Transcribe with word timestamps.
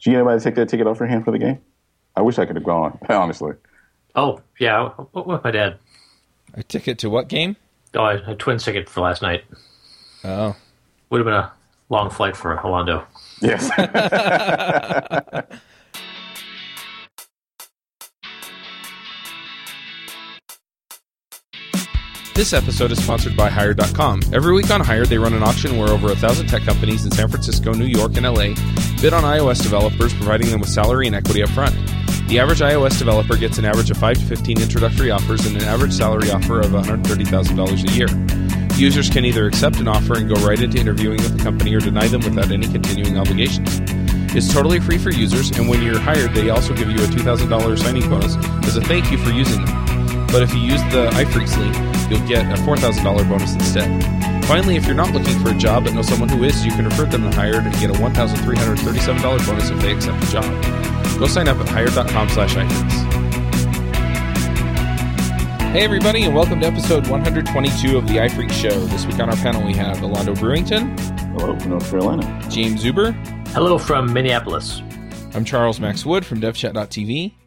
Did 0.00 0.06
you 0.06 0.12
get 0.12 0.18
anybody 0.18 0.38
to 0.38 0.44
take 0.44 0.54
that 0.54 0.68
ticket 0.68 0.86
off 0.86 0.98
your 0.98 1.08
hand 1.08 1.24
for 1.24 1.30
the 1.30 1.38
game? 1.38 1.60
I 2.16 2.22
wish 2.22 2.38
I 2.38 2.46
could 2.46 2.56
have 2.56 2.64
gone, 2.64 2.98
honestly. 3.08 3.52
Oh, 4.14 4.40
yeah, 4.58 4.88
What 5.12 5.26
with 5.26 5.44
my 5.44 5.50
dad. 5.50 5.78
A 6.54 6.62
ticket 6.62 6.98
to 7.00 7.10
what 7.10 7.28
game? 7.28 7.56
Oh, 7.94 8.06
a 8.06 8.34
twin 8.34 8.58
ticket 8.58 8.88
for 8.88 9.02
last 9.02 9.22
night. 9.22 9.44
Oh. 10.24 10.56
Would 11.10 11.18
have 11.18 11.26
been 11.26 11.34
a 11.34 11.52
long 11.90 12.10
flight 12.10 12.36
for 12.36 12.58
Orlando. 12.64 13.06
Yes. 13.40 13.70
This 22.40 22.54
episode 22.54 22.90
is 22.90 23.04
sponsored 23.04 23.36
by 23.36 23.50
Hired.com. 23.50 24.22
Every 24.32 24.54
week 24.54 24.70
on 24.70 24.80
Hired, 24.80 25.08
they 25.08 25.18
run 25.18 25.34
an 25.34 25.42
auction 25.42 25.76
where 25.76 25.90
over 25.90 26.10
a 26.10 26.16
thousand 26.16 26.46
tech 26.46 26.62
companies 26.62 27.04
in 27.04 27.10
San 27.10 27.28
Francisco, 27.28 27.74
New 27.74 27.84
York, 27.84 28.16
and 28.16 28.24
LA 28.24 28.54
bid 29.02 29.12
on 29.12 29.24
iOS 29.24 29.62
developers, 29.62 30.14
providing 30.14 30.50
them 30.50 30.58
with 30.58 30.70
salary 30.70 31.06
and 31.06 31.14
equity 31.14 31.42
up 31.42 31.50
front. 31.50 31.74
The 32.28 32.40
average 32.40 32.60
iOS 32.60 32.98
developer 32.98 33.36
gets 33.36 33.58
an 33.58 33.66
average 33.66 33.90
of 33.90 33.98
5 33.98 34.20
to 34.20 34.24
15 34.24 34.58
introductory 34.58 35.10
offers 35.10 35.44
and 35.44 35.54
an 35.54 35.64
average 35.64 35.92
salary 35.92 36.30
offer 36.30 36.60
of 36.60 36.68
$130,000 36.68 37.90
a 37.90 37.92
year. 37.92 38.78
Users 38.78 39.10
can 39.10 39.26
either 39.26 39.46
accept 39.46 39.76
an 39.76 39.86
offer 39.86 40.16
and 40.16 40.26
go 40.26 40.36
right 40.36 40.62
into 40.62 40.78
interviewing 40.78 41.18
with 41.18 41.36
the 41.36 41.44
company 41.44 41.74
or 41.74 41.80
deny 41.80 42.08
them 42.08 42.22
without 42.22 42.50
any 42.50 42.66
continuing 42.66 43.18
obligations. 43.18 43.82
It's 44.34 44.50
totally 44.50 44.80
free 44.80 44.96
for 44.96 45.10
users, 45.10 45.50
and 45.58 45.68
when 45.68 45.82
you're 45.82 46.00
hired, 46.00 46.32
they 46.32 46.48
also 46.48 46.72
give 46.72 46.88
you 46.88 47.04
a 47.04 47.08
$2,000 47.08 47.78
signing 47.78 48.08
bonus 48.08 48.34
as 48.66 48.78
a 48.78 48.80
thank 48.80 49.12
you 49.12 49.18
for 49.18 49.28
using 49.28 49.62
them. 49.62 49.89
But 50.32 50.42
if 50.42 50.54
you 50.54 50.60
use 50.60 50.80
the 50.84 51.10
iPhreaks 51.14 51.58
link, 51.58 51.74
you'll 52.08 52.26
get 52.28 52.46
a 52.46 52.62
$4,000 52.62 53.28
bonus 53.28 53.54
instead. 53.54 54.44
Finally, 54.44 54.76
if 54.76 54.86
you're 54.86 54.94
not 54.94 55.12
looking 55.12 55.36
for 55.40 55.50
a 55.50 55.54
job 55.54 55.84
but 55.84 55.92
know 55.94 56.02
someone 56.02 56.28
who 56.28 56.44
is, 56.44 56.64
you 56.64 56.70
can 56.70 56.84
refer 56.84 57.04
them 57.04 57.28
to 57.28 57.36
Hired 57.36 57.64
and 57.64 57.74
get 57.74 57.90
a 57.90 57.94
$1,337 57.94 59.46
bonus 59.46 59.70
if 59.70 59.80
they 59.80 59.92
accept 59.92 60.22
a 60.22 60.26
job. 60.30 61.18
Go 61.18 61.26
sign 61.26 61.48
up 61.48 61.56
at 61.58 61.68
hired.com 61.68 62.28
slash 62.28 62.54
iPhreaks. 62.54 63.20
Hey 65.72 65.84
everybody, 65.84 66.22
and 66.22 66.34
welcome 66.34 66.60
to 66.60 66.66
episode 66.66 67.08
122 67.08 67.96
of 67.96 68.06
the 68.06 68.14
iPhreaks 68.14 68.52
Show. 68.52 68.86
This 68.86 69.06
week 69.06 69.18
on 69.18 69.30
our 69.30 69.36
panel 69.36 69.64
we 69.64 69.74
have 69.74 69.98
Alondo 69.98 70.36
Brewington. 70.36 70.98
Hello 71.38 71.58
from 71.58 71.70
North 71.70 71.90
Carolina. 71.90 72.22
Jaim 72.44 72.76
Zuber. 72.76 73.14
Hello 73.48 73.78
from 73.78 74.12
Minneapolis. 74.12 74.80
I'm 75.34 75.44
Charles 75.44 75.78
Max 75.78 76.04
Wood 76.06 76.24
from 76.24 76.40
DevChat.tv. 76.40 77.39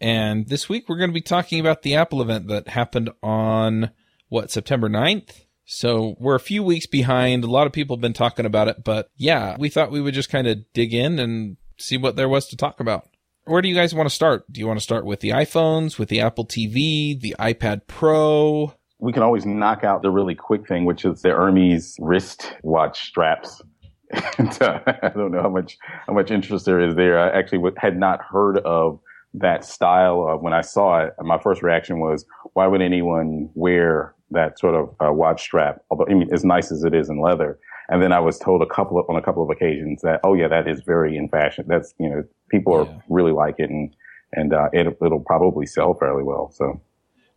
And 0.00 0.48
this 0.48 0.68
week 0.68 0.88
we're 0.88 0.98
going 0.98 1.10
to 1.10 1.14
be 1.14 1.20
talking 1.20 1.60
about 1.60 1.82
the 1.82 1.94
Apple 1.94 2.22
event 2.22 2.48
that 2.48 2.68
happened 2.68 3.10
on 3.22 3.90
what, 4.28 4.50
September 4.50 4.88
9th? 4.88 5.42
So 5.64 6.16
we're 6.18 6.34
a 6.34 6.40
few 6.40 6.62
weeks 6.62 6.86
behind. 6.86 7.44
A 7.44 7.50
lot 7.50 7.66
of 7.66 7.72
people 7.72 7.96
have 7.96 8.00
been 8.00 8.12
talking 8.12 8.46
about 8.46 8.68
it, 8.68 8.82
but 8.82 9.10
yeah, 9.16 9.56
we 9.58 9.68
thought 9.68 9.92
we 9.92 10.00
would 10.00 10.14
just 10.14 10.30
kind 10.30 10.46
of 10.46 10.58
dig 10.72 10.94
in 10.94 11.18
and 11.18 11.58
see 11.78 11.96
what 11.96 12.16
there 12.16 12.28
was 12.28 12.48
to 12.48 12.56
talk 12.56 12.80
about. 12.80 13.08
Where 13.44 13.62
do 13.62 13.68
you 13.68 13.74
guys 13.74 13.94
want 13.94 14.08
to 14.08 14.14
start? 14.14 14.50
Do 14.50 14.60
you 14.60 14.66
want 14.66 14.78
to 14.78 14.82
start 14.82 15.04
with 15.04 15.20
the 15.20 15.30
iPhones, 15.30 15.98
with 15.98 16.08
the 16.08 16.20
Apple 16.20 16.46
TV, 16.46 17.20
the 17.20 17.36
iPad 17.38 17.82
Pro? 17.86 18.74
We 18.98 19.12
can 19.12 19.22
always 19.22 19.46
knock 19.46 19.84
out 19.84 20.02
the 20.02 20.10
really 20.10 20.34
quick 20.34 20.66
thing, 20.66 20.84
which 20.84 21.04
is 21.04 21.22
the 21.22 21.30
Hermès 21.30 21.94
wrist 22.00 22.52
watch 22.62 23.06
straps. 23.06 23.62
and, 24.38 24.60
uh, 24.60 24.80
I 24.86 25.08
don't 25.10 25.30
know 25.30 25.42
how 25.42 25.48
much 25.48 25.78
how 26.06 26.12
much 26.12 26.30
interest 26.30 26.66
there 26.66 26.80
is 26.80 26.96
there. 26.96 27.18
I 27.18 27.30
actually 27.30 27.70
had 27.76 27.96
not 27.96 28.20
heard 28.22 28.58
of 28.58 28.98
that 29.34 29.64
style 29.64 30.26
of 30.28 30.42
when 30.42 30.52
I 30.52 30.60
saw 30.60 31.04
it, 31.04 31.14
my 31.20 31.38
first 31.38 31.62
reaction 31.62 32.00
was, 32.00 32.24
why 32.54 32.66
would 32.66 32.82
anyone 32.82 33.48
wear 33.54 34.14
that 34.32 34.58
sort 34.58 34.74
of 34.74 34.94
uh, 35.00 35.12
watch 35.12 35.42
strap? 35.42 35.82
Although, 35.90 36.06
I 36.08 36.14
mean, 36.14 36.28
as 36.32 36.44
nice 36.44 36.72
as 36.72 36.82
it 36.84 36.94
is 36.94 37.08
in 37.08 37.20
leather. 37.20 37.58
And 37.88 38.02
then 38.02 38.12
I 38.12 38.20
was 38.20 38.38
told 38.38 38.62
a 38.62 38.66
couple 38.66 38.98
of, 38.98 39.06
on 39.08 39.16
a 39.16 39.22
couple 39.22 39.42
of 39.42 39.50
occasions 39.50 40.02
that, 40.02 40.20
oh 40.24 40.34
yeah, 40.34 40.48
that 40.48 40.68
is 40.68 40.82
very 40.82 41.16
in 41.16 41.28
fashion. 41.28 41.64
That's, 41.68 41.94
you 41.98 42.08
know, 42.08 42.24
people 42.48 42.74
are 42.74 42.86
Yeah. 42.86 42.98
really 43.08 43.32
like 43.32 43.56
it 43.58 43.70
and, 43.70 43.94
and, 44.32 44.52
uh, 44.52 44.68
it, 44.72 44.86
it'll 45.04 45.24
probably 45.26 45.66
sell 45.66 45.94
fairly 45.94 46.22
well. 46.22 46.52
So 46.54 46.80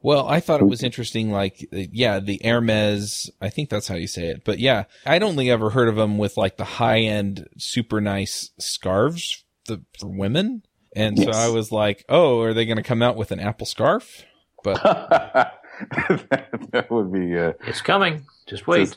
Well, 0.02 0.28
I 0.28 0.40
thought 0.40 0.62
it 0.62 0.68
was 0.68 0.84
interesting. 0.84 1.32
Like, 1.32 1.68
yeah, 1.72 2.20
the 2.20 2.40
Hermès, 2.44 3.30
I 3.42 3.50
think 3.50 3.70
that's 3.70 3.88
how 3.88 3.96
you 3.96 4.08
say 4.08 4.28
it. 4.28 4.44
But 4.44 4.60
yeah, 4.60 4.84
I'd 5.06 5.24
only 5.24 5.50
ever 5.50 5.70
heard 5.72 5.88
of 5.88 5.96
them 5.96 6.18
with 6.18 6.38
like 6.38 6.58
the 6.58 6.66
high 6.66 7.00
end, 7.00 7.48
super 7.58 8.02
nice 8.02 8.52
scarves 8.60 9.44
the, 9.68 9.82
for 10.00 10.10
women. 10.10 10.64
And 10.96 11.18
Yes. 11.18 11.34
so 11.36 11.40
I 11.40 11.50
was 11.50 11.72
like, 11.72 12.06
oh, 12.10 12.42
are 12.42 12.54
they 12.54 12.66
going 12.66 12.78
to 12.78 12.84
come 12.84 13.02
out 13.02 13.16
with 13.16 13.32
an 13.32 13.40
Apple 13.40 13.66
scarf? 13.66 14.24
But 14.64 14.82
that 14.84 16.88
would 16.90 17.12
be, 17.12 17.38
uh, 17.38 17.54
It's 17.68 17.82
coming. 17.82 18.26
Just 18.48 18.68
wait. 18.68 18.90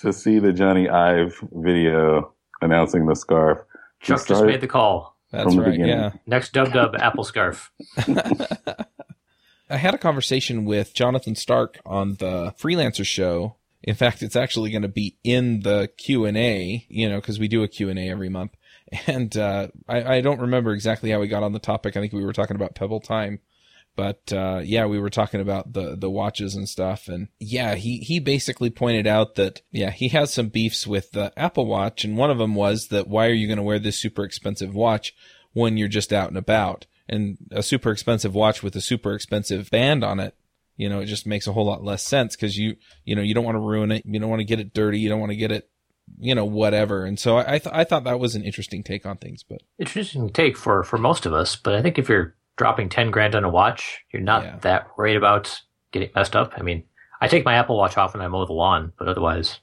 to, 0.00 0.08
to 0.08 0.12
see 0.12 0.38
the 0.38 0.52
Jony 0.52 0.90
Ive 0.90 1.34
video 1.52 2.32
announcing 2.60 3.06
the 3.06 3.14
scarf. 3.14 3.58
Chuck 4.00 4.26
just 4.26 4.44
made 4.44 4.60
the 4.60 4.66
call. 4.68 5.16
that's 5.30 5.44
From 5.44 5.56
the 5.56 5.62
right. 5.62 5.70
beginning. 5.72 5.98
Yeah. 5.98 6.12
Next 6.26 6.52
dub 6.52 6.72
dub 6.72 6.94
Apple 6.98 7.24
scarf. 7.24 7.70
I 9.70 9.76
had 9.76 9.94
a 9.94 9.98
conversation 9.98 10.64
with 10.64 10.94
Jonathan 10.94 11.34
Stark 11.34 11.78
on 11.84 12.14
the 12.14 12.54
freelancer 12.58 13.04
show. 13.04 13.56
In 13.82 13.94
fact, 13.94 14.22
it's 14.22 14.36
actually 14.36 14.70
going 14.70 14.82
to 14.82 14.88
be 14.88 15.16
in 15.22 15.60
the 15.60 15.90
Q 15.98 16.24
and 16.24 16.36
A, 16.36 16.84
you 16.88 17.08
know, 17.08 17.20
because 17.20 17.38
we 17.38 17.48
do 17.48 17.62
a 17.62 17.68
Q 17.68 17.88
and 17.90 17.98
A 17.98 18.08
every 18.08 18.28
month. 18.28 18.52
And 19.06 19.36
uh, 19.36 19.68
I, 19.88 20.16
I 20.16 20.20
don't 20.20 20.40
remember 20.40 20.72
exactly 20.72 21.10
how 21.10 21.20
we 21.20 21.28
got 21.28 21.42
on 21.42 21.52
the 21.52 21.58
topic. 21.58 21.96
I 21.96 22.00
think 22.00 22.12
we 22.12 22.24
were 22.24 22.32
talking 22.32 22.56
about 22.56 22.74
Pebble 22.74 23.00
Time, 23.00 23.40
but 23.96 24.32
uh, 24.32 24.60
yeah, 24.64 24.86
we 24.86 24.98
were 24.98 25.10
talking 25.10 25.40
about 25.40 25.72
the 25.72 25.96
the 25.96 26.08
watches 26.08 26.54
and 26.54 26.68
stuff. 26.68 27.08
And 27.08 27.28
yeah, 27.38 27.74
he 27.74 27.98
he 27.98 28.18
basically 28.18 28.70
pointed 28.70 29.06
out 29.06 29.34
that 29.34 29.60
yeah, 29.70 29.90
he 29.90 30.08
has 30.08 30.32
some 30.32 30.48
beefs 30.48 30.86
with 30.86 31.10
the 31.12 31.32
Apple 31.38 31.66
Watch, 31.66 32.04
and 32.04 32.16
one 32.16 32.30
of 32.30 32.38
them 32.38 32.54
was 32.54 32.88
that 32.88 33.08
why 33.08 33.26
are 33.26 33.34
you 33.34 33.46
going 33.46 33.58
to 33.58 33.62
wear 33.62 33.78
this 33.78 33.98
super 33.98 34.24
expensive 34.24 34.74
watch 34.74 35.14
when 35.52 35.76
you're 35.76 35.88
just 35.88 36.12
out 36.12 36.28
and 36.28 36.38
about? 36.38 36.86
And 37.10 37.38
a 37.50 37.62
super 37.62 37.90
expensive 37.90 38.34
watch 38.34 38.62
with 38.62 38.76
a 38.76 38.82
super 38.82 39.14
expensive 39.14 39.70
band 39.70 40.04
on 40.04 40.20
it 40.20 40.34
you 40.78 40.88
know, 40.88 41.00
it 41.00 41.06
just 41.06 41.26
makes 41.26 41.46
a 41.46 41.52
whole 41.52 41.66
lot 41.66 41.82
less 41.82 42.06
sense 42.06 42.36
because 42.36 42.56
you, 42.56 42.76
you 43.04 43.16
know, 43.16 43.20
you 43.20 43.34
don't 43.34 43.44
want 43.44 43.56
to 43.56 43.60
ruin 43.60 43.90
it. 43.90 44.04
You 44.06 44.18
don't 44.20 44.30
want 44.30 44.40
to 44.40 44.44
get 44.44 44.60
it 44.60 44.72
dirty. 44.72 45.00
You 45.00 45.08
don't 45.08 45.20
want 45.20 45.32
to 45.32 45.36
get 45.36 45.50
it, 45.50 45.68
you 46.18 46.34
know, 46.34 46.44
whatever. 46.44 47.04
And 47.04 47.18
so 47.18 47.36
I, 47.38 47.54
I, 47.54 47.58
th- 47.58 47.74
I 47.74 47.84
thought 47.84 48.04
that 48.04 48.18
was 48.20 48.34
an 48.34 48.42
interesting 48.44 48.82
take 48.82 49.04
on 49.06 49.16
things, 49.18 49.42
but 49.42 49.62
Interesting 49.78 50.30
take 50.30 50.56
for, 50.56 50.82
for 50.84 50.98
most 50.98 51.26
of 51.26 51.32
us, 51.32 51.56
but 51.56 51.74
I 51.74 51.82
think 51.82 51.98
if 51.98 52.08
you're 52.08 52.34
dropping 52.56 52.88
10 52.88 53.10
grand 53.10 53.34
on 53.34 53.44
a 53.44 53.48
watch, 53.48 54.00
you're 54.12 54.22
not 54.22 54.42
Yeah. 54.44 54.56
that 54.62 54.88
worried 54.98 55.16
about 55.16 55.60
getting 55.92 56.10
messed 56.14 56.34
up. 56.36 56.52
I 56.56 56.62
mean, 56.62 56.84
I 57.20 57.28
take 57.28 57.44
my 57.44 57.54
Apple 57.54 57.76
Watch 57.76 57.96
off 57.96 58.14
when 58.14 58.22
I 58.22 58.28
mow 58.28 58.44
the 58.46 58.52
lawn, 58.52 58.92
but 58.98 59.08
otherwise, 59.08 59.60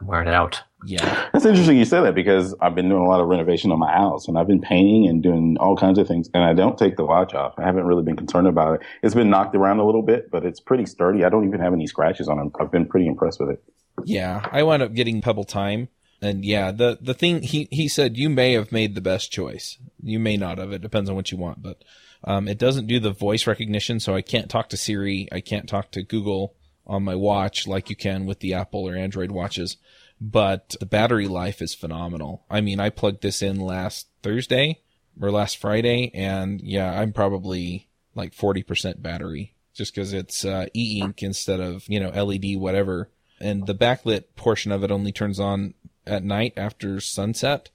I'm 0.00 0.06
wearing 0.06 0.28
it 0.28 0.34
out. 0.34 0.62
yeah, 0.86 1.26
That's 1.32 1.44
interesting 1.44 1.76
you 1.76 1.84
say 1.84 2.00
that 2.02 2.14
because 2.14 2.54
I've 2.60 2.74
been 2.76 2.88
doing 2.88 3.02
a 3.02 3.08
lot 3.08 3.20
of 3.20 3.26
renovation 3.26 3.72
on 3.72 3.78
my 3.80 3.90
house 3.92 4.28
and 4.28 4.38
I've 4.38 4.46
been 4.46 4.60
painting 4.60 5.08
and 5.08 5.22
doing 5.22 5.56
all 5.58 5.76
kinds 5.76 5.98
of 5.98 6.06
things 6.06 6.30
and 6.34 6.44
I 6.44 6.52
don't 6.54 6.78
take 6.78 6.96
the 6.96 7.04
watch 7.04 7.34
off. 7.34 7.54
I 7.58 7.62
haven't 7.64 7.84
really 7.84 8.04
been 8.04 8.14
concerned 8.16 8.46
about 8.46 8.74
it. 8.76 8.86
It's 9.02 9.14
been 9.14 9.28
knocked 9.28 9.56
around 9.56 9.80
a 9.80 9.84
little 9.86 10.02
bit, 10.02 10.30
but 10.30 10.44
it's 10.44 10.60
pretty 10.60 10.86
sturdy. 10.86 11.24
I 11.24 11.28
don't 11.30 11.46
even 11.48 11.58
have 11.60 11.72
any 11.72 11.86
scratches 11.88 12.28
on 12.28 12.38
it. 12.38 12.52
I've 12.60 12.70
been 12.70 12.86
pretty 12.86 13.08
impressed 13.08 13.40
with 13.40 13.50
it. 13.50 13.62
Yeah. 14.04 14.48
I 14.52 14.62
wound 14.62 14.82
up 14.82 14.94
getting 14.94 15.20
Pebble 15.20 15.44
Time. 15.44 15.88
And 16.20 16.44
yeah, 16.44 16.72
the, 16.72 16.98
the 17.00 17.14
thing 17.14 17.42
he, 17.42 17.68
he 17.70 17.86
said, 17.88 18.16
you 18.16 18.28
may 18.28 18.54
have 18.54 18.72
made 18.72 18.94
the 18.94 19.00
best 19.00 19.30
choice. 19.30 19.78
You 20.02 20.18
may 20.18 20.36
not 20.36 20.58
have. 20.58 20.72
It 20.72 20.82
depends 20.82 21.08
on 21.08 21.16
what 21.16 21.30
you 21.30 21.38
want, 21.38 21.62
but, 21.62 21.82
um, 22.24 22.48
it 22.48 22.58
doesn't 22.58 22.88
do 22.88 22.98
the 22.98 23.12
voice 23.12 23.46
recognition. 23.46 24.00
So 24.00 24.14
I 24.16 24.22
can't 24.22 24.50
talk 24.50 24.68
to 24.70 24.76
Siri. 24.76 25.28
I 25.30 25.40
can't 25.40 25.68
talk 25.68 25.92
to 25.92 26.02
Google 26.02 26.54
on 26.86 27.04
my 27.04 27.14
watch 27.14 27.68
like 27.68 27.88
you 27.88 27.94
can 27.94 28.26
with 28.26 28.40
the 28.40 28.54
Apple 28.54 28.88
or 28.88 28.96
Android 28.96 29.30
watches. 29.30 29.76
But 30.20 30.74
the 30.80 30.86
battery 30.86 31.28
life 31.28 31.62
is 31.62 31.74
phenomenal. 31.74 32.44
I 32.50 32.60
mean, 32.60 32.80
I 32.80 32.90
plugged 32.90 33.22
this 33.22 33.40
in 33.40 33.60
last 33.60 34.08
Thursday 34.22 34.80
or 35.20 35.30
last 35.30 35.58
Friday 35.58 36.10
and 36.14 36.60
yeah, 36.60 36.98
I'm 36.98 37.12
probably 37.12 37.88
like 38.16 38.34
40% 38.34 39.00
battery 39.00 39.54
just 39.78 39.94
cause 39.94 40.12
it's, 40.12 40.44
uh, 40.44 40.66
e-ink 40.74 41.22
instead 41.22 41.60
of, 41.60 41.84
you 41.88 42.00
know, 42.00 42.10
LED, 42.10 42.56
whatever. 42.56 43.08
And 43.40 43.66
the 43.66 43.74
backlit 43.74 44.24
portion 44.36 44.72
of 44.72 44.82
it 44.84 44.90
only 44.90 45.12
turns 45.12 45.38
on 45.38 45.74
at 46.06 46.24
night 46.24 46.54
after 46.56 47.00
sunset. 47.00 47.70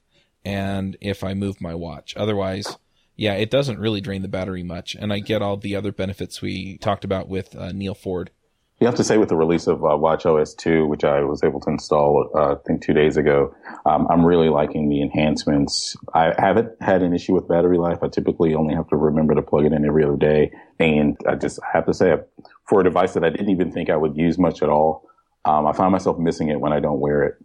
And 0.46 0.98
if 1.00 1.24
I 1.24 1.34
move 1.34 1.62
my 1.62 1.74
watch, 1.74 2.16
otherwise, 2.18 2.78
yeah, 3.16 3.34
it 3.34 3.50
doesn't 3.50 3.80
really 3.80 4.02
drain 4.02 4.22
the 4.22 4.28
battery 4.28 4.64
much. 4.64 4.96
And 4.96 5.14
I 5.14 5.20
get 5.20 5.42
all 5.42 5.58
the 5.58 5.76
other 5.76 5.92
benefits 5.92 6.42
we 6.42 6.78
talked 6.78 7.06
about 7.06 7.30
with 7.30 7.56
uh, 7.56 7.72
Neal 7.72 7.94
Ford. 7.94 8.32
You 8.80 8.88
have 8.88 8.96
to 8.96 9.04
say 9.04 9.18
with 9.18 9.30
the 9.30 9.36
release 9.38 9.68
of 9.68 9.86
uh, 9.86 9.90
WatchOS 9.90 10.58
2, 10.58 10.88
which 10.88 11.06
I 11.06 11.22
was 11.22 11.42
able 11.44 11.62
to 11.62 11.70
install, 11.70 12.30
uh, 12.36 12.54
I 12.54 12.56
think 12.66 12.82
two 12.82 12.92
days 12.92 13.16
ago, 13.16 13.56
um, 13.86 14.08
I'm 14.10 14.26
really 14.26 14.50
liking 14.50 14.90
the 14.90 15.02
enhancements. 15.02 15.96
I 16.14 16.34
haven't 16.38 16.82
had 16.82 17.02
an 17.02 17.14
issue 17.14 17.34
with 17.34 17.48
battery 17.48 17.78
life. 17.78 18.00
I 18.02 18.10
typically 18.10 18.56
only 18.56 18.74
have 18.76 18.90
to 18.90 18.98
remember 18.98 19.36
to 19.36 19.42
plug 19.42 19.66
it 19.66 19.74
in 19.74 19.86
every 19.86 20.04
other 20.04 20.18
day. 20.18 20.52
And 20.80 21.16
I 21.26 21.36
just 21.36 21.60
have 21.72 21.86
to 21.86 21.94
say, 21.94 22.14
for 22.68 22.82
a 22.82 22.84
device 22.84 23.14
that 23.14 23.24
I 23.24 23.30
didn't 23.30 23.52
even 23.52 23.72
think 23.72 23.90
I 23.90 23.96
would 23.96 24.18
use 24.18 24.38
much 24.38 24.62
at 24.62 24.70
all, 24.70 25.08
um, 25.46 25.68
I 25.68 25.74
find 25.74 25.92
myself 25.92 26.18
missing 26.18 26.50
it 26.50 26.60
when 26.60 26.74
I 26.74 26.80
don't 26.80 27.00
wear 27.00 27.24
it. 27.24 27.36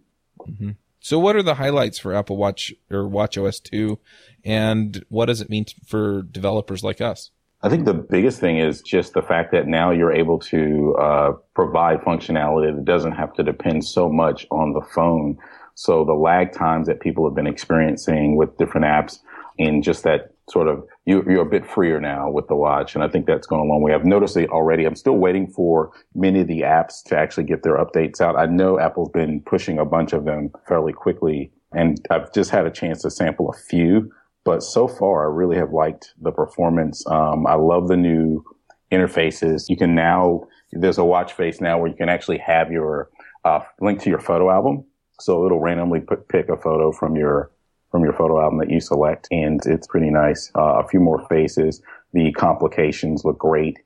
So 1.00 1.18
what 1.18 1.36
are 1.36 1.42
the 1.42 1.54
highlights 1.54 1.98
for 1.98 2.14
Apple 2.14 2.36
Watch 2.36 2.72
or 2.90 3.06
Watch 3.06 3.38
OS 3.38 3.60
2 3.60 3.98
and 4.44 5.04
what 5.08 5.26
does 5.26 5.40
it 5.40 5.48
mean 5.48 5.64
t- 5.64 5.74
for 5.86 6.22
developers 6.22 6.82
like 6.82 7.00
us? 7.00 7.30
I 7.62 7.68
think 7.68 7.86
the 7.86 7.94
biggest 7.94 8.38
thing 8.40 8.58
is 8.58 8.82
just 8.82 9.14
the 9.14 9.22
fact 9.22 9.50
that 9.52 9.66
now 9.66 9.90
you're 9.90 10.12
able 10.12 10.38
to 10.40 10.94
uh, 10.96 11.32
provide 11.54 12.00
functionality 12.02 12.74
that 12.74 12.84
doesn't 12.84 13.12
have 13.12 13.34
to 13.34 13.42
depend 13.42 13.84
so 13.84 14.08
much 14.08 14.46
on 14.50 14.74
the 14.74 14.80
phone. 14.80 15.38
So 15.74 16.04
the 16.04 16.12
lag 16.12 16.52
times 16.52 16.86
that 16.86 17.00
people 17.00 17.28
have 17.28 17.34
been 17.34 17.48
experiencing 17.48 18.36
with 18.36 18.56
different 18.58 18.86
apps, 18.86 19.18
in 19.58 19.82
just 19.82 20.04
that 20.04 20.34
sort 20.48 20.68
of 20.68 20.84
you, 21.04 21.22
you're 21.28 21.42
a 21.42 21.48
bit 21.48 21.66
freer 21.66 22.00
now 22.00 22.30
with 22.30 22.48
the 22.48 22.56
watch, 22.56 22.94
and 22.94 23.04
I 23.04 23.08
think 23.08 23.26
that's 23.26 23.46
gone 23.46 23.60
a 23.60 23.64
long 23.64 23.82
way. 23.82 23.94
I've 23.94 24.04
noticed 24.04 24.36
it 24.36 24.50
already. 24.50 24.84
I'm 24.84 24.96
still 24.96 25.16
waiting 25.16 25.48
for 25.48 25.92
many 26.14 26.40
of 26.40 26.46
the 26.46 26.60
apps 26.62 27.02
to 27.06 27.16
actually 27.16 27.44
get 27.44 27.62
their 27.62 27.76
updates 27.76 28.20
out. 28.20 28.36
I 28.36 28.46
know 28.46 28.78
Apple's 28.78 29.10
been 29.10 29.42
pushing 29.42 29.78
a 29.78 29.84
bunch 29.84 30.12
of 30.12 30.24
them 30.24 30.50
fairly 30.66 30.92
quickly, 30.92 31.52
and 31.72 31.98
I've 32.10 32.32
just 32.32 32.50
had 32.50 32.66
a 32.66 32.70
chance 32.70 33.02
to 33.02 33.10
sample 33.10 33.50
a 33.50 33.56
few. 33.68 34.10
But 34.44 34.62
so 34.62 34.88
far, 34.88 35.30
I 35.30 35.34
really 35.34 35.56
have 35.56 35.72
liked 35.72 36.14
the 36.20 36.32
performance. 36.32 37.04
Um, 37.06 37.46
I 37.46 37.54
love 37.54 37.88
the 37.88 37.96
new 37.96 38.42
interfaces. 38.90 39.68
You 39.68 39.76
can 39.76 39.94
now 39.94 40.46
there's 40.72 40.98
a 40.98 41.04
watch 41.04 41.32
face 41.32 41.60
now 41.60 41.78
where 41.78 41.88
you 41.88 41.96
can 41.96 42.08
actually 42.08 42.38
have 42.38 42.70
your 42.70 43.10
uh, 43.44 43.60
link 43.80 44.00
to 44.02 44.10
your 44.10 44.20
photo 44.20 44.50
album. 44.50 44.84
So 45.20 45.46
it'll 45.46 45.60
randomly 45.60 46.00
pick 46.28 46.48
a 46.48 46.56
photo 46.56 46.92
from 46.92 47.16
your 47.16 47.50
from 47.90 48.05
your 48.05 48.12
photo 48.12 48.40
album 48.40 48.58
that 48.58 48.70
you 48.70 48.81
select, 48.81 49.29
and 49.31 49.61
it's 49.67 49.87
pretty 49.87 50.11
nice. 50.11 50.50
Uh, 50.56 50.81
a 50.85 50.88
few 50.88 51.00
more 51.00 51.26
faces. 51.29 51.82
The 52.12 52.32
complications 52.32 53.25
look 53.25 53.38
great, 53.38 53.79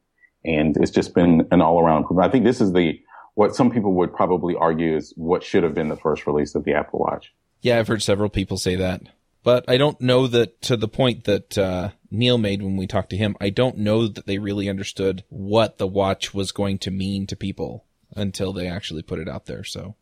and 0.45 0.77
it's 0.77 0.91
just 0.91 1.15
been 1.15 1.47
an 1.51 1.61
all 1.61 1.81
around 1.81 2.03
improvement. 2.03 2.29
I 2.29 2.33
think 2.33 2.45
this 2.45 2.61
is 2.61 2.73
the 2.73 3.01
what 3.35 3.55
some 3.55 3.71
people 3.71 3.95
would 3.95 4.13
probably 4.13 4.55
argue 4.55 4.97
is 4.97 5.13
what 5.17 5.43
should 5.43 5.63
have 5.63 5.75
been 5.75 5.89
the 5.89 5.97
first 5.97 6.27
release 6.27 6.55
of 6.55 6.65
the 6.65 6.75
Apple 6.75 6.99
Watch. 6.99 7.33
Yeah, 7.63 7.79
I've 7.79 7.89
heard 7.89 8.03
several 8.03 8.29
people 8.29 8.59
say 8.59 8.77
that, 8.77 9.03
but 9.43 9.65
I 9.69 9.77
don't 9.77 10.01
know 10.01 10.27
that 10.27 10.61
to 10.63 10.77
the 10.77 10.89
point 10.89 11.25
that 11.25 11.57
uh, 11.57 11.91
Neal 12.11 12.39
made 12.39 12.63
when 12.63 12.77
we 12.77 12.87
talked 12.87 13.11
to 13.11 13.17
him. 13.17 13.37
I 13.41 13.51
don't 13.51 13.79
know 13.79 14.07
that 14.09 14.27
they 14.27 14.39
really 14.39 14.69
understood 14.69 15.25
what 15.29 15.79
the 15.79 15.87
watch 15.87 16.35
was 16.35 16.53
going 16.53 16.79
to 16.79 16.91
mean 16.91 17.27
to 17.29 17.37
people 17.37 17.87
until 18.15 18.53
they 18.53 18.67
actually 18.67 19.03
put 19.03 19.19
it 19.19 19.29
out 19.29 19.47
there. 19.47 19.65
So 19.65 19.97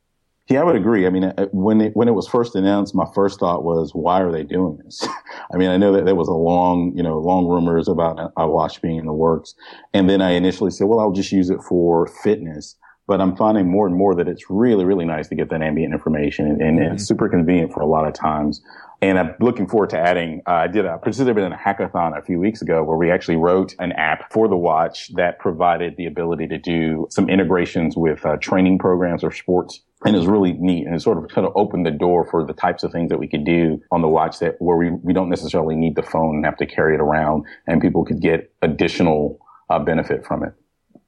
yeah, 0.51 0.61
I 0.61 0.65
would 0.65 0.75
agree. 0.75 1.07
I 1.07 1.11
mean, 1.11 1.25
uh, 1.25 1.47
when 1.53 1.81
it, 1.81 1.95
when 1.95 2.09
it 2.09 2.15
was 2.15 2.27
first 2.27 2.57
announced, 2.57 2.93
my 2.95 3.07
first 3.15 3.39
thought 3.39 3.63
was, 3.63 3.93
why 3.95 4.21
are 4.21 4.33
they 4.33 4.43
doing 4.43 4.79
this? 4.85 5.07
I 5.55 5.57
mean, 5.57 5.71
I 5.71 5.77
know 5.77 5.93
that 5.93 6.05
there 6.05 6.17
was 6.17 6.27
a 6.27 6.33
long, 6.33 6.93
you 6.97 7.03
know, 7.05 7.19
long 7.19 7.47
rumors 7.47 7.87
about 7.87 8.33
a 8.37 8.49
watch 8.49 8.83
being 8.83 8.97
in 8.97 9.07
the 9.07 9.13
works. 9.13 9.55
And 9.95 10.11
then 10.11 10.21
I 10.21 10.33
initially 10.33 10.73
said, 10.73 10.89
well, 10.89 10.99
I'll 10.99 11.13
just 11.13 11.31
use 11.31 11.51
it 11.51 11.61
for 11.63 12.09
fitness. 12.25 12.77
But 13.11 13.21
I'm 13.21 13.35
finding 13.35 13.69
more 13.69 13.89
and 13.89 13.97
more 13.97 14.15
that 14.15 14.29
it's 14.29 14.49
really, 14.49 14.85
really 14.85 15.05
nice 15.05 15.27
to 15.31 15.35
get 15.35 15.51
that 15.51 15.63
ambient 15.63 15.93
information 15.93 16.47
and, 16.47 16.63
and 16.63 16.79
mm-hmm. 16.79 16.95
it's 16.95 17.09
super 17.09 17.29
convenient 17.29 17.73
for 17.73 17.81
a 17.81 17.87
lot 17.87 18.07
of 18.07 18.15
times. 18.15 18.63
And 19.03 19.19
I'm 19.19 19.35
looking 19.41 19.67
forward 19.67 19.91
to 19.91 19.99
adding, 19.99 20.43
uh, 20.47 20.53
I 20.53 20.67
did 20.69 20.85
a, 20.85 20.97
participated 20.97 21.43
in 21.43 21.53
a 21.53 21.57
hackathon 21.57 22.17
a 22.17 22.23
few 22.23 22.39
weeks 22.39 22.63
ago 22.63 22.85
where 22.85 22.97
we 22.97 23.11
actually 23.11 23.35
wrote 23.35 23.75
an 23.81 23.91
app 23.91 24.33
for 24.33 24.47
the 24.47 24.57
watch 24.57 25.13
that 25.15 25.41
provided 25.41 25.97
the 25.97 26.07
ability 26.07 26.47
to 26.47 26.59
do 26.59 27.09
some 27.11 27.29
integrations 27.29 27.97
with 27.97 28.25
uh, 28.25 28.37
training 28.37 28.79
programs 28.79 29.25
or 29.25 29.33
sports. 29.33 29.81
And 30.05 30.15
it 30.15 30.19
was 30.21 30.29
really 30.29 30.53
neat. 30.53 30.87
And 30.87 30.95
it 30.95 31.01
sort 31.01 31.19
of 31.19 31.29
kind 31.31 31.49
of 31.49 31.53
opened 31.57 31.87
the 31.87 31.91
door 31.91 32.29
for 32.31 32.47
the 32.47 32.53
types 32.53 32.85
of 32.85 32.93
things 32.93 33.09
that 33.09 33.19
we 33.19 33.27
could 33.27 33.45
do 33.45 33.83
on 33.91 34.03
the 34.03 34.09
watch 34.09 34.39
that 34.39 34.55
where 34.61 34.77
we, 34.77 34.91
we 34.91 35.13
don't 35.13 35.31
necessarily 35.31 35.75
need 35.75 35.97
the 35.97 36.05
phone 36.05 36.37
and 36.37 36.45
have 36.45 36.59
to 36.59 36.67
carry 36.67 36.95
it 36.95 37.01
around 37.01 37.45
and 37.67 37.83
people 37.83 38.05
could 38.05 38.21
get 38.21 38.53
additional 38.63 39.41
uh, 39.69 39.81
benefit 39.81 40.25
from 40.25 40.45
it. 40.45 40.55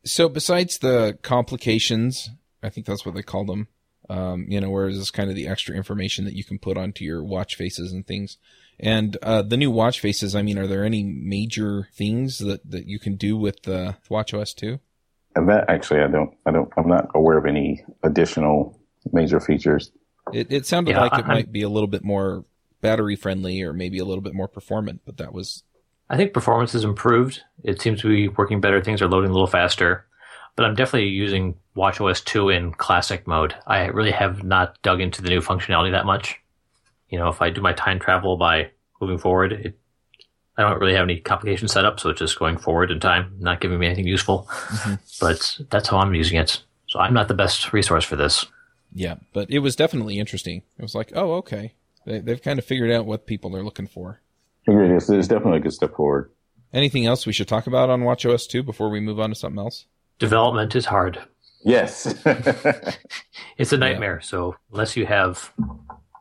So 0.05 0.29
besides 0.29 0.79
the 0.79 1.19
complications, 1.23 2.31
I 2.63 2.69
think 2.69 2.87
that's 2.87 3.07
what 3.07 3.15
they 3.15 3.23
call 3.23 3.45
them, 3.45 3.69
um, 4.09 4.47
you 4.49 4.61
know, 4.61 4.71
whereas 4.71 4.99
it's 4.99 5.11
kind 5.11 5.31
of 5.31 5.37
the 5.37 5.47
extra 5.47 5.77
information 5.77 6.25
that 6.25 6.35
you 6.35 6.45
can 6.45 6.59
put 6.59 6.77
onto 6.77 7.05
your 7.05 7.23
watch 7.23 7.55
faces 7.55 7.93
and 7.93 8.07
things. 8.07 8.39
And 8.81 9.17
uh, 9.23 9.43
the 9.43 9.57
new 9.57 9.71
watch 9.71 10.01
faces, 10.01 10.35
I 10.35 10.43
mean, 10.43 10.59
are 10.59 10.67
there 10.67 10.85
any 10.85 11.05
major 11.05 11.89
things 11.95 12.39
that, 12.39 12.69
that 12.69 12.87
you 12.87 12.99
can 12.99 13.15
do 13.15 13.37
with 13.37 13.63
the 13.63 13.97
Watch 14.09 14.35
OS 14.35 14.53
2? 14.55 14.81
And 15.37 15.49
that 15.49 15.71
actually, 15.71 16.01
I 16.01 16.09
don't, 16.09 16.35
I 16.47 16.51
don't, 16.51 16.71
I'm 16.77 16.89
not 16.89 17.09
aware 17.15 17.39
of 17.39 17.47
any 17.47 17.85
additional 18.03 18.79
major 19.13 19.41
features. 19.41 19.93
It, 20.33 20.53
it 20.53 20.67
sounded 20.67 20.93
yeah, 20.93 21.03
like 21.03 21.19
it 21.19 21.25
I, 21.25 21.29
might 21.29 21.53
be 21.53 21.63
a 21.63 21.69
little 21.69 21.87
bit 21.87 22.05
more 22.05 22.45
battery 22.81 23.17
friendly 23.17 23.63
or 23.63 23.73
maybe 23.73 23.99
a 23.99 24.05
little 24.05 24.23
bit 24.23 24.35
more 24.35 24.49
performant, 24.49 25.03
but 25.07 25.17
that 25.19 25.33
was. 25.33 25.63
I 26.13 26.17
think 26.17 26.33
performance 26.33 26.73
has 26.73 26.85
improved. 26.85 27.43
It 27.65 27.81
seems 27.81 28.03
to 28.03 28.09
be 28.09 28.29
working 28.29 28.61
better. 28.61 28.81
Things 28.81 29.03
are 29.03 29.09
loading 29.09 29.31
a 29.31 29.33
little 29.33 29.49
faster 29.49 30.07
but 30.57 30.67
I'm 30.67 30.75
definitely 30.75 31.09
using 31.09 31.57
WatchOS 31.77 32.25
2 32.25 32.51
in 32.51 32.73
classic 32.73 33.27
mode. 33.27 33.55
I 33.67 33.87
really 33.87 34.11
have 34.11 34.45
not 34.45 34.81
dug 34.83 35.01
into 35.01 35.23
the 35.23 35.31
new 35.31 35.41
functionality 35.41 35.93
that 35.93 36.07
much. 36.07 36.39
You 37.09 37.19
know, 37.19 37.29
if 37.29 37.41
I 37.41 37.51
do 37.51 37.61
my 37.61 37.73
time 37.73 37.99
travel 37.99 38.37
by 38.37 38.71
moving 39.01 39.19
forward, 39.19 39.53
it, 39.53 39.79
I 40.57 40.63
don't 40.63 40.79
really 40.79 40.95
have 40.95 41.05
any 41.05 41.21
complication 41.21 41.69
set 41.69 41.85
up, 41.85 41.99
so 41.99 42.11
it's 42.11 42.19
just 42.19 42.39
going 42.39 42.59
forward 42.59 42.91
in 42.91 43.01
time, 43.01 43.37
not 43.39 43.61
giving 43.61 43.79
me 43.79 43.87
anything 43.87 44.07
useful. 44.07 44.47
Mm-hmm. 44.51 44.95
But 45.21 45.59
that's 45.71 45.89
how 45.89 45.99
I'm 45.99 46.15
using 46.15 46.39
it. 46.39 46.63
So 46.89 46.99
I'm 46.99 47.15
not 47.15 47.29
the 47.29 47.35
best 47.35 47.73
resource 47.73 48.05
for 48.05 48.17
this. 48.17 48.45
Yeah, 48.93 49.17
but 49.33 49.51
it 49.51 49.61
was 49.61 49.77
definitely 49.77 50.19
interesting. 50.19 50.63
It 50.79 50.83
was 50.83 50.95
like, 50.95 51.13
oh, 51.15 51.35
okay. 51.35 51.73
They, 52.05 52.21
have 52.27 52.43
kind 52.43 52.59
of 52.59 52.65
figured 52.65 52.91
out 52.91 53.07
what 53.07 53.27
people 53.27 53.57
are 53.57 53.63
looking 53.63 53.87
for. 53.87 54.21
It's, 54.67 55.11
it's 55.11 55.29
definitely 55.29 55.59
a 55.59 55.63
good 55.63 55.73
step 55.73 55.95
forward. 55.95 56.31
Anything 56.73 57.07
else 57.07 57.27
we 57.27 57.33
should 57.33 57.49
talk 57.49 57.67
about 57.67 57.91
on 57.91 58.03
WatchOS 58.03 58.49
2 58.49 58.63
before 58.63 58.89
we 58.89 59.01
move 59.01 59.21
on 59.21 59.31
to 59.31 59.35
something 59.35 59.59
else? 59.59 59.87
development 60.23 60.77
is 60.77 60.87
hard. 60.87 61.19
Yes. 61.65 62.07
it's 63.59 63.73
a 63.73 63.77
nightmare. 63.77 64.21
Yeah. 64.23 64.27
So 64.27 64.57
unless 64.71 64.97
you 64.97 65.05
have 65.05 65.53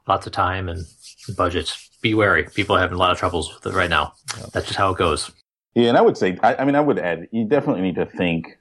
lots 0.08 0.26
of 0.26 0.34
time 0.34 0.68
and 0.68 0.84
budgets, 1.38 1.90
be 2.02 2.16
wary. 2.16 2.44
People 2.44 2.76
are 2.76 2.80
having 2.80 2.96
a 2.96 3.00
lot 3.00 3.12
of 3.12 3.20
troubles 3.20 3.54
with 3.54 3.72
it 3.72 3.78
right 3.78 3.90
now. 3.90 4.14
That's 4.54 4.66
just 4.66 4.78
how 4.78 4.90
it 4.92 4.98
goes. 4.98 5.32
Yeah, 5.76 5.90
and 5.90 5.98
I 5.98 6.02
would 6.02 6.18
say, 6.18 6.38
I, 6.42 6.56
I 6.56 6.66
mean, 6.66 6.76
I 6.76 6.82
would 6.82 6.98
add, 6.98 7.28
you 7.32 7.46
definitely 7.46 7.84
need 7.84 7.96
to 7.96 8.06
think 8.06 8.58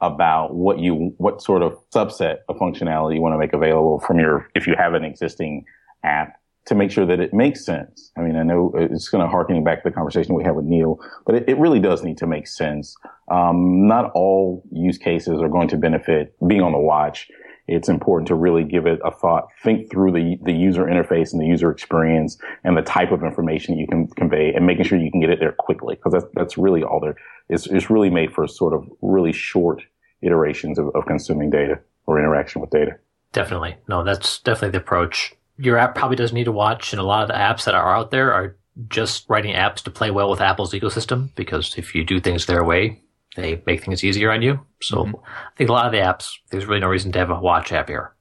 about 0.00 0.54
what 0.54 0.78
you, 0.78 1.12
what 1.18 1.42
sort 1.42 1.62
of 1.62 1.76
subset 1.92 2.38
of 2.48 2.56
functionality 2.56 3.16
you 3.16 3.20
want 3.20 3.34
to 3.34 3.38
make 3.38 3.52
available 3.52 3.98
from 4.00 4.20
your, 4.20 4.48
if 4.54 4.66
you 4.66 4.76
have 4.78 4.94
an 4.94 5.04
existing 5.04 5.64
app 6.04 6.40
to 6.66 6.74
make 6.74 6.90
sure 6.90 7.04
that 7.04 7.20
it 7.20 7.34
makes 7.34 7.64
sense. 7.64 8.10
I 8.16 8.22
mean, 8.22 8.36
I 8.36 8.42
know 8.42 8.72
it's 8.74 9.08
going 9.08 9.22
to 9.22 9.28
harken 9.28 9.62
back 9.64 9.82
to 9.82 9.88
the 9.88 9.94
conversation 9.94 10.34
we 10.34 10.44
had 10.44 10.56
with 10.56 10.64
Neal, 10.64 10.98
but 11.26 11.34
it, 11.34 11.48
it 11.48 11.58
really 11.58 11.80
does 11.80 12.02
need 12.02 12.18
to 12.18 12.26
make 12.26 12.46
sense. 12.46 12.96
Um, 13.30 13.86
not 13.86 14.10
all 14.14 14.62
use 14.72 14.96
cases 14.96 15.40
are 15.40 15.48
going 15.48 15.68
to 15.68 15.76
benefit 15.76 16.34
being 16.46 16.62
on 16.62 16.72
the 16.72 16.78
watch. 16.78 17.28
It's 17.66 17.88
important 17.88 18.28
to 18.28 18.34
really 18.34 18.64
give 18.64 18.86
it 18.86 18.98
a 19.04 19.10
thought, 19.10 19.48
think 19.62 19.90
through 19.90 20.12
the, 20.12 20.36
the 20.42 20.52
user 20.52 20.84
interface 20.84 21.32
and 21.32 21.40
the 21.40 21.46
user 21.46 21.70
experience 21.70 22.38
and 22.62 22.76
the 22.76 22.82
type 22.82 23.10
of 23.10 23.22
information 23.22 23.78
you 23.78 23.86
can 23.86 24.06
convey 24.08 24.52
and 24.54 24.66
making 24.66 24.84
sure 24.84 24.98
you 24.98 25.10
can 25.10 25.20
get 25.20 25.30
it 25.30 25.40
there 25.40 25.52
quickly. 25.52 25.96
Cause 25.96 26.12
that's, 26.12 26.26
that's 26.34 26.58
really 26.58 26.82
all 26.82 27.00
there 27.00 27.16
is. 27.48 27.66
It's 27.66 27.88
really 27.88 28.10
made 28.10 28.32
for 28.32 28.46
sort 28.46 28.74
of 28.74 28.86
really 29.00 29.32
short 29.32 29.82
iterations 30.20 30.78
of, 30.78 30.88
of 30.94 31.06
consuming 31.06 31.50
data 31.50 31.80
or 32.06 32.18
interaction 32.18 32.60
with 32.60 32.70
data. 32.70 32.96
Definitely. 33.32 33.76
No, 33.88 34.04
that's 34.04 34.38
definitely 34.40 34.70
the 34.70 34.84
approach 34.84 35.34
your 35.56 35.78
app 35.78 35.94
probably 35.94 36.16
doesn't 36.16 36.34
need 36.34 36.44
to 36.44 36.52
watch, 36.52 36.92
and 36.92 37.00
a 37.00 37.04
lot 37.04 37.22
of 37.22 37.28
the 37.28 37.34
apps 37.34 37.64
that 37.64 37.74
are 37.74 37.96
out 37.96 38.10
there 38.10 38.32
are 38.32 38.56
just 38.88 39.28
writing 39.28 39.54
apps 39.54 39.82
to 39.82 39.90
play 39.90 40.10
well 40.10 40.30
with 40.30 40.40
Apple's 40.40 40.72
ecosystem 40.72 41.34
because 41.36 41.76
if 41.78 41.94
you 41.94 42.04
do 42.04 42.20
things 42.20 42.46
their 42.46 42.64
way, 42.64 43.00
they 43.36 43.62
make 43.66 43.84
things 43.84 44.02
easier 44.02 44.32
on 44.32 44.42
you. 44.42 44.60
So 44.80 45.04
mm-hmm. 45.04 45.16
I 45.16 45.56
think 45.56 45.70
a 45.70 45.72
lot 45.72 45.86
of 45.86 45.92
the 45.92 45.98
apps, 45.98 46.34
there's 46.50 46.66
really 46.66 46.80
no 46.80 46.88
reason 46.88 47.12
to 47.12 47.18
have 47.18 47.30
a 47.30 47.38
watch 47.38 47.72
app 47.72 47.88
here, 47.88 48.12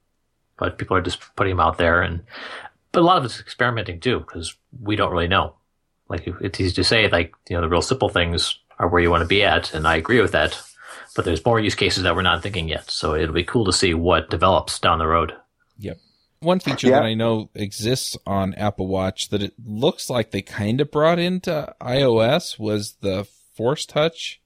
but 0.58 0.78
people 0.78 0.96
are 0.96 1.02
just 1.02 1.36
putting 1.36 1.52
them 1.52 1.60
out 1.60 1.78
there, 1.78 2.02
and 2.02 2.22
but 2.92 3.02
a 3.02 3.06
lot 3.06 3.18
of 3.18 3.26
it's 3.26 3.40
experimenting 3.40 4.00
too 4.00 4.20
because 4.20 4.56
we 4.82 4.96
don't 4.96 5.12
really 5.12 5.28
know. 5.28 5.56
Like 6.10 6.28
it's 6.42 6.60
easy 6.60 6.74
to 6.74 6.84
say, 6.84 7.08
like 7.10 7.34
you 7.50 7.56
know, 7.56 7.62
the 7.62 7.70
real 7.70 7.82
simple 7.82 8.10
things 8.10 8.60
are 8.78 8.88
where 8.88 9.02
you 9.02 9.10
want 9.10 9.22
to 9.22 9.28
be 9.28 9.44
at, 9.44 9.74
and 9.74 9.88
I 9.88 9.96
agree 9.96 10.22
with 10.22 10.34
that. 10.34 10.62
But 11.16 11.26
there's 11.26 11.46
more 11.46 11.60
use 11.60 11.76
cases 11.76 12.04
that 12.04 12.16
we're 12.16 12.24
not 12.24 12.42
thinking 12.42 12.68
yet, 12.68 12.90
so 12.90 13.16
it'll 13.16 13.36
be 13.36 13.44
cool 13.44 13.66
to 13.66 13.74
see 13.74 13.94
what 13.94 14.32
develops 14.32 14.80
down 14.80 15.00
the 15.00 15.08
road. 15.08 15.34
One 16.44 16.60
feature 16.60 16.88
yeah. 16.88 17.00
that 17.00 17.06
I 17.06 17.14
know 17.14 17.50
exists 17.56 18.18
on 18.28 18.54
Apple 18.56 18.88
Watch 18.88 19.30
that 19.30 19.42
it 19.42 19.54
looks 19.64 20.10
like 20.10 20.32
they 20.32 20.42
kind 20.42 20.82
of 20.82 20.92
brought 20.92 21.20
into 21.20 21.74
iOS 21.82 22.60
was 22.60 22.98
the 23.02 23.26
Force 23.56 23.86
Touch. 23.86 24.42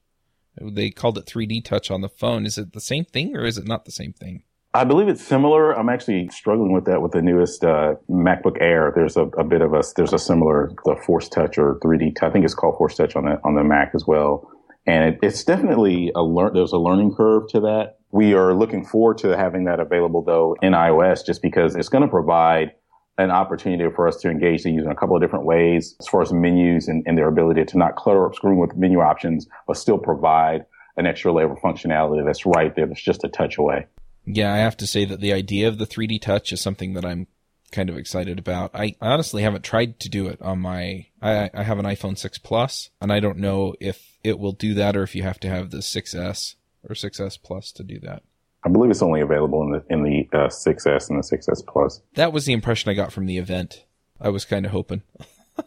They 0.60 0.90
called 0.90 1.18
it 1.18 1.26
3D 1.26 1.64
Touch 1.64 1.90
on 1.90 2.00
the 2.00 2.08
phone. 2.08 2.46
Is 2.46 2.58
it 2.58 2.72
the 2.72 2.80
same 2.80 3.04
thing 3.04 3.36
or 3.36 3.44
is 3.44 3.58
it 3.58 3.66
not 3.66 3.84
the 3.84 3.92
same 3.92 4.12
thing? 4.12 4.44
I 4.74 4.84
believe 4.84 5.08
it's 5.08 5.22
similar. 5.22 5.72
I'm 5.72 5.88
actually 5.88 6.28
struggling 6.28 6.72
with 6.72 6.84
that 6.84 7.00
with 7.00 7.12
the 7.12 7.22
newest 7.22 7.64
uh, 7.64 7.94
MacBook 8.08 8.58
Air. 8.60 8.92
There's 8.94 9.16
a, 9.16 9.22
a, 9.22 9.44
bit 9.44 9.62
of 9.62 9.72
a 9.72 9.82
there's 9.96 10.12
a 10.12 10.18
similar 10.18 10.70
the 10.84 10.94
Force 11.06 11.28
Touch 11.28 11.58
or 11.58 11.80
3D. 11.80 12.22
I 12.22 12.30
think 12.30 12.44
it's 12.44 12.54
called 12.54 12.76
Force 12.76 12.96
Touch 12.96 13.16
on 13.16 13.24
the 13.24 13.40
on 13.44 13.54
the 13.54 13.64
Mac 13.64 13.92
as 13.94 14.06
well. 14.06 14.50
And 14.86 15.14
it, 15.14 15.18
it's 15.22 15.42
definitely 15.42 16.12
a 16.14 16.22
learn. 16.22 16.52
There's 16.54 16.72
a 16.72 16.78
learning 16.78 17.14
curve 17.14 17.48
to 17.50 17.60
that. 17.60 17.97
We 18.10 18.34
are 18.34 18.54
looking 18.54 18.84
forward 18.84 19.18
to 19.18 19.36
having 19.36 19.64
that 19.64 19.80
available 19.80 20.22
though 20.22 20.56
in 20.62 20.72
iOS 20.72 21.24
just 21.24 21.42
because 21.42 21.76
it's 21.76 21.88
going 21.88 22.02
to 22.02 22.08
provide 22.08 22.72
an 23.18 23.30
opportunity 23.30 23.84
for 23.94 24.06
us 24.06 24.16
to 24.18 24.30
engage 24.30 24.62
the 24.62 24.70
user 24.70 24.86
in 24.86 24.92
a 24.92 24.94
couple 24.94 25.16
of 25.16 25.20
different 25.20 25.44
ways 25.44 25.96
as 25.98 26.06
far 26.06 26.22
as 26.22 26.32
menus 26.32 26.86
and, 26.86 27.02
and 27.06 27.18
their 27.18 27.28
ability 27.28 27.64
to 27.64 27.76
not 27.76 27.96
clutter 27.96 28.24
up 28.24 28.34
screen 28.34 28.56
with 28.56 28.76
menu 28.76 29.00
options, 29.00 29.46
but 29.66 29.76
still 29.76 29.98
provide 29.98 30.64
an 30.96 31.06
extra 31.06 31.32
layer 31.32 31.50
of 31.50 31.58
functionality 31.58 32.24
that's 32.24 32.46
right 32.46 32.74
there. 32.76 32.86
That's 32.86 33.02
just 33.02 33.24
a 33.24 33.28
touch 33.28 33.58
away. 33.58 33.86
Yeah, 34.24 34.52
I 34.52 34.58
have 34.58 34.76
to 34.78 34.86
say 34.86 35.04
that 35.04 35.20
the 35.20 35.32
idea 35.32 35.68
of 35.68 35.78
the 35.78 35.86
3D 35.86 36.20
touch 36.20 36.52
is 36.52 36.60
something 36.60 36.94
that 36.94 37.04
I'm 37.04 37.26
kind 37.72 37.90
of 37.90 37.98
excited 37.98 38.38
about. 38.38 38.70
I 38.74 38.94
honestly 39.00 39.42
haven't 39.42 39.64
tried 39.64 40.00
to 40.00 40.08
do 40.08 40.28
it 40.28 40.40
on 40.40 40.60
my, 40.60 41.06
I, 41.20 41.50
I 41.52 41.62
have 41.64 41.78
an 41.78 41.86
iPhone 41.86 42.16
6 42.16 42.38
Plus 42.38 42.90
and 43.00 43.12
I 43.12 43.20
don't 43.20 43.38
know 43.38 43.74
if 43.80 44.16
it 44.22 44.38
will 44.38 44.52
do 44.52 44.74
that 44.74 44.96
or 44.96 45.02
if 45.02 45.14
you 45.14 45.22
have 45.22 45.40
to 45.40 45.48
have 45.48 45.70
the 45.70 45.78
6S 45.78 46.54
or 46.88 46.94
6S 46.94 47.38
Plus 47.42 47.72
to 47.72 47.82
do 47.82 47.98
that. 48.00 48.22
I 48.64 48.68
believe 48.68 48.90
it's 48.90 49.02
only 49.02 49.20
available 49.20 49.62
in 49.62 49.70
the 49.72 49.84
in 49.88 50.02
the 50.02 50.28
uh, 50.32 50.48
6S 50.48 51.10
and 51.10 51.22
the 51.22 51.36
6S 51.36 51.66
Plus. 51.66 52.02
That 52.14 52.32
was 52.32 52.44
the 52.44 52.52
impression 52.52 52.90
I 52.90 52.94
got 52.94 53.12
from 53.12 53.26
the 53.26 53.38
event. 53.38 53.84
I 54.20 54.30
was 54.30 54.44
kind 54.44 54.66
of 54.66 54.72
hoping. 54.72 55.02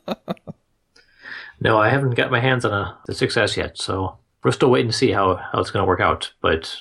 No, 1.61 1.77
I 1.77 1.89
haven't 1.89 2.15
got 2.15 2.31
my 2.31 2.39
hands 2.39 2.65
on 2.65 2.73
a 2.73 2.97
the 3.05 3.13
6S 3.13 3.55
yet, 3.55 3.77
so 3.77 4.17
we're 4.43 4.51
still 4.51 4.71
waiting 4.71 4.89
to 4.89 4.97
see 4.97 5.11
how, 5.11 5.35
how 5.35 5.61
it's 5.61 5.69
going 5.69 5.83
to 5.83 5.87
work 5.87 6.01
out. 6.01 6.33
But 6.41 6.75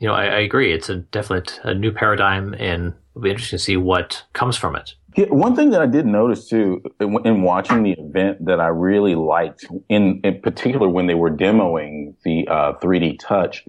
you 0.00 0.08
know, 0.08 0.14
I, 0.14 0.24
I 0.24 0.38
agree. 0.40 0.72
It's 0.72 0.88
a 0.88 0.96
definite 0.96 1.60
a 1.62 1.72
new 1.72 1.92
paradigm, 1.92 2.52
and 2.54 2.94
it'll 3.12 3.22
be 3.22 3.30
interesting 3.30 3.58
to 3.58 3.64
see 3.64 3.76
what 3.76 4.24
comes 4.32 4.56
from 4.56 4.74
it. 4.74 4.94
Yeah, 5.18 5.26
one 5.30 5.56
thing 5.56 5.70
that 5.70 5.82
I 5.82 5.86
did 5.86 6.06
notice 6.06 6.46
too 6.46 6.80
in, 7.00 7.26
in 7.26 7.42
watching 7.42 7.82
the 7.82 7.90
event 7.98 8.44
that 8.44 8.60
I 8.60 8.68
really 8.68 9.16
liked, 9.16 9.66
in, 9.88 10.20
in 10.22 10.40
particular 10.40 10.88
when 10.88 11.08
they 11.08 11.16
were 11.16 11.28
demoing 11.28 12.14
the 12.22 12.46
uh, 12.46 12.74
3D 12.74 13.18
Touch, 13.18 13.64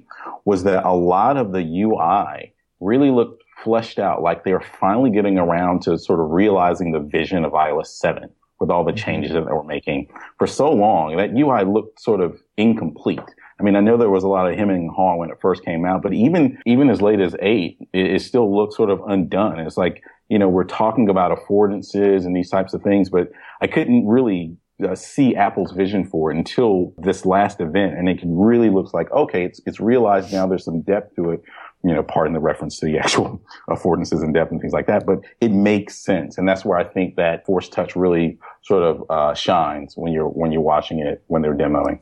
was 0.45 0.63
that 0.65 0.85
a 0.85 0.93
lot 0.93 1.37
of 1.37 1.51
the 1.51 1.63
UI 1.81 2.53
really 2.79 3.09
looked 3.09 3.43
fleshed 3.63 3.97
out, 3.97 4.21
like 4.21 4.43
they're 4.43 4.63
finally 4.79 5.09
getting 5.09 5.39
around 5.39 5.81
to 5.81 5.97
sort 5.97 6.19
of 6.19 6.29
realizing 6.29 6.91
the 6.91 6.99
vision 6.99 7.43
of 7.43 7.53
iOS 7.53 7.87
7 7.87 8.29
with 8.59 8.69
all 8.69 8.83
the 8.83 8.93
changes 8.93 9.31
that 9.31 9.43
they 9.47 9.51
were 9.51 9.63
making. 9.63 10.07
For 10.37 10.45
so 10.45 10.71
long, 10.71 11.17
that 11.17 11.31
UI 11.35 11.63
looked 11.63 11.99
sort 11.99 12.21
of 12.21 12.39
incomplete. 12.57 13.19
I 13.59 13.63
mean, 13.63 13.75
I 13.75 13.79
know 13.79 13.97
there 13.97 14.09
was 14.11 14.23
a 14.23 14.27
lot 14.27 14.49
of 14.49 14.55
hemming 14.55 14.77
and 14.77 14.91
hawing 14.91 15.17
when 15.17 15.31
it 15.31 15.41
first 15.41 15.65
came 15.65 15.83
out, 15.83 16.03
but 16.03 16.13
even 16.13 16.59
even 16.65 16.91
as 16.91 17.01
late 17.01 17.19
as 17.19 17.35
eight, 17.41 17.77
it, 17.91 18.11
it 18.11 18.21
still 18.21 18.55
looks 18.55 18.77
sort 18.77 18.91
of 18.91 19.01
undone. 19.07 19.59
It's 19.59 19.77
like 19.77 20.03
you 20.29 20.39
know 20.39 20.47
we're 20.47 20.63
talking 20.63 21.09
about 21.09 21.37
affordances 21.37 22.25
and 22.25 22.35
these 22.35 22.49
types 22.49 22.73
of 22.73 22.81
things, 22.81 23.09
but 23.09 23.29
I 23.61 23.67
couldn't 23.67 24.07
really 24.07 24.55
uh, 24.87 24.95
see 24.95 25.35
Apple's 25.35 25.71
vision 25.71 26.05
for 26.05 26.31
it 26.31 26.37
until 26.37 26.93
this 26.97 27.25
last 27.25 27.59
event, 27.59 27.97
and 27.97 28.07
it 28.07 28.19
really 28.23 28.69
looks 28.69 28.93
like 28.93 29.11
okay, 29.11 29.43
it's 29.43 29.59
it's 29.65 29.79
realized 29.79 30.31
now. 30.31 30.47
There's 30.47 30.63
some 30.63 30.81
depth 30.81 31.15
to 31.15 31.31
it. 31.31 31.41
You 31.83 31.93
know, 31.93 32.03
pardon 32.03 32.33
the 32.33 32.39
reference 32.39 32.79
to 32.79 32.85
the 32.85 32.97
actual 33.03 33.41
affordances 33.69 34.21
and 34.21 34.33
depth 34.33 34.51
and 34.51 34.61
things 34.61 34.73
like 34.73 34.87
that, 34.87 35.05
but 35.05 35.19
it 35.41 35.51
makes 35.51 35.95
sense, 35.95 36.37
and 36.37 36.47
that's 36.47 36.63
where 36.63 36.77
I 36.77 36.83
think 36.83 37.15
that 37.15 37.45
Force 37.45 37.67
Touch 37.67 37.95
really 37.95 38.37
sort 38.61 38.83
of 38.83 39.03
uh, 39.09 39.33
shines 39.33 39.95
when 39.95 40.13
you're 40.13 40.29
when 40.29 40.51
you're 40.51 40.61
watching 40.61 40.99
it 40.99 41.23
when 41.27 41.41
they're 41.41 41.55
demoing. 41.55 41.99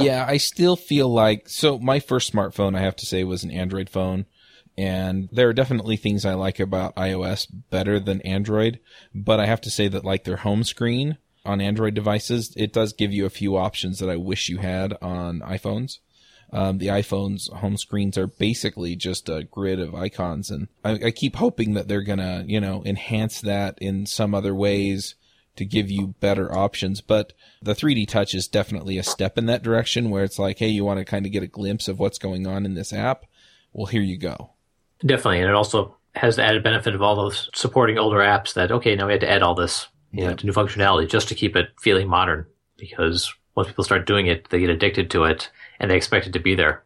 Yeah, 0.00 0.24
I 0.28 0.36
still 0.36 0.76
feel 0.76 1.08
like 1.08 1.48
so. 1.48 1.78
My 1.78 2.00
first 2.00 2.32
smartphone, 2.32 2.76
I 2.76 2.80
have 2.80 2.96
to 2.96 3.06
say, 3.06 3.24
was 3.24 3.44
an 3.44 3.50
Android 3.50 3.88
phone. 3.88 4.26
And 4.78 5.28
there 5.32 5.48
are 5.48 5.54
definitely 5.54 5.96
things 5.96 6.26
I 6.26 6.34
like 6.34 6.60
about 6.60 6.96
iOS 6.96 7.46
better 7.70 7.98
than 7.98 8.20
Android, 8.22 8.78
but 9.14 9.40
I 9.40 9.46
have 9.46 9.60
to 9.62 9.70
say 9.70 9.88
that 9.88 10.04
like 10.04 10.24
their 10.24 10.36
home 10.36 10.64
screen 10.64 11.16
on 11.46 11.60
Android 11.60 11.94
devices, 11.94 12.52
it 12.56 12.72
does 12.72 12.92
give 12.92 13.12
you 13.12 13.24
a 13.24 13.30
few 13.30 13.56
options 13.56 14.00
that 14.00 14.10
I 14.10 14.16
wish 14.16 14.48
you 14.48 14.58
had 14.58 14.94
on 15.00 15.40
iPhones. 15.40 15.98
Um, 16.52 16.78
the 16.78 16.88
iPhone's 16.88 17.48
home 17.48 17.76
screens 17.76 18.16
are 18.18 18.26
basically 18.26 18.96
just 18.96 19.28
a 19.28 19.44
grid 19.44 19.80
of 19.80 19.94
icons, 19.94 20.50
and 20.50 20.68
I, 20.84 20.92
I 21.06 21.10
keep 21.10 21.36
hoping 21.36 21.74
that 21.74 21.88
they're 21.88 22.02
gonna, 22.02 22.44
you 22.46 22.60
know, 22.60 22.84
enhance 22.84 23.40
that 23.40 23.78
in 23.80 24.06
some 24.06 24.34
other 24.34 24.54
ways 24.54 25.16
to 25.56 25.64
give 25.64 25.90
you 25.90 26.14
better 26.20 26.54
options. 26.54 27.00
But 27.00 27.32
the 27.60 27.74
3D 27.74 28.06
touch 28.06 28.34
is 28.34 28.46
definitely 28.46 28.98
a 28.98 29.02
step 29.02 29.38
in 29.38 29.46
that 29.46 29.62
direction 29.62 30.10
where 30.10 30.22
it's 30.22 30.38
like, 30.38 30.58
hey, 30.58 30.68
you 30.68 30.84
want 30.84 30.98
to 30.98 31.04
kind 31.04 31.26
of 31.26 31.32
get 31.32 31.42
a 31.42 31.48
glimpse 31.48 31.88
of 31.88 31.98
what's 31.98 32.18
going 32.18 32.46
on 32.46 32.64
in 32.64 32.74
this 32.74 32.92
app? 32.92 33.24
Well, 33.72 33.86
here 33.86 34.02
you 34.02 34.18
go. 34.18 34.52
Definitely. 35.04 35.40
And 35.40 35.48
it 35.48 35.54
also 35.54 35.96
has 36.14 36.36
the 36.36 36.44
added 36.44 36.62
benefit 36.62 36.94
of 36.94 37.02
all 37.02 37.16
those 37.16 37.50
supporting 37.54 37.98
older 37.98 38.18
apps 38.18 38.54
that, 38.54 38.72
okay, 38.72 38.94
now 38.96 39.06
we 39.06 39.12
had 39.12 39.20
to 39.20 39.30
add 39.30 39.42
all 39.42 39.54
this 39.54 39.88
you 40.12 40.24
know, 40.24 40.34
to 40.34 40.46
new 40.46 40.52
functionality 40.52 41.08
just 41.08 41.28
to 41.28 41.34
keep 41.34 41.56
it 41.56 41.68
feeling 41.78 42.08
modern 42.08 42.46
because 42.78 43.34
once 43.54 43.68
people 43.68 43.84
start 43.84 44.06
doing 44.06 44.26
it, 44.26 44.48
they 44.50 44.60
get 44.60 44.70
addicted 44.70 45.10
to 45.10 45.24
it 45.24 45.50
and 45.78 45.90
they 45.90 45.96
expect 45.96 46.26
it 46.26 46.32
to 46.32 46.38
be 46.38 46.54
there. 46.54 46.84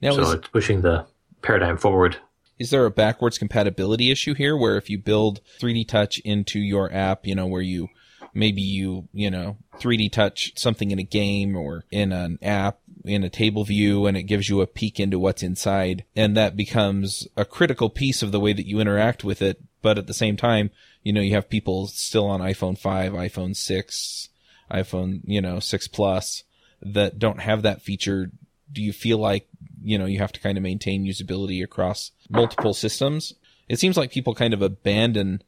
Now, 0.00 0.12
so 0.12 0.22
is, 0.22 0.32
it's 0.34 0.48
pushing 0.48 0.82
the 0.82 1.06
paradigm 1.42 1.76
forward. 1.76 2.16
Is 2.58 2.70
there 2.70 2.86
a 2.86 2.90
backwards 2.90 3.38
compatibility 3.38 4.10
issue 4.10 4.34
here 4.34 4.56
where 4.56 4.76
if 4.76 4.88
you 4.88 4.98
build 4.98 5.40
3D 5.60 5.86
touch 5.88 6.18
into 6.20 6.58
your 6.58 6.92
app, 6.92 7.26
you 7.26 7.34
know, 7.34 7.46
where 7.46 7.62
you 7.62 7.88
maybe 8.32 8.62
you, 8.62 9.08
you 9.12 9.30
know, 9.30 9.56
3D 9.76 10.12
touch 10.12 10.52
something 10.56 10.90
in 10.90 10.98
a 10.98 11.02
game 11.02 11.56
or 11.56 11.84
in 11.90 12.12
an 12.12 12.38
app 12.42 12.78
in 13.04 13.22
a 13.22 13.30
table 13.30 13.64
view 13.64 14.06
and 14.06 14.16
it 14.16 14.24
gives 14.24 14.48
you 14.48 14.60
a 14.60 14.66
peek 14.66 14.98
into 14.98 15.18
what's 15.18 15.42
inside 15.42 16.04
and 16.14 16.36
that 16.36 16.56
becomes 16.56 17.28
a 17.36 17.44
critical 17.44 17.90
piece 17.90 18.22
of 18.22 18.32
the 18.32 18.40
way 18.40 18.52
that 18.52 18.66
you 18.66 18.80
interact 18.80 19.24
with 19.24 19.42
it. 19.42 19.62
But 19.82 19.98
at 19.98 20.06
the 20.06 20.14
same 20.14 20.36
time, 20.36 20.70
you 21.02 21.12
know, 21.12 21.20
you 21.20 21.34
have 21.34 21.48
people 21.48 21.86
still 21.86 22.26
on 22.26 22.40
iPhone 22.40 22.76
5, 22.76 23.12
iPhone 23.12 23.54
6, 23.54 24.28
iPhone, 24.70 25.20
you 25.24 25.40
know, 25.40 25.60
6 25.60 25.88
Plus 25.88 26.42
that 26.82 27.18
don't 27.18 27.40
have 27.40 27.62
that 27.62 27.82
feature. 27.82 28.30
Do 28.72 28.82
you 28.82 28.92
feel 28.92 29.18
like, 29.18 29.48
you 29.80 29.98
know, 29.98 30.06
you 30.06 30.18
have 30.18 30.32
to 30.32 30.40
kind 30.40 30.58
of 30.58 30.62
maintain 30.62 31.06
usability 31.06 31.62
across 31.62 32.10
multiple 32.28 32.74
systems? 32.74 33.34
It 33.68 33.78
seems 33.78 33.96
like 33.96 34.10
people 34.10 34.34
kind 34.34 34.54
of 34.54 34.62
abandon 34.62 35.42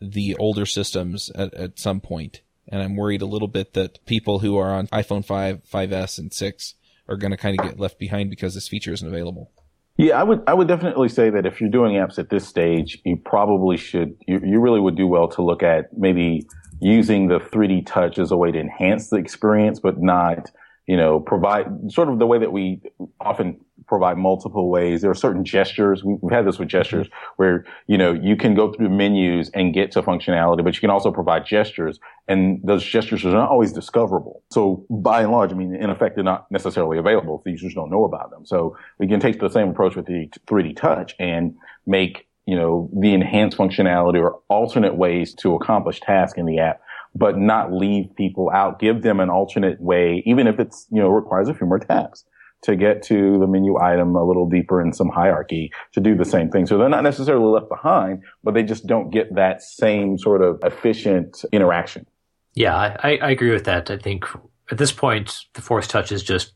the 0.00 0.36
older 0.36 0.66
systems 0.66 1.30
at, 1.34 1.52
at 1.54 1.78
some 1.78 2.00
point. 2.00 2.42
And 2.68 2.82
I'm 2.82 2.96
worried 2.96 3.22
a 3.22 3.26
little 3.26 3.48
bit 3.48 3.74
that 3.74 4.04
people 4.06 4.38
who 4.38 4.56
are 4.56 4.70
on 4.70 4.86
iPhone 4.88 5.24
5, 5.24 5.62
5S, 5.64 6.18
and 6.18 6.32
6 6.32 6.74
are 7.10 7.16
going 7.16 7.32
to 7.32 7.36
kind 7.36 7.58
of 7.58 7.66
get 7.66 7.78
left 7.78 7.98
behind 7.98 8.30
because 8.30 8.54
this 8.54 8.68
feature 8.68 8.92
isn't 8.92 9.06
available. 9.06 9.50
Yeah, 9.96 10.18
I 10.18 10.22
would 10.22 10.42
I 10.46 10.54
would 10.54 10.68
definitely 10.68 11.10
say 11.10 11.28
that 11.28 11.44
if 11.44 11.60
you're 11.60 11.68
doing 11.68 11.96
apps 11.96 12.18
at 12.18 12.30
this 12.30 12.48
stage, 12.48 13.02
you 13.04 13.16
probably 13.16 13.76
should 13.76 14.16
you, 14.26 14.40
you 14.42 14.60
really 14.60 14.80
would 14.80 14.96
do 14.96 15.06
well 15.06 15.28
to 15.28 15.42
look 15.42 15.62
at 15.62 15.86
maybe 15.98 16.46
using 16.80 17.28
the 17.28 17.38
3D 17.38 17.84
touch 17.84 18.18
as 18.18 18.30
a 18.30 18.36
way 18.36 18.50
to 18.50 18.58
enhance 18.58 19.10
the 19.10 19.16
experience, 19.16 19.78
but 19.78 20.00
not 20.00 20.50
you 20.90 20.96
know, 20.96 21.20
provide 21.20 21.66
sort 21.88 22.08
of 22.08 22.18
the 22.18 22.26
way 22.26 22.36
that 22.36 22.50
we 22.50 22.80
often 23.20 23.60
provide 23.86 24.18
multiple 24.18 24.68
ways. 24.68 25.02
There 25.02 25.10
are 25.12 25.14
certain 25.14 25.44
gestures. 25.44 26.02
We've 26.02 26.32
had 26.32 26.44
this 26.44 26.58
with 26.58 26.66
gestures 26.66 27.06
mm-hmm. 27.06 27.32
where, 27.36 27.64
you 27.86 27.96
know, 27.96 28.12
you 28.12 28.34
can 28.34 28.56
go 28.56 28.72
through 28.72 28.88
menus 28.88 29.50
and 29.54 29.72
get 29.72 29.92
to 29.92 30.02
functionality, 30.02 30.64
but 30.64 30.74
you 30.74 30.80
can 30.80 30.90
also 30.90 31.12
provide 31.12 31.46
gestures 31.46 32.00
and 32.26 32.60
those 32.64 32.84
gestures 32.84 33.24
are 33.24 33.30
not 33.30 33.50
always 33.50 33.72
discoverable. 33.72 34.42
So 34.50 34.84
by 34.90 35.22
and 35.22 35.30
large, 35.30 35.52
I 35.52 35.54
mean, 35.54 35.76
in 35.76 35.90
effect, 35.90 36.16
they're 36.16 36.24
not 36.24 36.50
necessarily 36.50 36.98
available. 36.98 37.38
If 37.38 37.44
the 37.44 37.52
users 37.52 37.74
don't 37.74 37.88
know 37.88 38.02
about 38.02 38.32
them. 38.32 38.44
So 38.44 38.76
we 38.98 39.06
can 39.06 39.20
take 39.20 39.38
the 39.38 39.48
same 39.48 39.68
approach 39.68 39.94
with 39.94 40.06
the 40.06 40.28
3D 40.48 40.76
touch 40.76 41.14
and 41.20 41.54
make, 41.86 42.26
you 42.46 42.56
know, 42.56 42.90
the 42.92 43.14
enhanced 43.14 43.56
functionality 43.56 44.20
or 44.20 44.40
alternate 44.48 44.96
ways 44.96 45.34
to 45.34 45.54
accomplish 45.54 46.00
tasks 46.00 46.36
in 46.36 46.46
the 46.46 46.58
app 46.58 46.80
but 47.14 47.38
not 47.38 47.72
leave 47.72 48.14
people 48.16 48.50
out. 48.50 48.78
Give 48.78 49.02
them 49.02 49.20
an 49.20 49.30
alternate 49.30 49.80
way, 49.80 50.22
even 50.26 50.46
if 50.46 50.58
it's, 50.58 50.86
you 50.90 51.00
know, 51.00 51.08
requires 51.08 51.48
a 51.48 51.54
few 51.54 51.66
more 51.66 51.78
taps 51.78 52.24
to 52.62 52.76
get 52.76 53.02
to 53.02 53.38
the 53.38 53.46
menu 53.46 53.78
item 53.80 54.14
a 54.14 54.24
little 54.24 54.48
deeper 54.48 54.80
in 54.80 54.92
some 54.92 55.08
hierarchy 55.08 55.72
to 55.92 56.00
do 56.00 56.14
the 56.14 56.24
same 56.24 56.50
thing. 56.50 56.66
So 56.66 56.76
they're 56.76 56.88
not 56.88 57.02
necessarily 57.02 57.46
left 57.46 57.68
behind, 57.68 58.22
but 58.44 58.54
they 58.54 58.62
just 58.62 58.86
don't 58.86 59.10
get 59.10 59.34
that 59.34 59.62
same 59.62 60.18
sort 60.18 60.42
of 60.42 60.60
efficient 60.62 61.44
interaction. 61.52 62.06
Yeah, 62.54 62.76
I, 62.76 63.16
I 63.16 63.30
agree 63.30 63.52
with 63.52 63.64
that. 63.64 63.90
I 63.90 63.96
think 63.96 64.24
at 64.70 64.78
this 64.78 64.92
point, 64.92 65.46
the 65.54 65.62
Force 65.62 65.86
Touch 65.86 66.12
is 66.12 66.22
just 66.22 66.52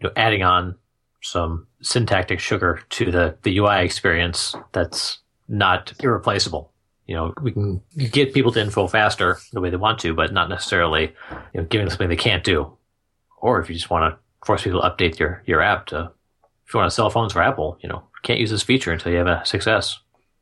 you 0.00 0.08
know, 0.08 0.12
adding 0.16 0.42
on 0.42 0.76
some 1.22 1.66
syntactic 1.82 2.40
sugar 2.40 2.80
to 2.90 3.10
the, 3.10 3.36
the 3.42 3.58
UI 3.58 3.84
experience 3.84 4.54
that's 4.72 5.18
not 5.48 5.92
irreplaceable 6.00 6.72
you 7.10 7.16
know, 7.16 7.34
we 7.42 7.50
can 7.50 7.82
get 8.12 8.32
people 8.32 8.52
to 8.52 8.60
info 8.60 8.86
faster 8.86 9.36
the 9.52 9.60
way 9.60 9.68
they 9.68 9.76
want 9.76 9.98
to, 9.98 10.14
but 10.14 10.32
not 10.32 10.48
necessarily, 10.48 11.12
you 11.52 11.60
know, 11.60 11.64
giving 11.64 11.86
them 11.86 11.90
something 11.90 12.08
they 12.08 12.14
can't 12.14 12.44
do. 12.44 12.72
Or 13.38 13.60
if 13.60 13.68
you 13.68 13.74
just 13.74 13.90
want 13.90 14.14
to 14.14 14.46
force 14.46 14.62
people 14.62 14.80
to 14.80 14.88
update 14.88 15.18
your, 15.18 15.42
your 15.44 15.60
app 15.60 15.86
to, 15.86 16.12
if 16.64 16.72
you 16.72 16.78
want 16.78 16.88
to 16.88 16.94
sell 16.94 17.10
phones 17.10 17.32
for 17.32 17.42
Apple, 17.42 17.78
you 17.82 17.88
know, 17.88 18.04
can't 18.22 18.38
use 18.38 18.52
this 18.52 18.62
feature 18.62 18.92
until 18.92 19.10
you 19.10 19.18
have 19.18 19.26
a 19.26 19.42
6S. 19.44 19.96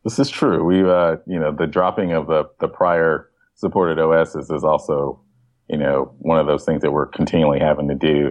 This 0.04 0.18
is 0.18 0.28
true. 0.28 0.62
We, 0.62 0.82
uh, 0.82 1.16
you 1.26 1.40
know, 1.40 1.52
the 1.52 1.66
dropping 1.66 2.12
of 2.12 2.26
the, 2.26 2.44
the 2.60 2.68
prior 2.68 3.30
supported 3.54 3.98
OSs 3.98 4.50
is 4.50 4.62
also, 4.62 5.22
you 5.70 5.78
know, 5.78 6.14
one 6.18 6.38
of 6.38 6.46
those 6.46 6.66
things 6.66 6.82
that 6.82 6.90
we're 6.90 7.06
continually 7.06 7.60
having 7.60 7.88
to 7.88 7.94
do. 7.94 8.30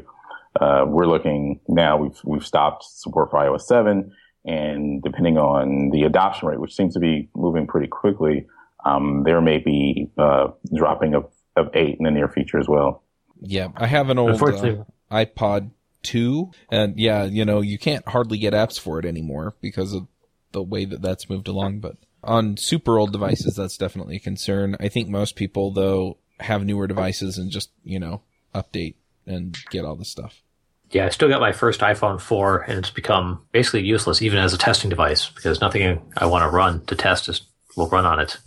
Uh, 0.62 0.86
we're 0.88 1.08
looking 1.08 1.60
now, 1.68 1.98
we've, 1.98 2.22
we've 2.24 2.46
stopped 2.46 2.84
support 2.84 3.32
for 3.32 3.40
iOS 3.40 3.62
7 3.62 4.14
and 4.48 5.04
depending 5.04 5.38
on 5.38 5.90
the 5.92 6.04
adoption 6.04 6.48
rate, 6.48 6.60
which 6.60 6.74
seems 6.74 6.94
to 6.94 7.00
be 7.00 7.30
moving 7.36 7.68
pretty 7.68 7.88
quickly, 7.88 8.48
um, 8.86 9.24
there 9.26 9.42
may 9.42 9.58
be 9.58 10.10
uh, 10.18 10.48
dropping 10.74 11.14
of, 11.14 11.26
of 11.58 11.70
eight 11.74 11.98
in 12.00 12.06
the 12.06 12.12
near 12.12 12.30
future 12.30 12.58
as 12.58 12.68
well. 12.68 13.04
Yeah, 13.42 13.68
I 13.76 13.88
have 13.88 14.10
an 14.10 14.18
old 14.18 14.42
uh, 14.42 14.86
iPod 15.12 15.72
2, 16.04 16.52
and 16.72 16.98
yeah, 16.98 17.26
you 17.26 17.44
know, 17.44 17.60
you 17.62 17.78
can't 17.78 18.08
hardly 18.08 18.38
get 18.38 18.54
apps 18.54 18.80
for 18.80 18.98
it 19.00 19.06
anymore 19.06 19.56
because 19.62 19.94
of 19.94 20.08
the 20.54 20.64
way 20.64 20.86
that 20.86 21.02
that's 21.02 21.30
moved 21.30 21.50
along. 21.50 21.82
But 21.82 21.98
on 22.24 22.56
super 22.56 22.98
old 22.98 23.12
devices, 23.12 23.56
that's 23.56 23.78
definitely 23.78 24.16
a 24.16 24.22
concern. 24.22 24.78
I 24.80 24.88
think 24.88 25.10
most 25.10 25.36
people, 25.36 25.72
though, 25.72 26.18
have 26.40 26.66
newer 26.66 26.88
devices 26.88 27.38
and 27.38 27.52
just, 27.52 27.70
you 27.84 28.00
know, 28.00 28.22
update 28.56 28.96
and 29.26 29.58
get 29.72 29.84
all 29.84 29.98
the 29.98 30.06
stuff 30.06 30.42
yeah, 30.92 31.06
I 31.06 31.10
still 31.10 31.28
got 31.28 31.42
my 31.42 31.52
first 31.52 31.82
iPhone 31.82 32.20
4 32.20 32.62
and 32.62 32.80
it's 32.80 32.90
become 32.90 33.46
basically 33.52 33.84
useless 33.84 34.22
even 34.22 34.40
as 34.40 34.54
a 34.54 34.58
testing 34.58 34.90
device 34.90 35.30
because 35.30 35.62
nothing 35.62 36.02
I 36.16 36.26
want 36.26 36.44
to 36.44 36.56
run 36.56 36.86
to 36.86 36.96
test 36.96 37.28
is, 37.28 37.42
will 37.76 37.90
run 37.90 38.06
on 38.06 38.20
it. 38.20 38.38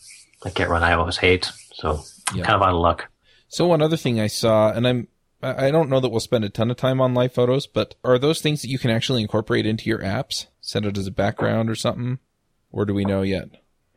I 0.44 0.50
can't 0.50 0.70
run 0.70 0.82
iOS 0.82 1.22
8, 1.22 1.50
so 1.74 2.00
yeah. 2.34 2.44
kind 2.44 2.56
of 2.56 2.62
out 2.62 2.74
of 2.74 2.80
luck. 2.80 3.08
So 3.48 3.66
one 3.66 3.82
other 3.82 3.96
thing 3.96 4.20
I 4.20 4.28
saw, 4.28 4.72
and 4.72 4.88
I'm, 4.88 5.08
I 5.42 5.70
don't 5.70 5.90
know 5.90 6.00
that 6.00 6.08
we'll 6.08 6.20
spend 6.20 6.44
a 6.44 6.50
ton 6.50 6.70
of 6.70 6.76
time 6.76 7.00
on 7.00 7.14
live 7.14 7.32
photos, 7.32 7.66
but 7.66 7.94
are 8.04 8.18
those 8.18 8.40
things 8.40 8.62
that 8.62 8.68
you 8.68 8.78
can 8.78 8.90
actually 8.90 9.22
incorporate 9.22 9.66
into 9.66 9.88
your 9.88 9.98
apps? 9.98 10.46
Set 10.60 10.84
it 10.84 10.98
as 10.98 11.06
a 11.06 11.12
background 11.12 11.68
or 11.68 11.74
something? 11.74 12.18
Or 12.70 12.84
do 12.84 12.94
we 12.94 13.04
know 13.04 13.22
yet? 13.22 13.48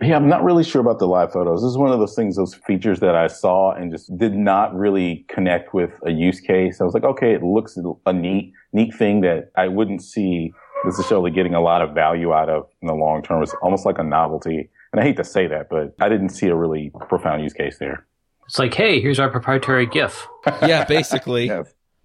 Yeah, 0.03 0.15
I'm 0.15 0.27
not 0.27 0.43
really 0.43 0.63
sure 0.63 0.81
about 0.81 0.99
the 0.99 1.07
live 1.07 1.31
photos. 1.31 1.61
This 1.61 1.69
is 1.69 1.77
one 1.77 1.91
of 1.91 1.99
those 1.99 2.15
things, 2.15 2.35
those 2.35 2.55
features 2.55 2.99
that 2.99 3.15
I 3.15 3.27
saw 3.27 3.71
and 3.71 3.91
just 3.91 4.15
did 4.17 4.33
not 4.33 4.75
really 4.75 5.25
connect 5.29 5.73
with 5.73 5.91
a 6.05 6.11
use 6.11 6.39
case. 6.39 6.81
I 6.81 6.83
was 6.83 6.93
like, 6.93 7.03
okay, 7.03 7.33
it 7.33 7.43
looks 7.43 7.77
a 8.05 8.13
neat, 8.13 8.53
neat 8.73 8.93
thing 8.93 9.21
that 9.21 9.51
I 9.55 9.67
wouldn't 9.67 10.01
see 10.01 10.51
necessarily 10.83 11.31
getting 11.31 11.53
a 11.53 11.61
lot 11.61 11.81
of 11.81 11.93
value 11.93 12.33
out 12.33 12.49
of 12.49 12.67
in 12.81 12.87
the 12.87 12.93
long 12.93 13.23
term. 13.23 13.41
It's 13.41 13.55
almost 13.61 13.85
like 13.85 13.97
a 13.97 14.03
novelty. 14.03 14.69
And 14.91 14.99
I 14.99 15.03
hate 15.03 15.17
to 15.17 15.23
say 15.23 15.47
that, 15.47 15.69
but 15.69 15.95
I 15.99 16.09
didn't 16.09 16.29
see 16.29 16.47
a 16.47 16.55
really 16.55 16.91
profound 17.07 17.41
use 17.41 17.53
case 17.53 17.77
there. 17.79 18.05
It's 18.45 18.59
like, 18.59 18.73
hey, 18.73 18.99
here's 18.99 19.19
our 19.19 19.29
proprietary 19.29 19.85
GIF. 19.85 20.27
yeah, 20.61 20.83
basically. 20.83 21.49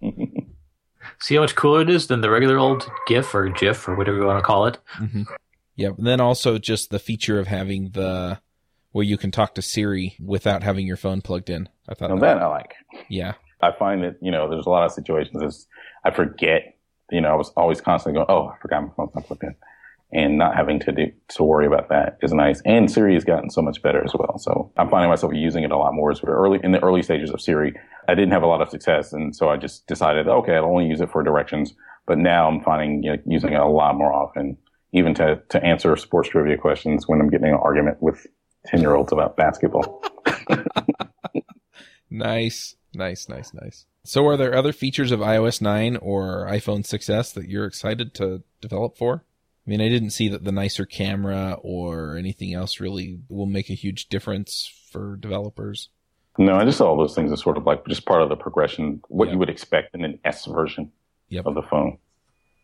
See 1.21 1.35
how 1.35 1.41
much 1.41 1.55
cooler 1.55 1.81
it 1.81 1.89
is 1.89 2.07
than 2.07 2.21
the 2.21 2.29
regular 2.29 2.57
old 2.57 2.89
GIF 3.07 3.35
or 3.35 3.49
GIF 3.49 3.87
or 3.87 3.95
whatever 3.95 4.17
you 4.17 4.25
want 4.25 4.39
to 4.39 4.45
call 4.45 4.67
it. 4.67 4.77
Mm-hmm. 4.97 5.23
Yeah, 5.79 5.91
and 5.97 6.05
then 6.05 6.19
also 6.19 6.57
just 6.57 6.89
the 6.89 6.99
feature 6.99 7.39
of 7.39 7.47
having 7.47 7.91
the 7.91 8.41
where 8.91 9.05
you 9.05 9.17
can 9.17 9.31
talk 9.31 9.55
to 9.55 9.61
Siri 9.61 10.13
without 10.19 10.61
having 10.61 10.85
your 10.85 10.97
phone 10.97 11.21
plugged 11.21 11.49
in. 11.49 11.69
I 11.87 11.93
thought 11.93 12.09
that, 12.09 12.19
that 12.19 12.41
I 12.41 12.47
like. 12.47 12.73
Yeah, 13.07 13.35
I 13.61 13.71
find 13.71 14.03
that 14.03 14.17
you 14.21 14.29
know 14.29 14.49
there's 14.49 14.65
a 14.65 14.69
lot 14.69 14.83
of 14.83 14.91
situations 14.91 15.67
I 16.03 16.11
forget. 16.11 16.77
You 17.11 17.21
know, 17.21 17.29
I 17.29 17.35
was 17.35 17.53
always 17.55 17.79
constantly 17.79 18.17
going, 18.17 18.25
"Oh, 18.27 18.47
I 18.49 18.57
forgot 18.61 18.81
my 18.81 18.89
phone's 18.97 19.15
not 19.15 19.25
plugged 19.25 19.43
in." 19.43 19.55
and 20.11 20.39
not 20.39 20.55
having 20.55 20.79
to 20.79 20.91
do 20.91 21.05
to 21.27 21.43
worry 21.43 21.67
about 21.67 21.87
that 21.89 22.17
is 22.23 22.33
nice. 22.33 22.61
And 22.65 22.89
Siri 22.89 23.13
has 23.13 23.23
gotten 23.23 23.51
so 23.51 23.61
much 23.61 23.79
better 23.83 24.03
as 24.03 24.11
well. 24.15 24.39
So 24.39 24.71
I'm 24.75 24.89
finding 24.89 25.07
myself 25.07 25.33
using 25.35 25.63
it 25.63 25.69
a 25.69 25.77
lot 25.77 25.93
more. 25.93 26.09
As 26.09 26.23
early 26.23 26.59
in 26.63 26.71
the 26.71 26.83
early 26.83 27.03
stages 27.03 27.29
of 27.29 27.39
Siri, 27.39 27.73
I 28.07 28.15
didn't 28.15 28.31
have 28.31 28.41
a 28.41 28.47
lot 28.47 28.59
of 28.61 28.69
success, 28.69 29.13
and 29.13 29.35
so 29.35 29.49
I 29.49 29.57
just 29.57 29.85
decided, 29.87 30.27
okay, 30.27 30.55
I'll 30.55 30.65
only 30.65 30.87
use 30.87 30.99
it 30.99 31.11
for 31.11 31.23
directions. 31.23 31.73
But 32.07 32.17
now 32.17 32.49
I'm 32.49 32.61
finding 32.63 33.03
you 33.03 33.11
know, 33.11 33.17
using 33.27 33.53
it 33.53 33.59
a 33.59 33.67
lot 33.67 33.95
more 33.95 34.11
often, 34.11 34.57
even 34.91 35.13
to 35.15 35.41
to 35.49 35.63
answer 35.63 35.95
sports 35.95 36.29
trivia 36.29 36.57
questions 36.57 37.07
when 37.07 37.19
I'm 37.21 37.29
getting 37.29 37.49
an 37.49 37.59
argument 37.61 38.01
with 38.01 38.25
ten 38.65 38.81
year 38.81 38.95
olds 38.95 39.11
about 39.11 39.37
basketball. 39.37 40.03
nice, 42.09 42.75
nice, 42.93 43.29
nice, 43.29 43.53
nice. 43.53 43.85
So, 44.03 44.25
are 44.27 44.37
there 44.37 44.55
other 44.55 44.73
features 44.73 45.11
of 45.11 45.19
iOS 45.19 45.61
9 45.61 45.97
or 45.97 46.47
iPhone 46.49 46.79
6s 46.79 47.33
that 47.33 47.49
you're 47.49 47.65
excited 47.65 48.13
to 48.15 48.43
develop 48.61 48.97
for? 48.97 49.23
I 49.67 49.69
mean, 49.69 49.81
I 49.81 49.89
didn't 49.89 50.11
see 50.11 50.29
that 50.29 50.45
the 50.45 50.51
nicer 50.51 50.85
camera 50.85 51.57
or 51.61 52.17
anything 52.17 52.53
else 52.53 52.79
really 52.79 53.19
will 53.27 53.45
make 53.45 53.69
a 53.69 53.75
huge 53.75 54.07
difference 54.07 54.71
for 54.91 55.17
developers. 55.17 55.89
No, 56.39 56.55
I 56.55 56.63
just 56.63 56.77
saw 56.77 56.87
all 56.87 56.97
those 56.97 57.13
things 57.13 57.31
as 57.31 57.41
sort 57.41 57.57
of 57.57 57.65
like 57.65 57.85
just 57.85 58.05
part 58.05 58.23
of 58.23 58.29
the 58.29 58.35
progression, 58.35 59.01
what 59.09 59.25
yep. 59.25 59.33
you 59.33 59.39
would 59.39 59.49
expect 59.49 59.93
in 59.93 60.05
an 60.05 60.19
S 60.23 60.45
version 60.45 60.91
yep. 61.27 61.45
of 61.45 61.53
the 61.53 61.61
phone. 61.61 61.97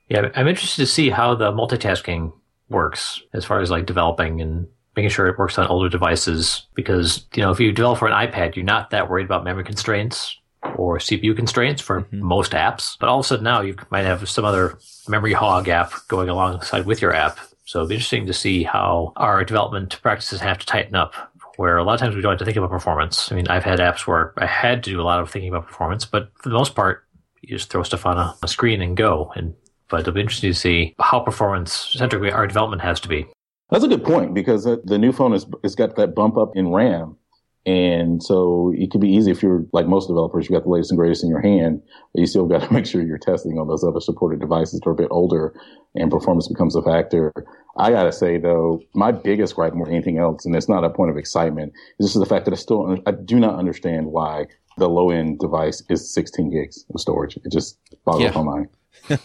Yeah, 0.10 0.30
I'm 0.36 0.48
interested 0.48 0.84
to 0.84 0.92
see 0.92 1.10
how 1.10 1.36
the 1.36 1.52
multitasking 1.52 2.34
works 2.70 3.22
as 3.34 3.46
far 3.46 3.60
as 3.62 3.72
like 3.72 3.86
developing 3.86 4.42
and 4.42 4.68
making 4.96 5.10
sure 5.10 5.28
it 5.28 5.38
works 5.38 5.58
on 5.58 5.68
older 5.68 5.90
devices. 5.90 6.68
Because, 6.74 7.26
you 7.36 7.44
know, 7.44 7.52
if 7.52 7.60
you 7.60 7.72
develop 7.72 8.00
for 8.00 8.08
an 8.08 8.14
iPad, 8.14 8.56
you're 8.56 8.66
not 8.66 8.92
that 8.92 9.10
worried 9.10 9.26
about 9.26 9.44
memory 9.44 9.64
constraints 9.64 10.38
or 10.78 10.98
CPU 10.98 11.36
constraints 11.36 11.82
for 11.82 12.02
mm-hmm. 12.02 12.24
most 12.24 12.54
apps. 12.54 12.98
But 13.00 13.10
all 13.10 13.20
of 13.20 13.26
a 13.26 13.28
sudden 13.28 13.44
now 13.44 13.62
you 13.62 13.76
might 13.90 14.06
have 14.06 14.28
some 14.30 14.46
other 14.46 14.78
memory 15.08 15.34
hog 15.34 15.68
app 15.70 15.94
going 16.08 16.30
alongside 16.30 16.86
with 16.86 17.02
your 17.02 17.14
app. 17.14 17.40
So 17.66 17.80
it'll 17.80 17.90
be 17.90 17.96
interesting 17.96 18.28
to 18.28 18.34
see 18.34 18.64
how 18.64 19.14
our 19.16 19.44
development 19.44 20.00
practices 20.02 20.40
have 20.42 20.60
to 20.60 20.66
tighten 20.66 20.96
up. 20.96 21.14
Where 21.58 21.78
a 21.78 21.86
lot 21.86 21.94
of 21.94 22.00
times 22.02 22.16
we 22.18 22.22
don't 22.22 22.34
have 22.34 22.40
to 22.40 22.46
think 22.46 22.58
about 22.58 22.70
performance. 22.70 23.32
I 23.32 23.36
mean, 23.36 23.48
I've 23.48 23.64
had 23.64 23.80
apps 23.80 24.06
where 24.06 24.34
I 24.38 24.46
had 24.46 24.84
to 24.84 24.90
do 24.90 25.00
a 25.00 25.04
lot 25.04 25.22
of 25.22 25.32
thinking 25.32 25.48
about 25.48 25.66
performance, 25.66 26.04
but 26.04 26.30
for 26.42 26.50
the 26.50 26.56
most 26.56 26.76
part, 26.76 27.06
you 27.42 27.56
just 27.56 27.70
throw 27.70 27.82
stuff 27.82 28.06
on 28.06 28.18
a, 28.18 28.36
a 28.44 28.48
screen 28.50 28.82
and 28.82 28.98
go. 28.98 29.32
And 29.38 29.54
but 29.90 30.02
it'll 30.02 30.14
be 30.14 30.22
interesting 30.22 30.52
to 30.52 30.58
see 30.58 30.96
how 31.00 31.20
performance 31.20 31.92
centric 31.94 32.34
our 32.34 32.48
development 32.48 32.82
has 32.82 33.00
to 33.02 33.08
be. 33.08 33.28
That's 33.70 33.84
a 33.84 33.88
good 33.88 34.04
point 34.04 34.34
because 34.34 34.64
the 34.64 34.98
new 34.98 35.12
phone 35.12 35.32
has, 35.32 35.46
has 35.64 35.76
got 35.76 35.96
that 35.96 36.14
bump 36.14 36.38
up 36.38 36.56
in 36.56 36.72
RAM 36.72 37.18
and 37.66 38.22
so 38.22 38.72
it 38.76 38.92
could 38.92 39.02
be 39.02 39.10
easy 39.10 39.32
if 39.32 39.42
you're 39.42 39.66
like 39.74 39.88
most 39.88 40.08
developers, 40.08 40.48
you 40.48 40.56
got 40.56 40.64
the 40.64 40.70
latest 40.70 40.92
and 40.92 41.00
greatest 41.00 41.24
in 41.24 41.30
your 41.30 41.42
hand, 41.42 41.82
but 42.14 42.20
you 42.20 42.28
still 42.28 42.46
got 42.46 42.62
to 42.62 42.74
make 42.74 42.86
sure 42.86 43.02
you're 43.02 43.18
testing 43.18 43.58
on 43.58 43.68
those 43.68 43.84
other 43.84 44.00
supported 44.00 44.40
devices 44.40 44.80
that 44.80 44.88
are 44.88 44.94
a 44.94 44.96
bit 44.96 45.08
older 45.10 45.60
and 45.96 46.12
performance 46.12 46.48
becomes 46.48 46.76
a 46.76 46.84
factor. 46.84 47.34
I 47.78 47.90
gotta 47.90 48.12
say 48.12 48.38
though, 48.38 48.82
my 48.94 49.12
biggest 49.12 49.56
gripe 49.56 49.74
more 49.74 49.86
than 49.86 49.96
anything 49.96 50.20
else, 50.20 50.46
and 50.46 50.56
it's 50.56 50.70
not 50.70 50.84
a 50.84 50.90
point 50.90 51.10
of 51.10 51.18
excitement, 51.18 51.74
is 52.00 52.08
just 52.08 52.20
the 52.20 52.26
fact 52.26 52.46
that 52.46 52.54
I 52.54 52.58
still, 52.58 53.00
I 53.08 53.12
do 53.12 53.40
not 53.40 53.56
understand 53.56 54.08
why 54.08 54.46
the 54.78 54.90
low 54.90 55.10
end 55.10 55.40
device 55.40 55.82
is 55.90 56.14
16 56.14 56.52
gigs 56.52 56.86
of 56.94 57.02
storage. 57.02 57.38
It 57.38 57.52
just 57.52 57.80
boggles 58.06 58.24
yeah. 58.24 58.32
my 58.32 58.44
mind. 58.44 58.70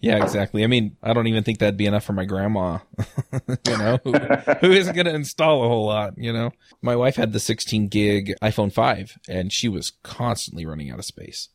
Yeah, 0.00 0.22
exactly. 0.22 0.64
I 0.64 0.66
mean, 0.66 0.96
I 1.02 1.12
don't 1.12 1.26
even 1.26 1.44
think 1.44 1.58
that'd 1.58 1.76
be 1.76 1.86
enough 1.86 2.04
for 2.04 2.14
my 2.14 2.24
grandma, 2.24 2.78
you 3.66 3.78
know, 3.78 3.98
who, 4.02 4.12
who 4.12 4.72
isn't 4.72 4.94
going 4.94 5.06
to 5.06 5.14
install 5.14 5.62
a 5.62 5.68
whole 5.68 5.86
lot, 5.86 6.14
you 6.16 6.32
know. 6.32 6.52
My 6.80 6.96
wife 6.96 7.16
had 7.16 7.32
the 7.32 7.40
16 7.40 7.88
gig 7.88 8.32
iPhone 8.42 8.72
5 8.72 9.18
and 9.28 9.52
she 9.52 9.68
was 9.68 9.92
constantly 10.02 10.64
running 10.64 10.90
out 10.90 10.98
of 10.98 11.04
space. 11.04 11.50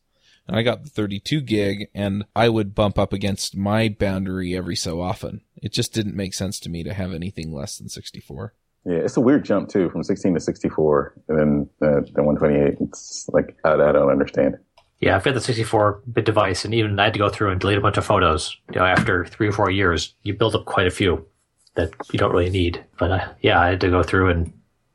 And 0.46 0.56
I 0.56 0.62
got 0.62 0.84
the 0.84 0.90
32 0.90 1.40
gig 1.40 1.88
and 1.92 2.24
I 2.36 2.48
would 2.48 2.74
bump 2.74 3.00
up 3.00 3.12
against 3.12 3.56
my 3.56 3.88
boundary 3.88 4.56
every 4.56 4.76
so 4.76 5.00
often. 5.00 5.40
It 5.56 5.72
just 5.72 5.92
didn't 5.92 6.14
make 6.14 6.32
sense 6.32 6.60
to 6.60 6.70
me 6.70 6.84
to 6.84 6.94
have 6.94 7.12
anything 7.12 7.52
less 7.52 7.78
than 7.78 7.88
64. 7.88 8.54
Yeah, 8.84 8.98
it's 8.98 9.16
a 9.16 9.20
weird 9.20 9.44
jump 9.44 9.68
too, 9.68 9.90
from 9.90 10.04
16 10.04 10.34
to 10.34 10.40
64 10.40 11.14
and 11.28 11.38
then 11.38 11.70
uh, 11.82 12.00
the 12.14 12.22
128. 12.22 12.76
It's 12.80 13.28
like, 13.32 13.56
I, 13.64 13.72
I 13.72 13.90
don't 13.90 14.10
understand. 14.10 14.58
Yeah, 15.00 15.14
I've 15.14 15.24
got 15.24 15.34
the 15.34 15.40
64 15.40 16.02
bit 16.10 16.24
device, 16.24 16.64
and 16.64 16.72
even 16.72 16.98
I 16.98 17.04
had 17.04 17.12
to 17.12 17.18
go 17.18 17.28
through 17.28 17.50
and 17.50 17.60
delete 17.60 17.78
a 17.78 17.82
bunch 17.82 17.98
of 17.98 18.06
photos. 18.06 18.56
You 18.72 18.80
know, 18.80 18.86
after 18.86 19.26
three 19.26 19.48
or 19.48 19.52
four 19.52 19.70
years, 19.70 20.14
you 20.22 20.32
build 20.34 20.54
up 20.54 20.64
quite 20.64 20.86
a 20.86 20.90
few 20.90 21.26
that 21.74 21.92
you 22.12 22.18
don't 22.18 22.32
really 22.32 22.50
need. 22.50 22.84
But 22.98 23.10
uh, 23.10 23.28
yeah, 23.40 23.60
I 23.60 23.68
had 23.68 23.80
to 23.82 23.90
go 23.90 24.02
through 24.02 24.30
and 24.30 24.52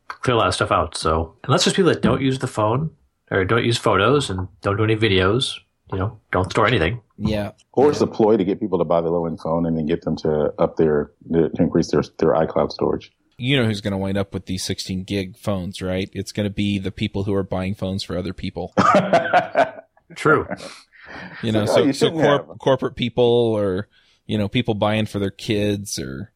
clear 0.08 0.34
a 0.34 0.38
lot 0.38 0.48
of 0.48 0.54
stuff 0.54 0.70
out. 0.70 0.96
So 0.96 1.36
unless 1.44 1.64
there's 1.64 1.74
people 1.74 1.92
that 1.92 2.02
don't 2.02 2.20
use 2.20 2.38
the 2.38 2.46
phone 2.46 2.90
or 3.30 3.44
don't 3.44 3.64
use 3.64 3.78
photos 3.78 4.28
and 4.28 4.48
don't 4.60 4.76
do 4.76 4.84
any 4.84 4.96
videos, 4.96 5.58
you 5.92 5.98
know, 5.98 6.18
don't 6.30 6.50
store 6.50 6.66
anything. 6.66 7.00
Yeah. 7.16 7.52
Or 7.72 7.90
it's 7.90 8.00
a 8.00 8.06
ploy 8.06 8.36
to 8.36 8.44
get 8.44 8.60
people 8.60 8.78
to 8.78 8.84
buy 8.84 9.00
the 9.00 9.10
low 9.10 9.26
end 9.26 9.40
phone 9.40 9.66
and 9.66 9.76
then 9.76 9.86
get 9.86 10.02
them 10.02 10.16
to 10.16 10.52
up 10.58 10.76
their 10.76 11.12
to 11.32 11.50
increase 11.58 11.90
their 11.90 12.02
their 12.18 12.30
iCloud 12.30 12.72
storage. 12.72 13.12
You 13.38 13.56
know 13.56 13.66
who's 13.66 13.80
going 13.80 13.92
to 13.92 13.98
wind 13.98 14.18
up 14.18 14.34
with 14.34 14.46
these 14.46 14.62
16 14.64 15.04
gig 15.04 15.36
phones, 15.36 15.82
right? 15.82 16.08
It's 16.12 16.32
going 16.32 16.44
to 16.44 16.54
be 16.54 16.78
the 16.78 16.92
people 16.92 17.24
who 17.24 17.34
are 17.34 17.42
buying 17.42 17.74
phones 17.74 18.04
for 18.04 18.16
other 18.16 18.32
people. 18.32 18.72
True. 20.14 20.46
you 21.42 21.52
know, 21.52 21.62
oh, 21.62 21.66
so, 21.66 21.92
so 21.92 22.10
cor- 22.10 22.56
corporate 22.56 22.96
people 22.96 23.24
or, 23.24 23.88
you 24.26 24.38
know, 24.38 24.48
people 24.48 24.74
buying 24.74 25.06
for 25.06 25.18
their 25.18 25.30
kids 25.30 25.98
or. 25.98 26.32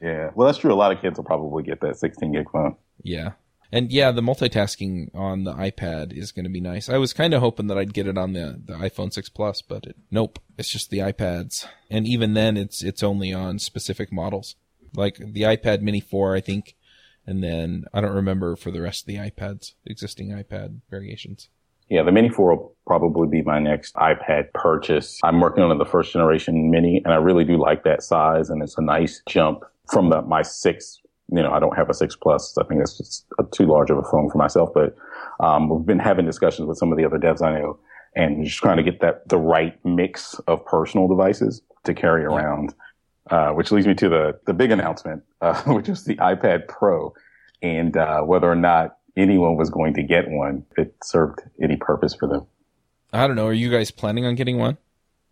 Yeah. 0.00 0.30
Well, 0.34 0.46
that's 0.46 0.58
true. 0.58 0.72
A 0.72 0.74
lot 0.74 0.92
of 0.92 1.00
kids 1.00 1.16
will 1.16 1.24
probably 1.24 1.62
get 1.62 1.80
that 1.80 1.98
16 1.98 2.32
gig 2.32 2.50
phone. 2.50 2.76
Yeah. 3.02 3.32
And 3.74 3.90
yeah, 3.90 4.12
the 4.12 4.20
multitasking 4.20 5.14
on 5.14 5.44
the 5.44 5.54
iPad 5.54 6.12
is 6.12 6.30
going 6.30 6.44
to 6.44 6.50
be 6.50 6.60
nice. 6.60 6.90
I 6.90 6.98
was 6.98 7.14
kind 7.14 7.32
of 7.32 7.40
hoping 7.40 7.68
that 7.68 7.78
I'd 7.78 7.94
get 7.94 8.06
it 8.06 8.18
on 8.18 8.34
the, 8.34 8.60
the 8.62 8.74
iPhone 8.74 9.12
6 9.12 9.30
Plus, 9.30 9.62
but 9.62 9.86
it, 9.86 9.96
nope, 10.10 10.38
it's 10.58 10.70
just 10.70 10.90
the 10.90 10.98
iPads. 10.98 11.66
And 11.90 12.06
even 12.06 12.34
then, 12.34 12.58
it's 12.58 12.84
it's 12.84 13.02
only 13.02 13.32
on 13.32 13.58
specific 13.58 14.12
models, 14.12 14.56
like 14.94 15.16
the 15.16 15.42
iPad 15.42 15.80
Mini 15.80 16.00
4, 16.00 16.36
I 16.36 16.42
think, 16.42 16.76
and 17.26 17.42
then 17.42 17.86
I 17.94 18.02
don't 18.02 18.14
remember 18.14 18.56
for 18.56 18.70
the 18.70 18.82
rest 18.82 19.04
of 19.04 19.06
the 19.06 19.16
iPads, 19.16 19.72
existing 19.86 20.30
iPad 20.32 20.80
variations. 20.90 21.48
Yeah, 21.92 22.02
the 22.02 22.10
Mini 22.10 22.30
4 22.30 22.56
will 22.56 22.74
probably 22.86 23.28
be 23.28 23.42
my 23.42 23.58
next 23.58 23.94
iPad 23.96 24.50
purchase. 24.54 25.20
I'm 25.22 25.40
working 25.40 25.62
on 25.62 25.76
the 25.76 25.84
first 25.84 26.10
generation 26.10 26.70
Mini, 26.70 27.02
and 27.04 27.12
I 27.12 27.16
really 27.16 27.44
do 27.44 27.58
like 27.58 27.84
that 27.84 28.02
size, 28.02 28.48
and 28.48 28.62
it's 28.62 28.78
a 28.78 28.82
nice 28.82 29.20
jump 29.28 29.64
from 29.90 30.08
the, 30.08 30.22
my 30.22 30.40
6. 30.40 31.00
You 31.30 31.42
know, 31.42 31.52
I 31.52 31.60
don't 31.60 31.76
have 31.76 31.90
a 31.90 31.94
6 31.94 32.16
Plus. 32.16 32.56
I 32.56 32.64
think 32.64 32.80
that's 32.80 32.96
just 32.96 33.26
a, 33.38 33.44
too 33.44 33.66
large 33.66 33.90
of 33.90 33.98
a 33.98 34.02
phone 34.04 34.30
for 34.30 34.38
myself, 34.38 34.70
but 34.72 34.96
um, 35.40 35.68
we've 35.68 35.84
been 35.84 35.98
having 35.98 36.24
discussions 36.24 36.66
with 36.66 36.78
some 36.78 36.92
of 36.92 36.96
the 36.96 37.04
other 37.04 37.18
devs 37.18 37.42
I 37.42 37.58
know, 37.58 37.78
and 38.16 38.42
just 38.42 38.56
trying 38.56 38.78
to 38.78 38.82
get 38.82 39.02
that 39.02 39.28
the 39.28 39.36
right 39.36 39.78
mix 39.84 40.40
of 40.46 40.64
personal 40.64 41.08
devices 41.08 41.60
to 41.84 41.92
carry 41.92 42.24
around. 42.24 42.74
Uh, 43.30 43.50
which 43.50 43.70
leads 43.70 43.86
me 43.86 43.94
to 43.94 44.08
the 44.08 44.40
the 44.46 44.54
big 44.54 44.72
announcement, 44.72 45.22
uh, 45.42 45.62
which 45.66 45.90
is 45.90 46.04
the 46.04 46.16
iPad 46.16 46.68
Pro, 46.68 47.12
and 47.62 47.96
uh, 47.96 48.22
whether 48.22 48.50
or 48.50 48.56
not 48.56 48.96
anyone 49.16 49.56
was 49.56 49.70
going 49.70 49.94
to 49.94 50.02
get 50.02 50.28
one 50.28 50.64
if 50.72 50.86
it 50.86 50.94
served 51.02 51.40
any 51.62 51.76
purpose 51.76 52.14
for 52.14 52.28
them. 52.28 52.46
I 53.12 53.26
don't 53.26 53.36
know. 53.36 53.46
Are 53.46 53.52
you 53.52 53.70
guys 53.70 53.90
planning 53.90 54.24
on 54.24 54.34
getting 54.34 54.58
one? 54.58 54.78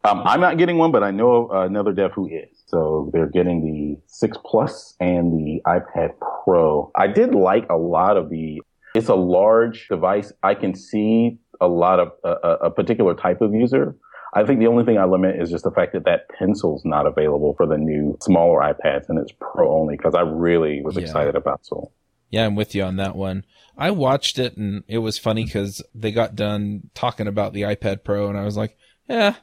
Um, 0.05 0.23
I'm 0.25 0.41
not 0.41 0.57
getting 0.59 0.79
one, 0.79 0.93
but 0.93 1.03
I 1.03 1.11
know 1.11 1.49
another 1.51 1.93
dev 1.93 2.13
who 2.13 2.27
is. 2.27 2.49
So 2.67 3.11
they're 3.13 3.29
getting 3.29 3.65
the 3.65 4.01
6 4.07 4.39
Plus 4.45 4.95
and 5.01 5.33
the 5.33 5.61
iPad 5.67 6.13
Pro. 6.45 6.91
I 6.95 7.07
did 7.07 7.35
like 7.35 7.69
a 7.69 7.77
lot 7.77 8.17
of 8.17 8.31
the, 8.31 8.63
it's 8.95 9.09
a 9.09 9.15
large 9.15 9.89
device. 9.89 10.33
I 10.43 10.55
can 10.55 10.75
see 10.75 11.39
a 11.61 11.69
lot 11.69 12.01
of 12.01 12.13
a, 12.25 12.67
a 12.67 12.71
particular 12.71 13.15
type 13.15 13.41
of 13.41 13.53
user. 13.53 13.97
I 14.33 14.45
think 14.45 14.61
the 14.61 14.69
only 14.69 14.85
thing 14.85 14.97
I 14.97 15.05
limit 15.05 15.41
is 15.41 15.51
just 15.51 15.65
the 15.65 15.71
fact 15.73 15.93
that 15.93 16.05
that 16.05 16.29
pencil's 16.39 16.85
not 16.85 17.07
available 17.07 17.55
for 17.55 17.67
the 17.67 17.77
new 17.77 18.17
smaller 18.23 18.61
iPads 18.61 19.09
and 19.09 19.19
it's 19.19 19.33
Pro 19.39 19.77
only 19.77 19.97
because 19.97 20.15
I 20.15 20.21
really 20.21 20.83
was 20.83 20.97
yeah. 20.97 21.03
excited 21.03 21.35
about 21.35 21.67
Soul. 21.67 21.93
Yeah, 22.31 22.47
I'm 22.47 22.55
with 22.55 22.75
you 22.75 22.85
on 22.85 22.97
that 22.97 23.17
one. 23.17 23.45
I 23.81 23.93
watched 23.93 24.39
it 24.39 24.59
and 24.59 24.85
it 24.89 24.99
was 24.99 25.19
funny 25.19 25.47
because 25.47 25.83
they 25.95 26.13
got 26.13 26.37
done 26.37 26.91
talking 26.95 27.27
about 27.27 27.55
the 27.55 27.63
iPad 27.63 28.05
Pro 28.05 28.29
and 28.29 28.37
I 28.37 28.45
was 28.45 28.55
like, 28.55 28.77
yeah, 29.09 29.37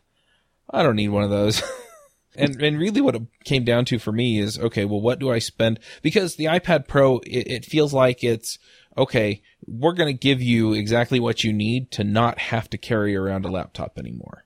I 0.69 0.83
don't 0.83 0.95
need 0.95 1.09
one 1.09 1.23
of 1.23 1.31
those. 1.31 1.63
and 2.35 2.61
and 2.61 2.77
really 2.77 3.01
what 3.01 3.15
it 3.15 3.23
came 3.45 3.63
down 3.63 3.85
to 3.85 3.97
for 3.97 4.11
me 4.11 4.37
is 4.37 4.59
okay, 4.59 4.85
well, 4.85 5.01
what 5.01 5.17
do 5.17 5.31
I 5.31 5.39
spend? 5.39 5.79
Because 6.03 6.35
the 6.35 6.45
iPad 6.45 6.87
Pro, 6.87 7.17
it, 7.21 7.47
it 7.47 7.65
feels 7.65 7.95
like 7.95 8.23
it's 8.23 8.59
okay. 8.95 9.41
We're 9.65 9.93
going 9.93 10.15
to 10.15 10.19
give 10.19 10.39
you 10.39 10.73
exactly 10.73 11.19
what 11.19 11.43
you 11.43 11.51
need 11.51 11.89
to 11.93 12.03
not 12.03 12.37
have 12.37 12.69
to 12.69 12.77
carry 12.77 13.15
around 13.15 13.43
a 13.43 13.51
laptop 13.51 13.97
anymore. 13.97 14.45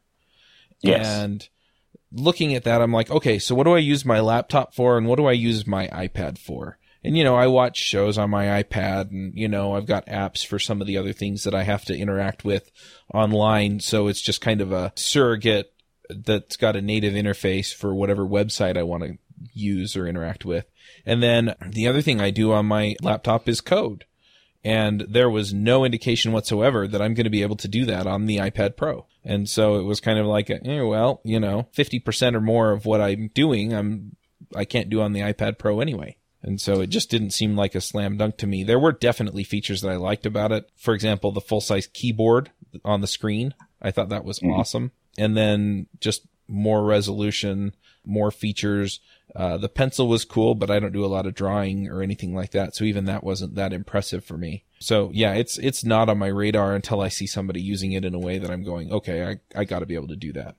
Yes. 0.79 1.05
And 1.05 1.49
looking 2.13 2.55
at 2.55 2.63
that, 2.63 2.81
I'm 2.81 2.93
like, 2.93 3.11
okay, 3.11 3.39
so 3.39 3.55
what 3.55 3.65
do 3.65 3.73
I 3.73 3.79
use 3.79 4.05
my 4.05 4.21
laptop 4.21 4.73
for, 4.73 4.97
and 4.97 5.05
what 5.05 5.17
do 5.17 5.25
I 5.25 5.33
use 5.33 5.67
my 5.67 5.87
iPad 5.87 6.37
for? 6.37 6.77
And 7.03 7.17
you 7.17 7.23
know, 7.23 7.35
I 7.35 7.47
watch 7.47 7.77
shows 7.77 8.17
on 8.17 8.29
my 8.29 8.63
iPad 8.63 9.09
and 9.11 9.33
you 9.35 9.47
know, 9.47 9.75
I've 9.75 9.87
got 9.87 10.05
apps 10.07 10.45
for 10.45 10.59
some 10.59 10.81
of 10.81 10.87
the 10.87 10.97
other 10.97 11.13
things 11.13 11.43
that 11.43 11.55
I 11.55 11.63
have 11.63 11.85
to 11.85 11.97
interact 11.97 12.45
with 12.45 12.71
online. 13.13 13.79
So 13.79 14.07
it's 14.07 14.21
just 14.21 14.41
kind 14.41 14.61
of 14.61 14.71
a 14.71 14.93
surrogate 14.95 15.73
that's 16.09 16.57
got 16.57 16.75
a 16.75 16.81
native 16.81 17.13
interface 17.13 17.73
for 17.73 17.93
whatever 17.93 18.25
website 18.25 18.77
I 18.77 18.83
want 18.83 19.03
to 19.03 19.17
use 19.53 19.95
or 19.95 20.07
interact 20.07 20.45
with. 20.45 20.65
And 21.05 21.23
then 21.23 21.55
the 21.65 21.87
other 21.87 22.01
thing 22.01 22.21
I 22.21 22.29
do 22.29 22.51
on 22.51 22.65
my 22.65 22.95
laptop 23.01 23.49
is 23.49 23.61
code. 23.61 24.05
And 24.63 25.05
there 25.09 25.29
was 25.29 25.53
no 25.53 25.83
indication 25.83 26.31
whatsoever 26.31 26.87
that 26.87 27.01
I'm 27.01 27.15
going 27.15 27.23
to 27.23 27.31
be 27.31 27.41
able 27.41 27.55
to 27.57 27.67
do 27.67 27.85
that 27.85 28.05
on 28.05 28.27
the 28.27 28.37
iPad 28.37 28.77
Pro. 28.77 29.07
And 29.23 29.49
so 29.49 29.77
it 29.77 29.83
was 29.83 29.99
kind 29.99 30.19
of 30.19 30.27
like, 30.27 30.51
eh, 30.51 30.81
well, 30.81 31.19
you 31.23 31.39
know, 31.39 31.67
50% 31.75 32.35
or 32.35 32.41
more 32.41 32.71
of 32.71 32.85
what 32.85 33.01
I'm 33.01 33.31
doing, 33.33 33.73
I'm, 33.73 34.15
I 34.55 34.65
can't 34.65 34.89
do 34.89 35.01
on 35.01 35.13
the 35.13 35.21
iPad 35.21 35.57
Pro 35.57 35.79
anyway. 35.79 36.17
And 36.43 36.59
so 36.59 36.81
it 36.81 36.87
just 36.87 37.09
didn't 37.09 37.31
seem 37.31 37.55
like 37.55 37.75
a 37.75 37.81
slam 37.81 38.17
dunk 38.17 38.37
to 38.37 38.47
me. 38.47 38.63
There 38.63 38.79
were 38.79 38.91
definitely 38.91 39.43
features 39.43 39.81
that 39.81 39.91
I 39.91 39.95
liked 39.95 40.25
about 40.25 40.51
it. 40.51 40.69
For 40.75 40.93
example, 40.93 41.31
the 41.31 41.41
full 41.41 41.61
size 41.61 41.87
keyboard 41.87 42.51
on 42.83 43.01
the 43.01 43.07
screen. 43.07 43.53
I 43.81 43.91
thought 43.91 44.09
that 44.09 44.25
was 44.25 44.39
mm-hmm. 44.39 44.51
awesome. 44.51 44.91
And 45.17 45.37
then 45.37 45.87
just 45.99 46.25
more 46.47 46.83
resolution, 46.83 47.75
more 48.05 48.31
features. 48.31 48.99
Uh, 49.35 49.57
the 49.57 49.69
pencil 49.69 50.07
was 50.07 50.25
cool, 50.25 50.55
but 50.55 50.71
I 50.71 50.79
don't 50.79 50.91
do 50.91 51.05
a 51.05 51.07
lot 51.07 51.25
of 51.25 51.35
drawing 51.35 51.87
or 51.87 52.01
anything 52.01 52.33
like 52.35 52.51
that. 52.51 52.75
So 52.75 52.83
even 52.85 53.05
that 53.05 53.23
wasn't 53.23 53.55
that 53.55 53.71
impressive 53.71 54.25
for 54.25 54.37
me. 54.37 54.65
So 54.79 55.11
yeah, 55.13 55.33
it's, 55.33 55.57
it's 55.59 55.83
not 55.83 56.09
on 56.09 56.17
my 56.17 56.27
radar 56.27 56.73
until 56.73 57.01
I 57.01 57.09
see 57.09 57.27
somebody 57.27 57.61
using 57.61 57.91
it 57.91 58.03
in 58.03 58.15
a 58.15 58.19
way 58.19 58.39
that 58.39 58.49
I'm 58.49 58.63
going, 58.63 58.91
okay, 58.91 59.25
I, 59.25 59.59
I 59.59 59.63
gotta 59.63 59.85
be 59.85 59.95
able 59.95 60.07
to 60.09 60.15
do 60.15 60.33
that. 60.33 60.55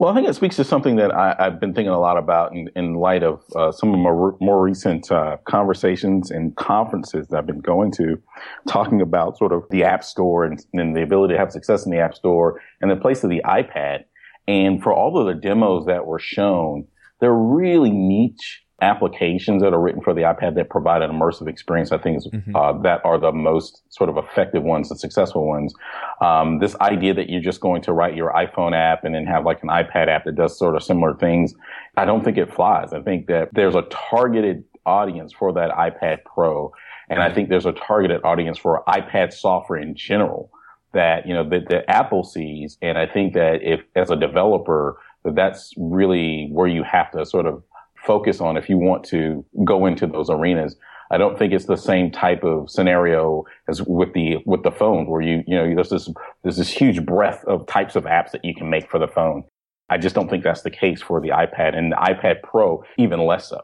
Well, 0.00 0.10
I 0.10 0.14
think 0.14 0.26
it 0.26 0.34
speaks 0.34 0.56
to 0.56 0.64
something 0.64 0.96
that 0.96 1.14
I, 1.14 1.36
have 1.38 1.60
been 1.60 1.74
thinking 1.74 1.92
a 1.92 2.00
lot 2.00 2.16
about 2.16 2.52
in, 2.52 2.70
in 2.74 2.94
light 2.94 3.22
of 3.22 3.44
uh, 3.54 3.70
some 3.70 3.90
of 3.90 3.98
my 3.98 4.04
more, 4.04 4.34
more 4.40 4.62
recent 4.62 5.12
uh, 5.12 5.36
conversations 5.44 6.30
and 6.30 6.56
conferences 6.56 7.28
that 7.28 7.36
I've 7.36 7.46
been 7.46 7.60
going 7.60 7.92
to, 7.98 8.18
talking 8.66 9.02
about 9.02 9.36
sort 9.36 9.52
of 9.52 9.64
the 9.68 9.84
App 9.84 10.02
Store 10.02 10.46
and, 10.46 10.58
and 10.72 10.96
the 10.96 11.02
ability 11.02 11.34
to 11.34 11.38
have 11.38 11.52
success 11.52 11.84
in 11.84 11.92
the 11.92 11.98
App 11.98 12.14
Store 12.14 12.62
and 12.80 12.90
the 12.90 12.96
place 12.96 13.22
of 13.24 13.28
the 13.28 13.42
iPad. 13.44 14.04
And 14.48 14.82
for 14.82 14.90
all 14.90 15.18
of 15.18 15.26
the 15.26 15.38
demos 15.38 15.84
that 15.84 16.06
were 16.06 16.18
shown, 16.18 16.86
they're 17.20 17.34
really 17.34 17.90
niche 17.90 18.62
applications 18.82 19.62
that 19.62 19.72
are 19.72 19.80
written 19.80 20.02
for 20.02 20.14
the 20.14 20.22
iPad 20.22 20.54
that 20.54 20.70
provide 20.70 21.02
an 21.02 21.10
immersive 21.10 21.48
experience, 21.48 21.92
I 21.92 21.98
think 21.98 22.18
is, 22.18 22.26
mm-hmm. 22.26 22.56
uh, 22.56 22.72
that 22.82 23.00
are 23.04 23.18
the 23.18 23.32
most 23.32 23.82
sort 23.88 24.10
of 24.10 24.16
effective 24.16 24.62
ones, 24.62 24.88
the 24.88 24.96
successful 24.96 25.46
ones. 25.46 25.74
Um, 26.20 26.58
this 26.58 26.74
idea 26.76 27.14
that 27.14 27.28
you're 27.28 27.42
just 27.42 27.60
going 27.60 27.82
to 27.82 27.92
write 27.92 28.16
your 28.16 28.32
iPhone 28.32 28.74
app 28.74 29.04
and 29.04 29.14
then 29.14 29.26
have 29.26 29.44
like 29.44 29.62
an 29.62 29.68
iPad 29.68 30.08
app 30.08 30.24
that 30.24 30.36
does 30.36 30.58
sort 30.58 30.76
of 30.76 30.82
similar 30.82 31.14
things, 31.14 31.54
I 31.96 32.04
don't 32.04 32.24
think 32.24 32.38
it 32.38 32.52
flies. 32.52 32.92
I 32.92 33.00
think 33.02 33.26
that 33.26 33.50
there's 33.52 33.74
a 33.74 33.82
targeted 34.10 34.64
audience 34.86 35.32
for 35.32 35.52
that 35.52 35.70
iPad 35.70 36.24
Pro. 36.24 36.72
And 37.08 37.22
I 37.22 37.32
think 37.32 37.48
there's 37.48 37.66
a 37.66 37.72
targeted 37.72 38.22
audience 38.24 38.56
for 38.56 38.84
iPad 38.86 39.32
software 39.32 39.80
in 39.80 39.94
general 39.96 40.50
that, 40.92 41.26
you 41.26 41.34
know, 41.34 41.48
that, 41.48 41.68
that 41.68 41.90
Apple 41.90 42.24
sees. 42.24 42.78
And 42.80 42.96
I 42.96 43.06
think 43.06 43.34
that 43.34 43.62
if, 43.62 43.80
as 43.96 44.10
a 44.10 44.16
developer, 44.16 44.96
that 45.24 45.34
that's 45.34 45.72
really 45.76 46.48
where 46.52 46.66
you 46.66 46.82
have 46.82 47.10
to 47.12 47.26
sort 47.26 47.46
of 47.46 47.62
focus 48.10 48.40
on 48.40 48.56
if 48.56 48.68
you 48.68 48.76
want 48.76 49.04
to 49.04 49.44
go 49.64 49.86
into 49.86 50.04
those 50.04 50.28
arenas. 50.28 50.74
I 51.12 51.16
don't 51.16 51.38
think 51.38 51.52
it's 51.52 51.66
the 51.66 51.76
same 51.76 52.10
type 52.10 52.42
of 52.42 52.68
scenario 52.68 53.44
as 53.68 53.82
with 53.82 54.14
the 54.14 54.38
with 54.46 54.64
the 54.64 54.72
phone 54.72 55.06
where 55.06 55.20
you 55.20 55.44
you 55.46 55.56
know 55.56 55.72
there's 55.76 55.90
this 55.90 56.08
there's 56.42 56.56
this 56.56 56.70
huge 56.70 57.06
breadth 57.06 57.44
of 57.44 57.68
types 57.68 57.94
of 57.94 58.02
apps 58.04 58.32
that 58.32 58.44
you 58.44 58.52
can 58.52 58.68
make 58.68 58.90
for 58.90 58.98
the 58.98 59.06
phone. 59.06 59.44
I 59.88 59.98
just 59.98 60.16
don't 60.16 60.28
think 60.28 60.42
that's 60.42 60.62
the 60.62 60.72
case 60.72 61.00
for 61.00 61.20
the 61.20 61.28
iPad 61.28 61.78
and 61.78 61.92
the 61.92 61.96
iPad 61.96 62.42
Pro 62.42 62.82
even 62.98 63.24
less 63.24 63.48
so. 63.48 63.60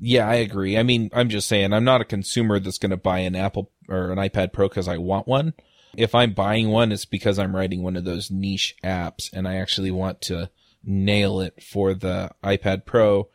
Yeah, 0.00 0.28
I 0.28 0.36
agree. 0.36 0.76
I 0.76 0.82
mean, 0.82 1.08
I'm 1.12 1.28
just 1.28 1.48
saying 1.48 1.72
I'm 1.72 1.84
not 1.84 2.00
a 2.00 2.04
consumer 2.04 2.58
that's 2.58 2.78
going 2.78 2.90
to 2.90 2.96
buy 2.96 3.20
an 3.20 3.36
Apple 3.36 3.70
or 3.88 4.10
an 4.10 4.18
iPad 4.18 4.52
Pro 4.52 4.68
because 4.68 4.88
I 4.88 4.98
want 4.98 5.28
one. 5.28 5.54
If 5.96 6.16
I'm 6.16 6.32
buying 6.32 6.68
one, 6.68 6.90
it's 6.90 7.04
because 7.04 7.38
I'm 7.38 7.54
writing 7.54 7.84
one 7.84 7.96
of 7.96 8.04
those 8.04 8.28
niche 8.28 8.74
apps 8.82 9.32
and 9.32 9.46
I 9.46 9.56
actually 9.56 9.92
want 9.92 10.20
to 10.22 10.50
nail 10.84 11.40
it 11.40 11.62
for 11.62 11.94
the 11.94 12.32
iPad 12.42 12.84
Pro 12.84 13.28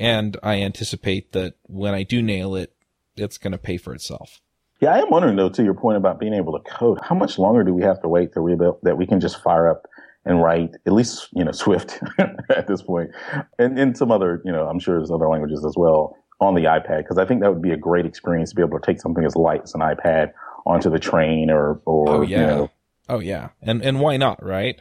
and 0.00 0.38
I 0.42 0.62
anticipate 0.62 1.32
that 1.32 1.54
when 1.64 1.92
I 1.92 2.02
do 2.02 2.22
nail 2.22 2.56
it, 2.56 2.74
it's 3.16 3.36
going 3.36 3.52
to 3.52 3.58
pay 3.58 3.76
for 3.76 3.94
itself. 3.94 4.40
Yeah, 4.80 4.94
I 4.94 4.98
am 4.98 5.10
wondering 5.10 5.36
though, 5.36 5.50
to 5.50 5.62
your 5.62 5.74
point 5.74 5.98
about 5.98 6.18
being 6.18 6.32
able 6.32 6.58
to 6.58 6.70
code, 6.70 6.98
how 7.02 7.14
much 7.14 7.38
longer 7.38 7.62
do 7.62 7.74
we 7.74 7.82
have 7.82 8.00
to 8.00 8.08
wait 8.08 8.32
to 8.32 8.40
rebuild 8.40 8.78
that 8.82 8.96
we 8.96 9.06
can 9.06 9.20
just 9.20 9.42
fire 9.42 9.68
up 9.68 9.86
and 10.24 10.40
write 10.42 10.74
at 10.86 10.92
least, 10.94 11.28
you 11.32 11.44
know, 11.44 11.52
Swift 11.52 12.00
at 12.18 12.66
this 12.66 12.80
point 12.80 13.10
and 13.58 13.78
in 13.78 13.94
some 13.94 14.10
other, 14.10 14.40
you 14.44 14.50
know, 14.50 14.66
I'm 14.66 14.80
sure 14.80 14.98
there's 14.98 15.10
other 15.10 15.28
languages 15.28 15.64
as 15.66 15.74
well 15.76 16.16
on 16.40 16.54
the 16.54 16.62
iPad. 16.62 17.06
Cause 17.06 17.18
I 17.18 17.26
think 17.26 17.42
that 17.42 17.52
would 17.52 17.60
be 17.60 17.72
a 17.72 17.76
great 17.76 18.06
experience 18.06 18.50
to 18.50 18.56
be 18.56 18.62
able 18.62 18.80
to 18.80 18.86
take 18.86 19.02
something 19.02 19.24
as 19.24 19.36
light 19.36 19.60
as 19.64 19.74
an 19.74 19.82
iPad 19.82 20.32
onto 20.64 20.88
the 20.88 20.98
train 20.98 21.50
or, 21.50 21.82
or, 21.84 22.08
oh, 22.08 22.22
yeah. 22.22 22.40
you 22.40 22.46
know. 22.46 22.70
Oh 23.10 23.18
yeah. 23.18 23.50
And, 23.60 23.82
and 23.82 24.00
why 24.00 24.16
not? 24.16 24.42
Right. 24.42 24.80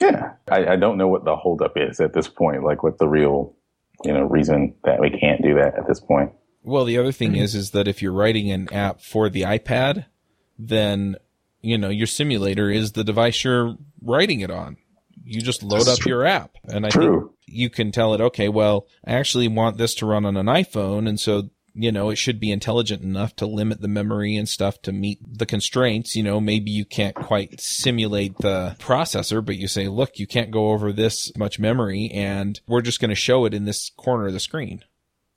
Yeah. 0.00 0.34
I, 0.48 0.66
I 0.66 0.76
don't 0.76 0.96
know 0.96 1.08
what 1.08 1.24
the 1.24 1.34
holdup 1.34 1.72
is 1.76 1.98
at 1.98 2.12
this 2.12 2.28
point, 2.28 2.62
like 2.62 2.84
what 2.84 2.98
the 2.98 3.08
real 3.08 3.56
you 4.04 4.12
know, 4.12 4.24
reason 4.24 4.74
that 4.84 5.00
we 5.00 5.10
can't 5.10 5.42
do 5.42 5.54
that 5.54 5.76
at 5.76 5.86
this 5.86 6.00
point. 6.00 6.32
Well, 6.62 6.84
the 6.84 6.98
other 6.98 7.12
thing 7.12 7.32
mm-hmm. 7.32 7.42
is, 7.42 7.54
is 7.54 7.70
that 7.70 7.88
if 7.88 8.02
you're 8.02 8.12
writing 8.12 8.50
an 8.50 8.72
app 8.72 9.00
for 9.00 9.28
the 9.28 9.42
iPad, 9.42 10.06
then, 10.58 11.16
you 11.62 11.78
know, 11.78 11.88
your 11.88 12.06
simulator 12.06 12.70
is 12.70 12.92
the 12.92 13.04
device 13.04 13.44
you're 13.44 13.76
writing 14.02 14.40
it 14.40 14.50
on. 14.50 14.76
You 15.24 15.40
just 15.40 15.62
load 15.62 15.88
up 15.88 16.04
your 16.04 16.26
app. 16.26 16.56
And 16.64 16.86
I 16.86 16.90
True. 16.90 17.20
think 17.20 17.32
you 17.46 17.70
can 17.70 17.92
tell 17.92 18.14
it, 18.14 18.20
okay, 18.20 18.48
well, 18.48 18.86
I 19.06 19.12
actually 19.12 19.48
want 19.48 19.78
this 19.78 19.94
to 19.96 20.06
run 20.06 20.26
on 20.26 20.36
an 20.36 20.46
iPhone. 20.46 21.08
And 21.08 21.18
so 21.18 21.50
you 21.74 21.92
know, 21.92 22.10
it 22.10 22.16
should 22.16 22.40
be 22.40 22.50
intelligent 22.50 23.02
enough 23.02 23.36
to 23.36 23.46
limit 23.46 23.80
the 23.80 23.88
memory 23.88 24.36
and 24.36 24.48
stuff 24.48 24.80
to 24.82 24.92
meet 24.92 25.18
the 25.26 25.46
constraints. 25.46 26.16
You 26.16 26.22
know, 26.22 26.40
maybe 26.40 26.70
you 26.70 26.84
can't 26.84 27.14
quite 27.14 27.60
simulate 27.60 28.36
the 28.38 28.76
processor, 28.78 29.44
but 29.44 29.56
you 29.56 29.68
say, 29.68 29.88
look, 29.88 30.18
you 30.18 30.26
can't 30.26 30.50
go 30.50 30.70
over 30.70 30.92
this 30.92 31.32
much 31.36 31.58
memory 31.58 32.10
and 32.12 32.60
we're 32.66 32.82
just 32.82 33.00
going 33.00 33.10
to 33.10 33.14
show 33.14 33.44
it 33.44 33.54
in 33.54 33.64
this 33.64 33.90
corner 33.96 34.26
of 34.26 34.32
the 34.32 34.40
screen. 34.40 34.84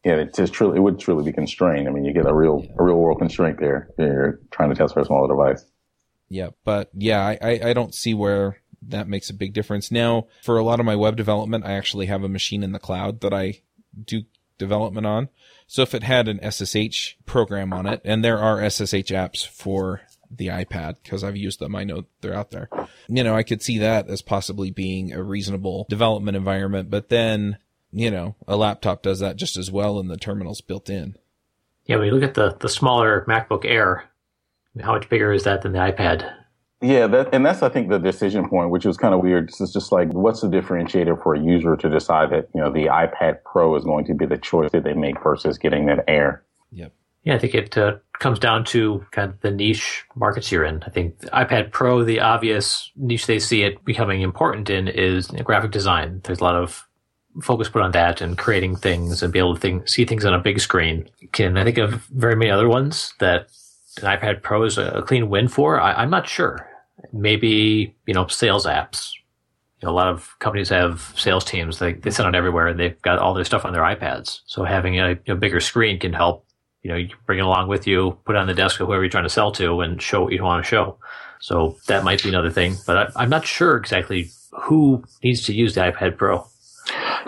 Yeah, 0.03 0.15
it 0.15 0.35
just 0.35 0.51
truly, 0.51 0.77
it 0.77 0.81
would 0.81 0.99
truly 0.99 1.23
be 1.23 1.31
constrained. 1.31 1.87
I 1.87 1.91
mean, 1.91 2.03
you 2.03 2.13
get 2.13 2.25
a 2.25 2.33
real, 2.33 2.61
yeah. 2.63 2.75
a 2.77 2.83
real 2.83 2.97
world 2.97 3.19
constraint 3.19 3.59
there. 3.59 3.89
You're 3.97 4.41
trying 4.51 4.69
to 4.69 4.75
test 4.75 4.93
for 4.93 4.99
a 4.99 5.05
smaller 5.05 5.29
device. 5.29 5.65
Yeah, 6.27 6.49
but 6.65 6.89
yeah, 6.93 7.37
I, 7.41 7.59
I 7.63 7.73
don't 7.73 7.93
see 7.93 8.13
where 8.13 8.57
that 8.89 9.07
makes 9.07 9.29
a 9.29 9.33
big 9.33 9.53
difference. 9.53 9.91
Now, 9.91 10.27
for 10.43 10.57
a 10.57 10.63
lot 10.63 10.79
of 10.79 10.85
my 10.85 10.95
web 10.95 11.15
development, 11.15 11.65
I 11.65 11.73
actually 11.73 12.07
have 12.07 12.23
a 12.23 12.29
machine 12.29 12.63
in 12.63 12.71
the 12.71 12.79
cloud 12.79 13.21
that 13.21 13.33
I 13.33 13.61
do 14.03 14.23
development 14.57 15.05
on. 15.05 15.29
So 15.67 15.81
if 15.81 15.93
it 15.93 16.03
had 16.03 16.27
an 16.27 16.39
SSH 16.51 17.15
program 17.25 17.73
on 17.73 17.85
it, 17.85 18.01
and 18.03 18.23
there 18.23 18.39
are 18.39 18.69
SSH 18.69 19.11
apps 19.11 19.47
for 19.47 20.01
the 20.37 20.47
iPad 20.47 20.95
because 21.03 21.23
I've 21.23 21.37
used 21.37 21.59
them. 21.59 21.75
I 21.75 21.83
know 21.83 22.05
they're 22.21 22.33
out 22.33 22.51
there. 22.51 22.69
You 23.07 23.23
know, 23.23 23.35
I 23.35 23.43
could 23.43 23.61
see 23.61 23.77
that 23.79 24.09
as 24.09 24.21
possibly 24.21 24.71
being 24.71 25.13
a 25.13 25.21
reasonable 25.21 25.85
development 25.89 26.37
environment, 26.37 26.89
but 26.89 27.09
then, 27.09 27.57
you 27.91 28.09
know, 28.09 28.35
a 28.47 28.55
laptop 28.55 29.03
does 29.03 29.19
that 29.19 29.35
just 29.35 29.57
as 29.57 29.71
well 29.71 29.99
and 29.99 30.09
the 30.09 30.17
terminal's 30.17 30.61
built 30.61 30.89
in. 30.89 31.15
Yeah, 31.85 31.97
when 31.97 32.07
you 32.07 32.13
look 32.13 32.23
at 32.23 32.33
the, 32.33 32.55
the 32.59 32.69
smaller 32.69 33.25
MacBook 33.27 33.65
Air, 33.65 34.05
how 34.81 34.93
much 34.93 35.09
bigger 35.09 35.31
is 35.33 35.43
that 35.43 35.61
than 35.61 35.73
the 35.73 35.79
iPad? 35.79 36.33
Yeah, 36.83 37.07
that, 37.07 37.29
and 37.33 37.45
that's 37.45 37.63
I 37.63 37.69
think 37.69 37.89
the 37.89 37.97
decision 37.97 38.49
point, 38.49 38.69
which 38.69 38.85
was 38.85 38.97
kind 38.97 39.13
of 39.13 39.21
weird. 39.21 39.49
It's 39.57 39.71
just 39.71 39.93
like, 39.93 40.11
what's 40.11 40.41
the 40.41 40.49
differentiator 40.49 41.23
for 41.23 41.33
a 41.33 41.39
user 41.39 41.77
to 41.77 41.89
decide 41.89 42.29
that 42.31 42.49
you 42.53 42.59
know 42.59 42.69
the 42.69 42.87
iPad 42.87 43.37
Pro 43.45 43.73
is 43.77 43.85
going 43.85 44.03
to 44.05 44.13
be 44.13 44.25
the 44.25 44.37
choice 44.37 44.69
that 44.73 44.83
they 44.83 44.93
make 44.93 45.23
versus 45.23 45.57
getting 45.57 45.85
that 45.85 46.03
Air? 46.09 46.43
Yep. 46.73 46.93
Yeah, 47.23 47.35
I 47.35 47.39
think 47.39 47.55
it 47.55 47.77
uh, 47.77 47.95
comes 48.19 48.37
down 48.37 48.65
to 48.65 49.05
kind 49.11 49.31
of 49.31 49.39
the 49.39 49.51
niche 49.51 50.03
markets 50.15 50.51
you're 50.51 50.65
in. 50.65 50.83
I 50.83 50.89
think 50.89 51.19
the 51.19 51.27
iPad 51.27 51.71
Pro, 51.71 52.03
the 52.03 52.19
obvious 52.19 52.91
niche 52.97 53.27
they 53.27 53.39
see 53.39 53.63
it 53.63 53.85
becoming 53.85 54.21
important 54.21 54.69
in 54.69 54.89
is 54.89 55.27
graphic 55.27 55.71
design. 55.71 56.19
There's 56.25 56.41
a 56.41 56.43
lot 56.43 56.55
of 56.55 56.85
focus 57.41 57.69
put 57.69 57.81
on 57.81 57.91
that 57.91 58.19
and 58.19 58.37
creating 58.37 58.75
things 58.75 59.23
and 59.23 59.31
be 59.31 59.39
able 59.39 59.55
to 59.55 59.61
think, 59.61 59.87
see 59.87 60.03
things 60.03 60.25
on 60.25 60.33
a 60.33 60.39
big 60.39 60.59
screen. 60.59 61.09
Can 61.31 61.55
I 61.55 61.63
think 61.63 61.77
of 61.77 62.03
very 62.07 62.35
many 62.35 62.51
other 62.51 62.67
ones 62.67 63.13
that 63.21 63.47
an 64.01 64.03
iPad 64.03 64.41
Pro 64.41 64.63
is 64.63 64.77
a 64.77 65.01
clean 65.07 65.29
win 65.29 65.47
for? 65.47 65.79
I, 65.79 65.93
I'm 65.93 66.09
not 66.09 66.27
sure 66.27 66.67
maybe 67.11 67.95
you 68.05 68.13
know 68.13 68.27
sales 68.27 68.65
apps. 68.65 69.11
You 69.81 69.87
know, 69.87 69.93
a 69.93 69.95
lot 69.95 70.07
of 70.07 70.35
companies 70.39 70.69
have 70.69 71.13
sales 71.17 71.43
teams. 71.43 71.79
They 71.79 71.93
they 71.93 72.11
send 72.11 72.27
out 72.27 72.35
everywhere, 72.35 72.67
and 72.67 72.79
they've 72.79 73.01
got 73.01 73.19
all 73.19 73.33
their 73.33 73.43
stuff 73.43 73.65
on 73.65 73.73
their 73.73 73.83
iPads. 73.83 74.41
So 74.45 74.63
having 74.63 74.99
a, 74.99 75.17
a 75.27 75.35
bigger 75.35 75.59
screen 75.59 75.99
can 75.99 76.13
help. 76.13 76.45
You 76.81 76.91
know, 76.91 76.97
you 76.97 77.09
bring 77.25 77.39
it 77.39 77.45
along 77.45 77.69
with 77.69 77.87
you, 77.87 78.17
put 78.25 78.35
it 78.35 78.39
on 78.39 78.47
the 78.47 78.53
desk 78.53 78.79
of 78.81 78.87
whoever 78.87 79.03
you're 79.03 79.09
trying 79.09 79.23
to 79.23 79.29
sell 79.29 79.51
to, 79.53 79.79
and 79.81 80.01
show 80.01 80.23
what 80.23 80.33
you 80.33 80.43
want 80.43 80.63
to 80.63 80.69
show. 80.69 80.97
So 81.39 81.77
that 81.87 82.03
might 82.03 82.23
be 82.23 82.29
another 82.29 82.49
thing, 82.49 82.75
but 82.87 82.97
I, 82.97 83.21
I'm 83.21 83.29
not 83.29 83.45
sure 83.45 83.75
exactly 83.75 84.29
who 84.51 85.03
needs 85.23 85.43
to 85.45 85.53
use 85.53 85.75
the 85.75 85.81
iPad 85.81 86.17
Pro. 86.17 86.47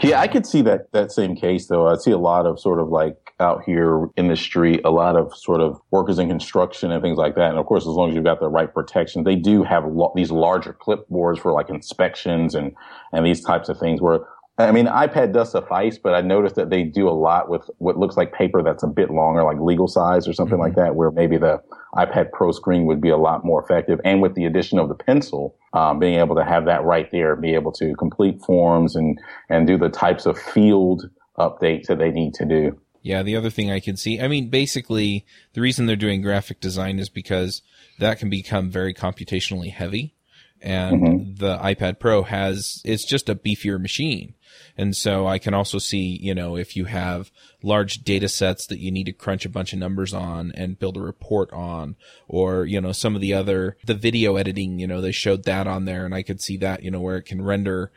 Yeah, 0.01 0.19
I 0.19 0.27
could 0.27 0.45
see 0.45 0.61
that 0.63 0.91
that 0.91 1.11
same 1.11 1.35
case 1.35 1.67
though. 1.67 1.87
I 1.87 1.95
see 1.95 2.11
a 2.11 2.17
lot 2.17 2.45
of 2.45 2.59
sort 2.59 2.79
of 2.79 2.89
like 2.89 3.24
out 3.39 3.63
here 3.65 4.07
in 4.15 4.27
the 4.27 4.35
street, 4.35 4.81
a 4.85 4.91
lot 4.91 5.15
of 5.15 5.35
sort 5.35 5.61
of 5.61 5.79
workers 5.91 6.19
in 6.19 6.29
construction 6.29 6.91
and 6.91 7.01
things 7.01 7.17
like 7.17 7.35
that. 7.35 7.49
And 7.49 7.59
of 7.59 7.65
course, 7.65 7.83
as 7.83 7.89
long 7.89 8.09
as 8.09 8.15
you've 8.15 8.23
got 8.23 8.39
the 8.39 8.47
right 8.47 8.73
protection, 8.73 9.23
they 9.23 9.35
do 9.35 9.63
have 9.63 9.85
lo- 9.85 10.13
these 10.15 10.31
larger 10.31 10.73
clipboards 10.73 11.39
for 11.39 11.51
like 11.51 11.69
inspections 11.69 12.55
and 12.55 12.73
and 13.11 13.25
these 13.25 13.41
types 13.41 13.67
of 13.69 13.77
things 13.77 14.01
where 14.01 14.21
I 14.57 14.71
mean, 14.71 14.85
iPad 14.85 15.33
does 15.33 15.51
suffice, 15.51 15.97
but 15.97 16.15
I 16.15 16.21
noticed 16.21 16.55
that 16.55 16.69
they 16.69 16.83
do 16.83 17.09
a 17.09 17.11
lot 17.11 17.49
with 17.49 17.69
what 17.79 17.97
looks 17.97 18.15
like 18.15 18.31
paper 18.31 18.63
that's 18.63 18.83
a 18.83 18.87
bit 18.87 19.11
longer, 19.11 19.43
like 19.43 19.59
legal 19.59 19.89
size 19.89 20.29
or 20.29 20.33
something 20.33 20.53
mm-hmm. 20.53 20.61
like 20.61 20.75
that, 20.75 20.95
where 20.95 21.11
maybe 21.11 21.37
the 21.37 21.61
iPad 21.95 22.31
Pro 22.31 22.53
screen 22.53 22.85
would 22.85 23.01
be 23.01 23.09
a 23.09 23.17
lot 23.17 23.43
more 23.43 23.61
effective. 23.61 23.99
And 24.05 24.21
with 24.21 24.35
the 24.35 24.45
addition 24.45 24.79
of 24.79 24.87
the 24.87 24.95
pencil, 24.95 25.57
um, 25.73 25.99
being 25.99 26.19
able 26.19 26.37
to 26.37 26.45
have 26.45 26.65
that 26.65 26.85
right 26.85 27.11
there, 27.11 27.35
be 27.35 27.53
able 27.53 27.73
to 27.73 27.95
complete 27.95 28.39
forms 28.45 28.95
and, 28.95 29.19
and 29.49 29.67
do 29.67 29.77
the 29.77 29.89
types 29.89 30.25
of 30.25 30.39
field 30.39 31.09
updates 31.37 31.87
that 31.87 31.97
they 31.97 32.11
need 32.11 32.33
to 32.35 32.45
do. 32.45 32.79
Yeah, 33.05 33.21
the 33.21 33.35
other 33.35 33.51
thing 33.51 33.69
I 33.69 33.79
can 33.79 33.97
see, 33.97 34.19
I 34.19 34.27
mean, 34.27 34.49
basically, 34.49 35.27
the 35.53 35.61
reason 35.61 35.85
they're 35.85 35.95
doing 35.95 36.23
graphic 36.23 36.59
design 36.59 36.97
is 36.97 37.07
because 37.07 37.61
that 37.99 38.17
can 38.17 38.31
become 38.31 38.71
very 38.71 38.95
computationally 38.95 39.71
heavy. 39.71 40.15
And 40.59 41.01
mm-hmm. 41.03 41.33
the 41.35 41.59
iPad 41.59 41.99
Pro 41.99 42.23
has, 42.23 42.81
it's 42.83 43.05
just 43.05 43.29
a 43.29 43.35
beefier 43.35 43.79
machine. 43.79 44.33
And 44.75 44.95
so 44.95 45.27
I 45.27 45.37
can 45.37 45.53
also 45.53 45.77
see, 45.77 46.17
you 46.19 46.33
know, 46.33 46.57
if 46.57 46.75
you 46.75 46.85
have 46.85 47.29
large 47.61 48.03
data 48.03 48.27
sets 48.27 48.65
that 48.65 48.79
you 48.79 48.89
need 48.89 49.05
to 49.05 49.13
crunch 49.13 49.45
a 49.45 49.49
bunch 49.49 49.71
of 49.71 49.77
numbers 49.77 50.11
on 50.11 50.51
and 50.55 50.79
build 50.79 50.97
a 50.97 51.01
report 51.01 51.53
on, 51.53 51.97
or, 52.27 52.65
you 52.65 52.81
know, 52.81 52.91
some 52.91 53.13
of 53.13 53.21
the 53.21 53.35
other, 53.35 53.77
the 53.85 53.93
video 53.93 54.35
editing, 54.35 54.79
you 54.79 54.87
know, 54.87 54.99
they 54.99 55.11
showed 55.11 55.43
that 55.43 55.67
on 55.67 55.85
there 55.85 56.05
and 56.05 56.15
I 56.15 56.23
could 56.23 56.41
see 56.41 56.57
that, 56.57 56.81
you 56.81 56.89
know, 56.89 57.01
where 57.01 57.17
it 57.17 57.25
can 57.25 57.43
render, 57.43 57.91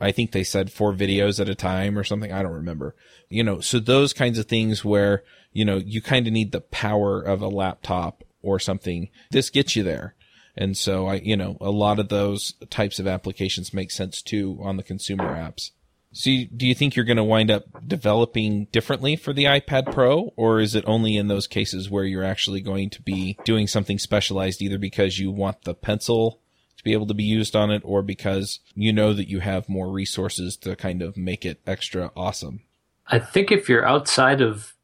I 0.00 0.12
think 0.12 0.32
they 0.32 0.44
said 0.44 0.72
four 0.72 0.92
videos 0.94 1.40
at 1.40 1.48
a 1.48 1.54
time 1.54 1.98
or 1.98 2.04
something. 2.04 2.32
I 2.32 2.42
don't 2.42 2.52
remember, 2.52 2.94
you 3.28 3.44
know, 3.44 3.60
so 3.60 3.78
those 3.78 4.12
kinds 4.12 4.38
of 4.38 4.46
things 4.46 4.84
where, 4.84 5.22
you 5.52 5.64
know, 5.64 5.76
you 5.76 6.00
kind 6.00 6.26
of 6.26 6.32
need 6.32 6.52
the 6.52 6.60
power 6.60 7.20
of 7.20 7.42
a 7.42 7.48
laptop 7.48 8.24
or 8.42 8.58
something. 8.58 9.08
This 9.30 9.50
gets 9.50 9.76
you 9.76 9.82
there. 9.82 10.14
And 10.56 10.76
so 10.76 11.06
I, 11.06 11.14
you 11.16 11.36
know, 11.36 11.56
a 11.60 11.70
lot 11.70 11.98
of 11.98 12.08
those 12.08 12.54
types 12.70 12.98
of 12.98 13.06
applications 13.06 13.74
make 13.74 13.90
sense 13.90 14.22
too 14.22 14.58
on 14.62 14.76
the 14.76 14.82
consumer 14.82 15.34
apps. 15.34 15.70
So, 16.12 16.30
you, 16.30 16.46
do 16.46 16.66
you 16.66 16.74
think 16.74 16.96
you're 16.96 17.04
going 17.04 17.18
to 17.18 17.24
wind 17.24 17.52
up 17.52 17.86
developing 17.86 18.64
differently 18.72 19.14
for 19.14 19.32
the 19.32 19.44
iPad 19.44 19.92
Pro, 19.92 20.32
or 20.34 20.58
is 20.58 20.74
it 20.74 20.82
only 20.84 21.16
in 21.16 21.28
those 21.28 21.46
cases 21.46 21.88
where 21.88 22.02
you're 22.02 22.24
actually 22.24 22.60
going 22.60 22.90
to 22.90 23.02
be 23.02 23.38
doing 23.44 23.68
something 23.68 23.96
specialized, 23.96 24.60
either 24.60 24.76
because 24.76 25.20
you 25.20 25.30
want 25.30 25.62
the 25.62 25.74
pencil 25.74 26.40
to 26.80 26.84
be 26.84 26.94
able 26.94 27.06
to 27.06 27.14
be 27.14 27.24
used 27.24 27.54
on 27.54 27.70
it, 27.70 27.82
or 27.84 28.02
because 28.02 28.60
you 28.74 28.90
know 28.90 29.12
that 29.12 29.28
you 29.28 29.40
have 29.40 29.68
more 29.68 29.90
resources 29.90 30.56
to 30.56 30.74
kind 30.76 31.02
of 31.02 31.16
make 31.16 31.44
it 31.44 31.60
extra 31.66 32.10
awesome? 32.16 32.62
I 33.06 33.18
think 33.18 33.52
if 33.52 33.68
you're 33.68 33.86
outside 33.86 34.40
of 34.40 34.74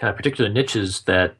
kind 0.00 0.10
of 0.10 0.16
particular 0.16 0.50
niches 0.50 1.02
that 1.02 1.36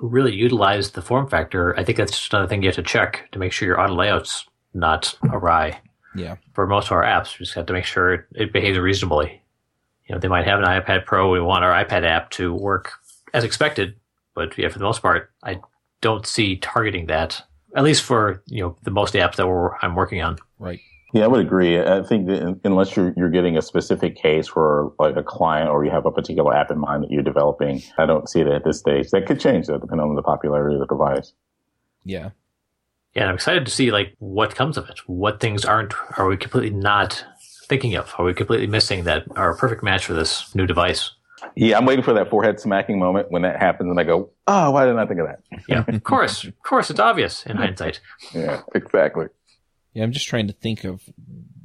really 0.00 0.34
utilize 0.34 0.92
the 0.92 1.02
form 1.02 1.28
factor, 1.28 1.78
I 1.78 1.84
think 1.84 1.98
that's 1.98 2.12
just 2.12 2.32
another 2.32 2.48
thing 2.48 2.62
you 2.62 2.68
have 2.68 2.76
to 2.76 2.82
check 2.82 3.28
to 3.32 3.38
make 3.38 3.52
sure 3.52 3.68
your 3.68 3.80
auto 3.80 3.94
layout's 3.94 4.46
not 4.72 5.14
awry. 5.30 5.78
Yeah. 6.14 6.36
For 6.54 6.66
most 6.66 6.86
of 6.86 6.92
our 6.92 7.04
apps, 7.04 7.38
we 7.38 7.44
just 7.44 7.54
have 7.54 7.66
to 7.66 7.72
make 7.74 7.84
sure 7.84 8.14
it, 8.14 8.24
it 8.34 8.52
behaves 8.52 8.78
reasonably. 8.78 9.42
You 10.06 10.14
know, 10.14 10.20
they 10.20 10.28
might 10.28 10.46
have 10.46 10.58
an 10.58 10.64
iPad 10.64 11.04
Pro. 11.04 11.30
We 11.30 11.40
want 11.40 11.64
our 11.64 11.84
iPad 11.84 12.04
app 12.04 12.30
to 12.32 12.54
work 12.54 12.92
as 13.34 13.44
expected, 13.44 13.94
but 14.34 14.56
yeah, 14.56 14.68
for 14.68 14.78
the 14.78 14.84
most 14.84 15.02
part, 15.02 15.30
I 15.42 15.60
don't 16.00 16.26
see 16.26 16.56
targeting 16.56 17.06
that. 17.06 17.42
At 17.76 17.84
least 17.84 18.02
for 18.02 18.42
you 18.46 18.62
know 18.62 18.76
the 18.82 18.90
most 18.90 19.14
apps 19.14 19.36
that 19.36 19.46
we're, 19.46 19.76
I'm 19.76 19.94
working 19.94 20.22
on. 20.22 20.38
Right. 20.58 20.80
Yeah, 21.14 21.24
I 21.24 21.26
would 21.26 21.40
agree. 21.40 21.80
I 21.80 22.02
think 22.02 22.26
that 22.26 22.60
unless 22.64 22.94
you're 22.94 23.14
you're 23.16 23.30
getting 23.30 23.56
a 23.56 23.62
specific 23.62 24.16
case 24.16 24.46
for 24.46 24.92
like 24.98 25.16
a 25.16 25.22
client 25.22 25.70
or 25.70 25.84
you 25.84 25.90
have 25.90 26.06
a 26.06 26.10
particular 26.10 26.54
app 26.54 26.70
in 26.70 26.78
mind 26.78 27.04
that 27.04 27.10
you're 27.10 27.22
developing, 27.22 27.82
I 27.96 28.06
don't 28.06 28.28
see 28.28 28.40
it 28.40 28.46
at 28.46 28.64
this 28.64 28.78
stage. 28.78 29.10
That 29.10 29.26
could 29.26 29.40
change 29.40 29.66
though, 29.66 29.78
depending 29.78 30.06
on 30.06 30.16
the 30.16 30.22
popularity 30.22 30.74
of 30.74 30.80
the 30.80 30.86
device. 30.86 31.32
Yeah. 32.04 32.30
Yeah, 33.14 33.22
and 33.22 33.30
I'm 33.30 33.34
excited 33.36 33.64
to 33.64 33.72
see 33.72 33.90
like 33.90 34.14
what 34.18 34.54
comes 34.54 34.76
of 34.76 34.88
it. 34.90 35.00
What 35.06 35.40
things 35.40 35.64
aren't 35.64 35.94
are 36.18 36.28
we 36.28 36.36
completely 36.36 36.70
not 36.70 37.24
thinking 37.68 37.96
of? 37.96 38.14
Are 38.18 38.24
we 38.24 38.34
completely 38.34 38.66
missing 38.66 39.04
that 39.04 39.24
are 39.34 39.50
a 39.50 39.56
perfect 39.56 39.82
match 39.82 40.06
for 40.06 40.14
this 40.14 40.54
new 40.54 40.66
device? 40.66 41.12
Yeah, 41.54 41.78
I'm 41.78 41.86
waiting 41.86 42.04
for 42.04 42.14
that 42.14 42.30
forehead 42.30 42.60
smacking 42.60 42.98
moment 42.98 43.30
when 43.30 43.42
that 43.42 43.60
happens, 43.60 43.90
and 43.90 43.98
I 43.98 44.04
go, 44.04 44.30
"Oh, 44.46 44.70
why 44.70 44.84
didn't 44.84 44.98
I 44.98 45.06
think 45.06 45.20
of 45.20 45.26
that?" 45.26 45.40
yeah, 45.68 45.84
of 45.88 46.04
course, 46.04 46.44
of 46.44 46.62
course, 46.62 46.90
it's 46.90 47.00
obvious 47.00 47.44
in 47.46 47.56
hindsight. 47.56 48.00
Yeah, 48.34 48.62
exactly. 48.74 49.26
Yeah, 49.92 50.04
I'm 50.04 50.12
just 50.12 50.28
trying 50.28 50.46
to 50.48 50.52
think 50.52 50.84
of 50.84 51.02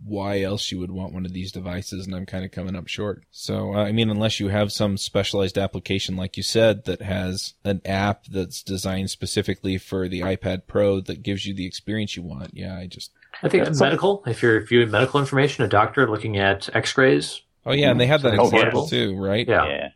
why 0.06 0.42
else 0.42 0.72
you 0.72 0.80
would 0.80 0.92
want 0.92 1.14
one 1.14 1.26
of 1.26 1.34
these 1.34 1.52
devices, 1.52 2.06
and 2.06 2.16
I'm 2.16 2.26
kind 2.26 2.46
of 2.46 2.52
coming 2.52 2.76
up 2.76 2.88
short. 2.88 3.24
So, 3.32 3.74
I 3.74 3.92
mean, 3.92 4.10
unless 4.10 4.40
you 4.40 4.50
have 4.50 4.72
some 4.72 4.98
specialized 4.98 5.58
application, 5.58 6.16
like 6.16 6.38
you 6.38 6.44
said, 6.44 6.86
that 6.86 7.02
has 7.02 7.54
an 7.64 7.82
app 7.86 8.26
that's 8.26 8.62
designed 8.62 9.10
specifically 9.10 9.78
for 9.78 10.08
the 10.08 10.22
iPad 10.22 10.64
Pro 10.68 11.00
that 11.02 11.24
gives 11.24 11.46
you 11.46 11.54
the 11.54 11.66
experience 11.66 12.16
you 12.16 12.24
want. 12.24 12.52
Yeah, 12.54 12.78
I 12.78 12.88
just. 12.88 13.12
I 13.42 13.50
think 13.50 13.66
yeah, 13.66 13.74
medical. 13.80 14.24
If 14.28 14.44
you're 14.44 14.62
viewing 14.62 14.92
medical 14.92 15.20
information, 15.20 15.64
a 15.64 15.68
doctor 15.68 16.10
looking 16.10 16.38
at 16.38 16.74
X-rays. 16.76 17.42
Oh 17.66 17.74
yeah, 17.74 17.92
and 17.92 18.00
they 18.00 18.08
had 18.08 18.22
that 18.22 18.34
example 18.34 18.88
too, 18.88 19.18
right? 19.18 19.48
Yeah. 19.48 19.66
yeah. 19.66 19.90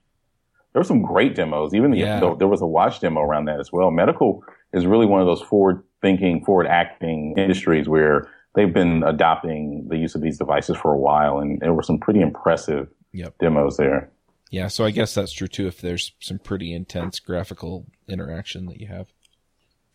There 0.74 0.82
were 0.82 0.84
some 0.84 1.02
great 1.02 1.36
demos. 1.36 1.74
Even 1.74 1.92
the, 1.92 1.98
yeah. 1.98 2.20
the, 2.20 2.36
there 2.36 2.48
was 2.48 2.62
a 2.62 2.68
watch 2.68 3.00
demo 3.00 3.22
around 3.22 3.46
that 3.46 3.60
as 3.60 3.72
well. 3.72 3.90
Medical 3.92 4.44
is 4.74 4.86
really 4.86 5.06
one 5.06 5.22
of 5.22 5.28
those 5.28 5.42
forward 5.42 5.84
thinking, 6.02 6.44
forward 6.46 6.68
acting 6.68 7.34
industries 7.38 7.90
where 7.90 8.30
they've 8.56 8.74
been 8.74 9.04
adopting 9.04 9.88
the 9.90 9.98
use 9.98 10.16
of 10.16 10.22
these 10.22 10.38
devices 10.38 10.78
for 10.78 10.94
a 10.94 10.98
while, 10.98 11.40
and 11.40 11.60
there 11.60 11.74
were 11.74 11.84
some 11.84 12.00
pretty 12.00 12.22
impressive 12.22 12.88
yep. 13.12 13.38
demos 13.40 13.78
there. 13.78 14.12
Yeah, 14.50 14.68
so 14.68 14.86
I 14.86 14.92
guess 14.92 15.14
that's 15.14 15.34
true 15.34 15.48
too. 15.48 15.68
If 15.68 15.82
there's 15.82 16.14
some 16.20 16.40
pretty 16.40 16.74
intense 16.74 17.20
graphical 17.20 17.86
interaction 18.08 18.68
that 18.68 18.80
you 18.80 18.88
have. 18.88 19.08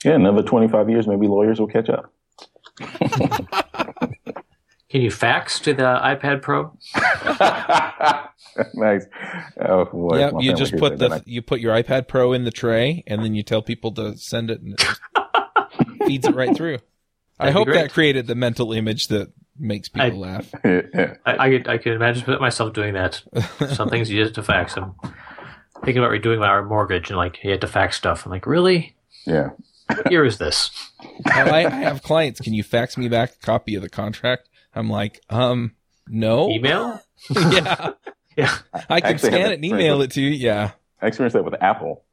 Yeah, 0.05 0.15
another 0.15 0.43
25 0.43 0.91
years, 0.91 1.07
maybe 1.07 1.27
lawyers 1.27 1.61
will 1.61 1.69
catch 1.69 1.89
up. 1.89 2.13
Can 4.93 5.01
you 5.01 5.11
fax 5.11 5.59
to 5.61 5.73
the 5.73 5.85
iPad 5.85 6.43
Pro? 6.43 6.77
nice. 8.75 9.07
Oh, 9.59 9.87
boy, 9.87 10.19
yeah, 10.19 10.33
you 10.39 10.55
just 10.55 10.77
put 10.77 10.99
the 10.99 11.23
you 11.25 11.41
put 11.41 11.61
your 11.61 11.75
iPad 11.75 12.09
Pro 12.09 12.35
in 12.35 12.45
the 12.45 12.51
tray, 12.51 13.03
and 13.07 13.25
then 13.25 13.35
you 13.35 13.43
tell 13.43 13.63
people 13.63 13.93
to 13.93 14.19
send 14.19 14.51
it, 14.51 14.61
and 14.61 14.79
it 14.79 16.07
feeds 16.07 16.27
it 16.27 16.35
right 16.35 16.55
through. 16.55 16.77
I 17.41 17.53
hope 17.53 17.69
that 17.69 17.91
created 17.95 18.27
the 18.27 18.35
mental 18.35 18.75
image 18.75 19.09
that 19.09 19.33
makes 19.59 19.89
people 19.89 20.25
I, 20.25 20.29
laugh. 20.29 20.55
I, 20.63 21.17
I, 21.27 21.63
I 21.67 21.79
can 21.79 21.93
imagine 21.95 22.39
myself 22.39 22.75
doing 22.75 22.93
that. 22.93 23.23
Some 23.73 23.89
things 23.89 24.11
you 24.11 24.23
just 24.23 24.35
to 24.35 24.43
fax. 24.43 24.77
I'm 24.77 24.95
thinking 25.87 26.05
about 26.05 26.11
redoing 26.11 26.39
my 26.39 26.61
mortgage 26.61 27.09
and 27.09 27.17
like 27.17 27.43
you 27.43 27.51
had 27.51 27.63
to 27.63 27.67
fax 27.67 27.97
stuff. 27.97 28.27
I'm 28.27 28.31
like, 28.31 28.45
really? 28.45 28.95
Yeah. 29.25 29.53
Here 30.11 30.27
is 30.27 30.37
this. 30.37 30.71
I, 31.25 31.51
I 31.51 31.71
have 31.71 32.03
clients. 32.03 32.43
Can 32.43 32.53
you 32.53 32.63
fax 32.63 32.99
me 32.99 33.09
back 33.09 33.33
a 33.43 33.47
copy 33.47 33.75
of 33.75 33.81
the 33.81 33.89
contract? 33.89 34.51
I'm 34.75 34.89
like, 34.89 35.21
um, 35.31 35.73
no. 36.09 36.51
Email? 36.51 37.01
yeah. 37.31 37.93
yeah. 38.37 38.59
I 38.89 39.01
can 39.01 39.19
scan 39.19 39.53
it 39.53 39.55
and 39.55 39.65
email 39.65 40.03
it 40.03 40.13
to 40.13 40.21
you. 40.21 40.31
Yeah. 40.31 40.73
I 41.01 41.07
experienced 41.07 41.35
that 41.35 41.45
with 41.45 41.61
Apple 41.61 42.05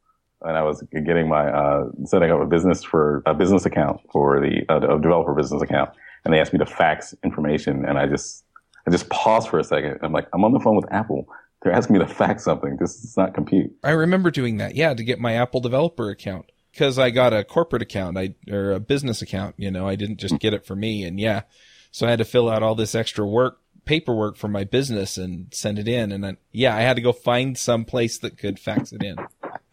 and 0.42 0.56
I 0.56 0.62
was 0.62 0.82
getting 0.92 1.28
my 1.28 1.48
uh, 1.48 1.84
setting 2.04 2.30
up 2.30 2.40
a 2.40 2.46
business 2.46 2.82
for 2.82 3.22
a 3.26 3.34
business 3.34 3.66
account 3.66 4.00
for 4.12 4.40
the 4.40 4.64
uh, 4.68 4.96
a 4.96 5.00
developer 5.00 5.34
business 5.34 5.62
account, 5.62 5.90
and 6.24 6.32
they 6.32 6.40
asked 6.40 6.52
me 6.52 6.58
to 6.58 6.66
fax 6.66 7.14
information, 7.22 7.84
and 7.84 7.98
I 7.98 8.06
just 8.06 8.44
I 8.86 8.90
just 8.90 9.08
paused 9.10 9.48
for 9.48 9.58
a 9.58 9.64
second. 9.64 9.98
I'm 10.02 10.12
like, 10.12 10.28
I'm 10.32 10.44
on 10.44 10.52
the 10.52 10.60
phone 10.60 10.76
with 10.76 10.90
Apple. 10.92 11.28
They're 11.62 11.72
asking 11.72 11.94
me 11.94 11.98
to 12.00 12.08
fax 12.08 12.44
something. 12.44 12.78
This 12.80 13.04
is 13.04 13.16
not 13.16 13.34
compute. 13.34 13.72
I 13.84 13.90
remember 13.90 14.30
doing 14.30 14.56
that. 14.58 14.74
Yeah, 14.74 14.94
to 14.94 15.04
get 15.04 15.18
my 15.18 15.34
Apple 15.34 15.60
developer 15.60 16.08
account 16.08 16.50
because 16.72 16.98
I 16.98 17.10
got 17.10 17.34
a 17.34 17.44
corporate 17.44 17.82
account, 17.82 18.16
I 18.16 18.34
or 18.50 18.72
a 18.72 18.80
business 18.80 19.20
account. 19.20 19.56
You 19.58 19.70
know, 19.70 19.86
I 19.86 19.96
didn't 19.96 20.18
just 20.18 20.38
get 20.38 20.54
it 20.54 20.64
for 20.64 20.74
me, 20.74 21.04
and 21.04 21.20
yeah, 21.20 21.42
so 21.90 22.06
I 22.06 22.10
had 22.10 22.18
to 22.18 22.24
fill 22.24 22.48
out 22.48 22.62
all 22.62 22.74
this 22.74 22.94
extra 22.94 23.26
work 23.26 23.60
paperwork 23.84 24.36
for 24.36 24.48
my 24.48 24.64
business 24.64 25.18
and 25.18 25.52
send 25.52 25.78
it 25.78 25.88
in. 25.88 26.12
And 26.12 26.22
then, 26.22 26.36
yeah, 26.52 26.76
I 26.76 26.82
had 26.82 26.96
to 26.96 27.02
go 27.02 27.12
find 27.12 27.56
some 27.58 27.84
place 27.84 28.18
that 28.18 28.38
could 28.38 28.58
fax 28.58 28.92
it 28.92 29.02
in. 29.02 29.16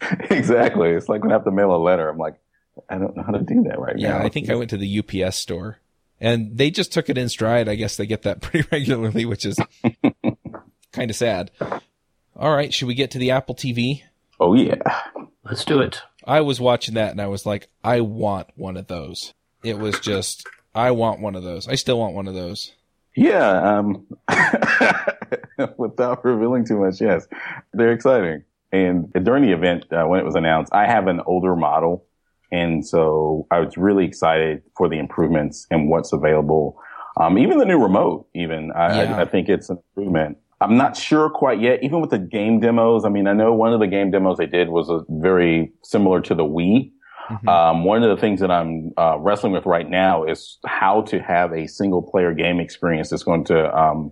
exactly. 0.31 0.89
It's 0.89 1.09
like 1.09 1.21
when 1.21 1.31
I 1.31 1.35
have 1.35 1.43
to 1.45 1.51
mail 1.51 1.75
a 1.75 1.77
letter. 1.77 2.09
I'm 2.09 2.17
like, 2.17 2.39
I 2.89 2.97
don't 2.97 3.15
know 3.15 3.23
how 3.23 3.33
to 3.33 3.43
do 3.43 3.63
that 3.63 3.79
right 3.79 3.97
yeah, 3.97 4.09
now. 4.09 4.17
Yeah, 4.19 4.25
I 4.25 4.29
think 4.29 4.49
I 4.49 4.55
went 4.55 4.69
to 4.71 4.77
the 4.77 4.99
UPS 4.99 5.37
store 5.37 5.79
and 6.19 6.57
they 6.57 6.71
just 6.71 6.91
took 6.91 7.09
it 7.09 7.17
in 7.17 7.29
stride. 7.29 7.69
I 7.69 7.75
guess 7.75 7.97
they 7.97 8.05
get 8.05 8.23
that 8.23 8.41
pretty 8.41 8.67
regularly, 8.71 9.25
which 9.25 9.45
is 9.45 9.59
kind 10.91 11.11
of 11.11 11.15
sad. 11.15 11.51
All 12.35 12.55
right. 12.55 12.73
Should 12.73 12.87
we 12.87 12.95
get 12.95 13.11
to 13.11 13.19
the 13.19 13.31
Apple 13.31 13.55
TV? 13.55 14.03
Oh, 14.39 14.53
yeah. 14.53 14.81
Let's 15.43 15.65
do 15.65 15.79
it. 15.79 16.01
I 16.25 16.41
was 16.41 16.59
watching 16.59 16.95
that 16.95 17.11
and 17.11 17.21
I 17.21 17.27
was 17.27 17.45
like, 17.45 17.69
I 17.83 18.01
want 18.01 18.47
one 18.55 18.77
of 18.77 18.87
those. 18.87 19.33
It 19.63 19.79
was 19.79 19.99
just, 19.99 20.47
I 20.77 20.91
want 20.91 21.19
one 21.19 21.35
of 21.35 21.43
those. 21.43 21.67
I 21.67 21.75
still 21.75 21.99
want 21.99 22.13
one 22.13 22.27
of 22.27 22.33
those. 22.33 22.71
Yeah. 23.15 23.79
Um, 23.79 24.05
without 25.77 26.23
revealing 26.23 26.65
too 26.65 26.79
much, 26.79 27.01
yes. 27.01 27.27
They're 27.73 27.91
exciting. 27.91 28.43
And 28.71 29.11
during 29.23 29.43
the 29.43 29.53
event, 29.53 29.85
uh, 29.91 30.05
when 30.05 30.19
it 30.19 30.25
was 30.25 30.35
announced, 30.35 30.73
I 30.73 30.85
have 30.85 31.07
an 31.07 31.21
older 31.25 31.55
model. 31.55 32.05
And 32.51 32.85
so 32.85 33.47
I 33.51 33.59
was 33.59 33.75
really 33.75 34.05
excited 34.05 34.61
for 34.77 34.87
the 34.87 34.99
improvements 34.99 35.65
and 35.71 35.89
what's 35.89 36.13
available. 36.13 36.79
Um, 37.19 37.37
even 37.37 37.57
the 37.57 37.65
new 37.65 37.81
remote, 37.81 38.27
even 38.35 38.71
I, 38.73 39.03
yeah. 39.03 39.17
I, 39.17 39.21
I, 39.21 39.25
think 39.25 39.49
it's 39.49 39.69
an 39.69 39.79
improvement 39.95 40.37
I'm 40.59 40.75
not 40.75 40.97
sure 40.97 41.29
quite 41.29 41.59
yet. 41.61 41.83
Even 41.83 42.01
with 42.01 42.09
the 42.09 42.17
game 42.17 42.59
demos, 42.59 43.05
I 43.05 43.09
mean, 43.09 43.27
I 43.27 43.33
know 43.33 43.53
one 43.53 43.73
of 43.73 43.79
the 43.79 43.87
game 43.87 44.09
demos 44.09 44.37
they 44.37 44.47
did 44.47 44.69
was 44.69 44.89
a 44.89 45.01
very 45.09 45.71
similar 45.83 46.19
to 46.21 46.33
the 46.33 46.43
Wii. 46.43 46.91
Mm-hmm. 47.29 47.49
Um, 47.49 47.83
one 47.83 48.03
of 48.03 48.09
the 48.09 48.21
things 48.21 48.39
that 48.39 48.51
I'm 48.51 48.91
uh, 48.97 49.17
wrestling 49.19 49.53
with 49.53 49.65
right 49.65 49.89
now 49.89 50.23
is 50.23 50.57
how 50.65 51.01
to 51.03 51.19
have 51.19 51.51
a 51.53 51.67
single 51.67 52.01
player 52.01 52.33
game 52.33 52.59
experience 52.59 53.09
that's 53.09 53.23
going 53.23 53.43
to 53.45 53.77
um, 53.77 54.11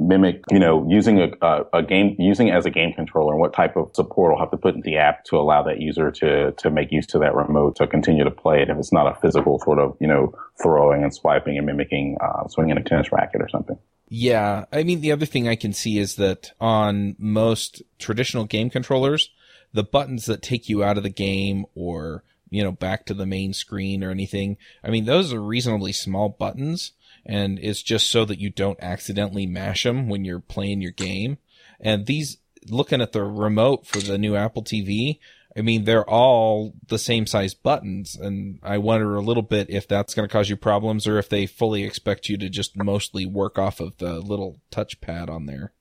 mimic, 0.00 0.42
you 0.50 0.58
know, 0.58 0.86
using 0.88 1.20
a, 1.20 1.28
a, 1.42 1.64
a, 1.74 1.82
game, 1.82 2.16
using 2.18 2.48
it 2.48 2.52
as 2.52 2.66
a 2.66 2.70
game 2.70 2.92
controller 2.92 3.32
and 3.32 3.40
what 3.40 3.52
type 3.52 3.76
of 3.76 3.90
support 3.94 4.32
I'll 4.32 4.40
have 4.40 4.50
to 4.50 4.56
put 4.56 4.74
in 4.74 4.80
the 4.80 4.96
app 4.96 5.24
to 5.26 5.36
allow 5.36 5.62
that 5.64 5.80
user 5.80 6.10
to, 6.10 6.52
to 6.52 6.70
make 6.70 6.90
use 6.90 7.06
to 7.08 7.18
that 7.18 7.34
remote 7.34 7.76
to 7.76 7.86
continue 7.86 8.24
to 8.24 8.30
play 8.30 8.62
it 8.62 8.70
if 8.70 8.76
it's 8.78 8.92
not 8.92 9.06
a 9.06 9.20
physical 9.20 9.58
sort 9.60 9.78
of, 9.78 9.96
you 10.00 10.06
know, 10.06 10.34
throwing 10.60 11.02
and 11.02 11.14
swiping 11.14 11.58
and 11.58 11.66
mimicking, 11.66 12.16
uh, 12.20 12.48
swinging 12.48 12.76
a 12.76 12.82
tennis 12.82 13.12
racket 13.12 13.42
or 13.42 13.48
something. 13.48 13.78
Yeah. 14.08 14.64
I 14.72 14.82
mean, 14.82 15.02
the 15.02 15.12
other 15.12 15.26
thing 15.26 15.48
I 15.48 15.54
can 15.56 15.72
see 15.72 15.98
is 15.98 16.16
that 16.16 16.52
on 16.60 17.14
most 17.18 17.82
traditional 17.98 18.44
game 18.44 18.70
controllers, 18.70 19.30
the 19.72 19.84
buttons 19.84 20.26
that 20.26 20.42
take 20.42 20.68
you 20.68 20.82
out 20.82 20.96
of 20.96 21.02
the 21.02 21.10
game 21.10 21.64
or, 21.74 22.24
you 22.50 22.62
know, 22.62 22.72
back 22.72 23.06
to 23.06 23.14
the 23.14 23.26
main 23.26 23.52
screen 23.52 24.04
or 24.04 24.10
anything, 24.10 24.56
I 24.84 24.90
mean, 24.90 25.06
those 25.06 25.32
are 25.32 25.40
reasonably 25.40 25.92
small 25.92 26.28
buttons 26.28 26.92
and 27.24 27.58
it's 27.60 27.82
just 27.82 28.10
so 28.10 28.24
that 28.24 28.38
you 28.38 28.50
don't 28.50 28.78
accidentally 28.80 29.46
mash 29.46 29.84
them 29.84 30.08
when 30.08 30.24
you're 30.24 30.40
playing 30.40 30.80
your 30.80 30.92
game. 30.92 31.38
And 31.80 32.06
these, 32.06 32.38
looking 32.68 33.00
at 33.00 33.12
the 33.12 33.22
remote 33.22 33.86
for 33.86 33.98
the 33.98 34.18
new 34.18 34.36
Apple 34.36 34.62
TV, 34.62 35.18
I 35.56 35.62
mean, 35.62 35.84
they're 35.84 36.08
all 36.08 36.74
the 36.86 36.98
same 36.98 37.26
size 37.26 37.54
buttons. 37.54 38.16
And 38.16 38.58
I 38.62 38.78
wonder 38.78 39.16
a 39.16 39.22
little 39.22 39.42
bit 39.42 39.68
if 39.70 39.88
that's 39.88 40.14
going 40.14 40.28
to 40.28 40.32
cause 40.32 40.48
you 40.48 40.56
problems 40.56 41.06
or 41.06 41.18
if 41.18 41.28
they 41.28 41.46
fully 41.46 41.84
expect 41.84 42.28
you 42.28 42.36
to 42.38 42.48
just 42.48 42.76
mostly 42.76 43.26
work 43.26 43.58
off 43.58 43.80
of 43.80 43.96
the 43.98 44.20
little 44.20 44.60
touchpad 44.70 45.28
on 45.28 45.46
there. 45.46 45.72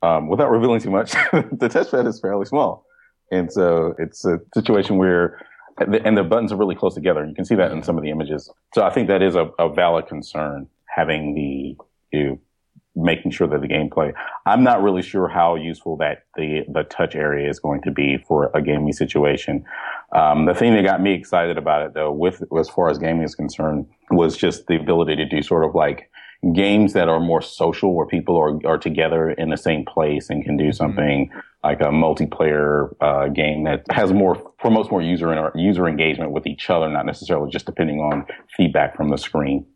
Um, 0.00 0.28
without 0.28 0.50
revealing 0.50 0.80
too 0.80 0.90
much, 0.90 1.12
the 1.32 1.68
touchpad 1.68 2.06
is 2.06 2.20
fairly 2.20 2.46
small. 2.46 2.86
And 3.30 3.52
so 3.52 3.94
it's 3.98 4.24
a 4.24 4.40
situation 4.54 4.96
where 4.96 5.44
and 5.80 6.16
the 6.16 6.24
buttons 6.24 6.52
are 6.52 6.56
really 6.56 6.74
close 6.74 6.94
together. 6.94 7.24
You 7.24 7.34
can 7.34 7.44
see 7.44 7.54
that 7.54 7.72
in 7.72 7.82
some 7.82 7.96
of 7.96 8.02
the 8.02 8.10
images. 8.10 8.50
So 8.74 8.82
I 8.84 8.90
think 8.90 9.08
that 9.08 9.22
is 9.22 9.34
a, 9.34 9.50
a 9.58 9.72
valid 9.72 10.06
concern 10.06 10.68
having 10.86 11.34
the 11.34 11.76
you 12.16 12.24
know, 12.24 12.38
making 12.96 13.30
sure 13.30 13.46
that 13.46 13.60
the 13.60 13.68
gameplay. 13.68 14.12
I'm 14.44 14.64
not 14.64 14.82
really 14.82 15.02
sure 15.02 15.28
how 15.28 15.54
useful 15.54 15.96
that 15.98 16.24
the 16.36 16.64
the 16.68 16.82
touch 16.84 17.14
area 17.14 17.48
is 17.48 17.60
going 17.60 17.82
to 17.82 17.90
be 17.90 18.18
for 18.26 18.50
a 18.54 18.62
gaming 18.62 18.92
situation. 18.92 19.64
Um, 20.12 20.46
the 20.46 20.54
thing 20.54 20.74
that 20.74 20.82
got 20.82 21.00
me 21.00 21.14
excited 21.14 21.58
about 21.58 21.82
it, 21.82 21.94
though, 21.94 22.10
with 22.10 22.42
as 22.58 22.68
far 22.68 22.90
as 22.90 22.98
gaming 22.98 23.22
is 23.22 23.34
concerned, 23.34 23.86
was 24.10 24.36
just 24.36 24.66
the 24.66 24.76
ability 24.76 25.16
to 25.16 25.24
do 25.24 25.42
sort 25.42 25.64
of 25.64 25.74
like 25.74 26.10
games 26.54 26.92
that 26.92 27.08
are 27.08 27.20
more 27.20 27.42
social, 27.42 27.94
where 27.94 28.06
people 28.06 28.36
are 28.36 28.58
are 28.66 28.78
together 28.78 29.30
in 29.30 29.50
the 29.50 29.56
same 29.56 29.84
place 29.84 30.30
and 30.30 30.44
can 30.44 30.56
do 30.56 30.64
mm-hmm. 30.64 30.72
something 30.72 31.30
mm-hmm. 31.30 31.38
like 31.64 31.80
a 31.80 31.84
multiplayer 31.84 32.94
uh, 33.00 33.28
game 33.28 33.64
that 33.64 33.84
has 33.90 34.12
more 34.12 34.34
promotes 34.58 34.90
more 34.90 35.02
user 35.02 35.50
user 35.54 35.88
engagement 35.88 36.32
with 36.32 36.46
each 36.46 36.70
other, 36.70 36.88
not 36.88 37.06
necessarily 37.06 37.50
just 37.50 37.66
depending 37.66 38.00
on 38.00 38.26
feedback 38.56 38.96
from 38.96 39.08
the 39.08 39.18
screen. 39.18 39.66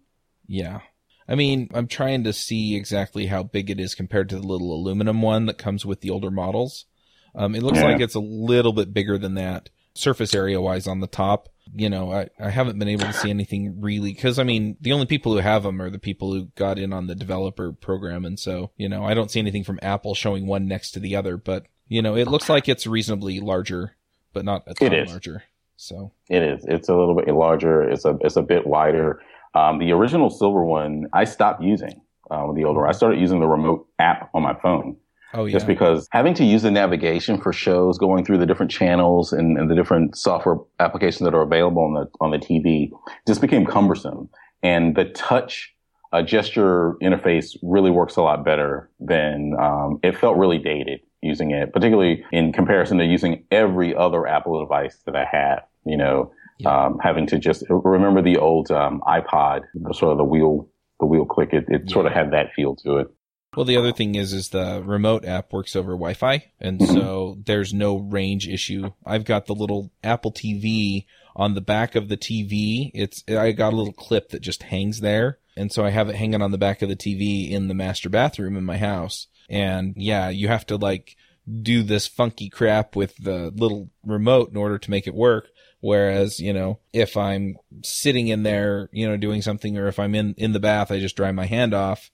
Yeah, 0.46 0.80
I 1.28 1.34
mean, 1.34 1.68
I'm 1.74 1.88
trying 1.88 2.24
to 2.24 2.32
see 2.32 2.76
exactly 2.76 3.26
how 3.26 3.42
big 3.42 3.70
it 3.70 3.80
is 3.80 3.94
compared 3.94 4.28
to 4.30 4.36
the 4.36 4.46
little 4.46 4.72
aluminum 4.72 5.22
one 5.22 5.46
that 5.46 5.58
comes 5.58 5.84
with 5.84 6.00
the 6.00 6.10
older 6.10 6.30
models. 6.30 6.86
Um, 7.34 7.54
it 7.54 7.62
looks 7.62 7.78
yeah. 7.78 7.84
like 7.84 8.00
it's 8.00 8.14
a 8.14 8.20
little 8.20 8.72
bit 8.72 8.92
bigger 8.92 9.16
than 9.18 9.34
that 9.34 9.70
surface 9.94 10.34
area 10.34 10.60
wise 10.60 10.86
on 10.86 11.00
the 11.00 11.06
top. 11.06 11.48
You 11.74 11.88
know, 11.88 12.12
I, 12.12 12.28
I 12.38 12.50
haven't 12.50 12.78
been 12.78 12.88
able 12.88 13.06
to 13.06 13.12
see 13.12 13.30
anything 13.30 13.80
really 13.80 14.12
because 14.12 14.38
I 14.38 14.42
mean, 14.42 14.76
the 14.80 14.92
only 14.92 15.06
people 15.06 15.32
who 15.32 15.38
have 15.38 15.62
them 15.62 15.80
are 15.80 15.90
the 15.90 15.98
people 15.98 16.32
who 16.32 16.46
got 16.54 16.78
in 16.78 16.92
on 16.92 17.06
the 17.06 17.14
developer 17.14 17.72
program. 17.72 18.24
And 18.24 18.38
so, 18.38 18.72
you 18.76 18.88
know, 18.88 19.04
I 19.04 19.14
don't 19.14 19.30
see 19.30 19.40
anything 19.40 19.64
from 19.64 19.78
Apple 19.80 20.14
showing 20.14 20.46
one 20.46 20.66
next 20.66 20.90
to 20.92 21.00
the 21.00 21.16
other, 21.16 21.36
but 21.36 21.66
you 21.88 22.02
know, 22.02 22.16
it 22.16 22.28
looks 22.28 22.48
like 22.48 22.68
it's 22.68 22.86
reasonably 22.86 23.40
larger, 23.40 23.96
but 24.32 24.44
not 24.44 24.64
a 24.66 24.74
ton 24.74 25.06
larger. 25.06 25.44
So 25.76 26.12
it 26.28 26.42
is. 26.42 26.64
It's 26.66 26.88
a 26.88 26.94
little 26.94 27.14
bit 27.14 27.28
larger. 27.28 27.82
It's 27.82 28.04
a, 28.04 28.16
it's 28.20 28.36
a 28.36 28.42
bit 28.42 28.66
wider. 28.66 29.20
Um, 29.54 29.78
the 29.78 29.92
original 29.92 30.30
silver 30.30 30.64
one, 30.64 31.06
I 31.12 31.24
stopped 31.24 31.62
using 31.62 32.00
uh, 32.30 32.52
the 32.52 32.64
older. 32.64 32.86
I 32.86 32.92
started 32.92 33.20
using 33.20 33.40
the 33.40 33.46
remote 33.46 33.86
app 33.98 34.30
on 34.32 34.42
my 34.42 34.54
phone. 34.54 34.96
Oh, 35.34 35.46
yeah. 35.46 35.52
Just 35.52 35.66
because 35.66 36.08
having 36.10 36.34
to 36.34 36.44
use 36.44 36.62
the 36.62 36.70
navigation 36.70 37.40
for 37.40 37.52
shows, 37.52 37.98
going 37.98 38.24
through 38.24 38.38
the 38.38 38.46
different 38.46 38.70
channels 38.70 39.32
and, 39.32 39.58
and 39.58 39.70
the 39.70 39.74
different 39.74 40.16
software 40.16 40.56
applications 40.78 41.20
that 41.20 41.34
are 41.34 41.42
available 41.42 41.82
on 41.82 41.94
the 41.94 42.06
on 42.20 42.30
the 42.30 42.38
TV, 42.38 42.90
just 43.26 43.40
became 43.40 43.64
cumbersome. 43.64 44.28
And 44.62 44.94
the 44.94 45.06
touch 45.06 45.74
uh, 46.12 46.22
gesture 46.22 46.94
interface 47.02 47.56
really 47.62 47.90
works 47.90 48.16
a 48.16 48.22
lot 48.22 48.44
better 48.44 48.90
than 49.00 49.54
um, 49.58 49.98
it 50.02 50.16
felt 50.16 50.36
really 50.36 50.58
dated 50.58 51.00
using 51.22 51.52
it, 51.52 51.72
particularly 51.72 52.24
in 52.32 52.52
comparison 52.52 52.98
to 52.98 53.04
using 53.04 53.44
every 53.50 53.94
other 53.94 54.26
Apple 54.26 54.60
device 54.60 54.98
that 55.06 55.16
I 55.16 55.24
had. 55.24 55.60
You 55.84 55.96
know, 55.96 56.32
yeah. 56.58 56.84
um, 56.84 56.98
having 57.02 57.26
to 57.28 57.38
just 57.38 57.64
remember 57.68 58.22
the 58.22 58.36
old 58.36 58.70
um, 58.70 59.00
iPod, 59.06 59.62
the 59.74 59.94
sort 59.94 60.12
of 60.12 60.18
the 60.18 60.24
wheel, 60.24 60.68
the 61.00 61.06
wheel 61.06 61.24
click. 61.24 61.52
It, 61.52 61.64
it 61.68 61.82
yeah. 61.86 61.92
sort 61.92 62.06
of 62.06 62.12
had 62.12 62.32
that 62.32 62.52
feel 62.54 62.76
to 62.76 62.98
it. 62.98 63.08
Well, 63.54 63.66
the 63.66 63.76
other 63.76 63.92
thing 63.92 64.14
is, 64.14 64.32
is 64.32 64.48
the 64.48 64.82
remote 64.84 65.26
app 65.26 65.52
works 65.52 65.76
over 65.76 65.92
Wi-Fi, 65.92 66.50
and 66.58 66.78
mm-hmm. 66.78 66.94
so 66.94 67.38
there's 67.44 67.74
no 67.74 67.96
range 67.96 68.48
issue. 68.48 68.92
I've 69.04 69.26
got 69.26 69.44
the 69.44 69.54
little 69.54 69.90
Apple 70.02 70.32
TV 70.32 71.04
on 71.36 71.54
the 71.54 71.60
back 71.60 71.94
of 71.94 72.08
the 72.08 72.16
TV. 72.16 72.90
It's 72.94 73.22
I 73.28 73.52
got 73.52 73.74
a 73.74 73.76
little 73.76 73.92
clip 73.92 74.30
that 74.30 74.40
just 74.40 74.64
hangs 74.64 75.00
there, 75.00 75.38
and 75.54 75.70
so 75.70 75.84
I 75.84 75.90
have 75.90 76.08
it 76.08 76.16
hanging 76.16 76.40
on 76.40 76.50
the 76.50 76.58
back 76.58 76.80
of 76.80 76.88
the 76.88 76.96
TV 76.96 77.50
in 77.50 77.68
the 77.68 77.74
master 77.74 78.08
bathroom 78.08 78.56
in 78.56 78.64
my 78.64 78.78
house. 78.78 79.26
And 79.50 79.92
yeah, 79.98 80.30
you 80.30 80.48
have 80.48 80.64
to 80.66 80.76
like 80.76 81.16
do 81.62 81.82
this 81.82 82.06
funky 82.06 82.48
crap 82.48 82.96
with 82.96 83.16
the 83.18 83.52
little 83.54 83.90
remote 84.02 84.50
in 84.50 84.56
order 84.56 84.78
to 84.78 84.90
make 84.90 85.06
it 85.06 85.14
work. 85.14 85.48
Whereas, 85.80 86.38
you 86.38 86.54
know, 86.54 86.78
if 86.92 87.16
I'm 87.16 87.56
sitting 87.82 88.28
in 88.28 88.44
there, 88.44 88.88
you 88.92 89.06
know, 89.06 89.16
doing 89.16 89.42
something, 89.42 89.76
or 89.76 89.88
if 89.88 89.98
I'm 89.98 90.14
in, 90.14 90.34
in 90.38 90.52
the 90.52 90.60
bath, 90.60 90.92
I 90.92 91.00
just 91.00 91.16
dry 91.16 91.32
my 91.32 91.46
hand 91.46 91.74
off 91.74 92.10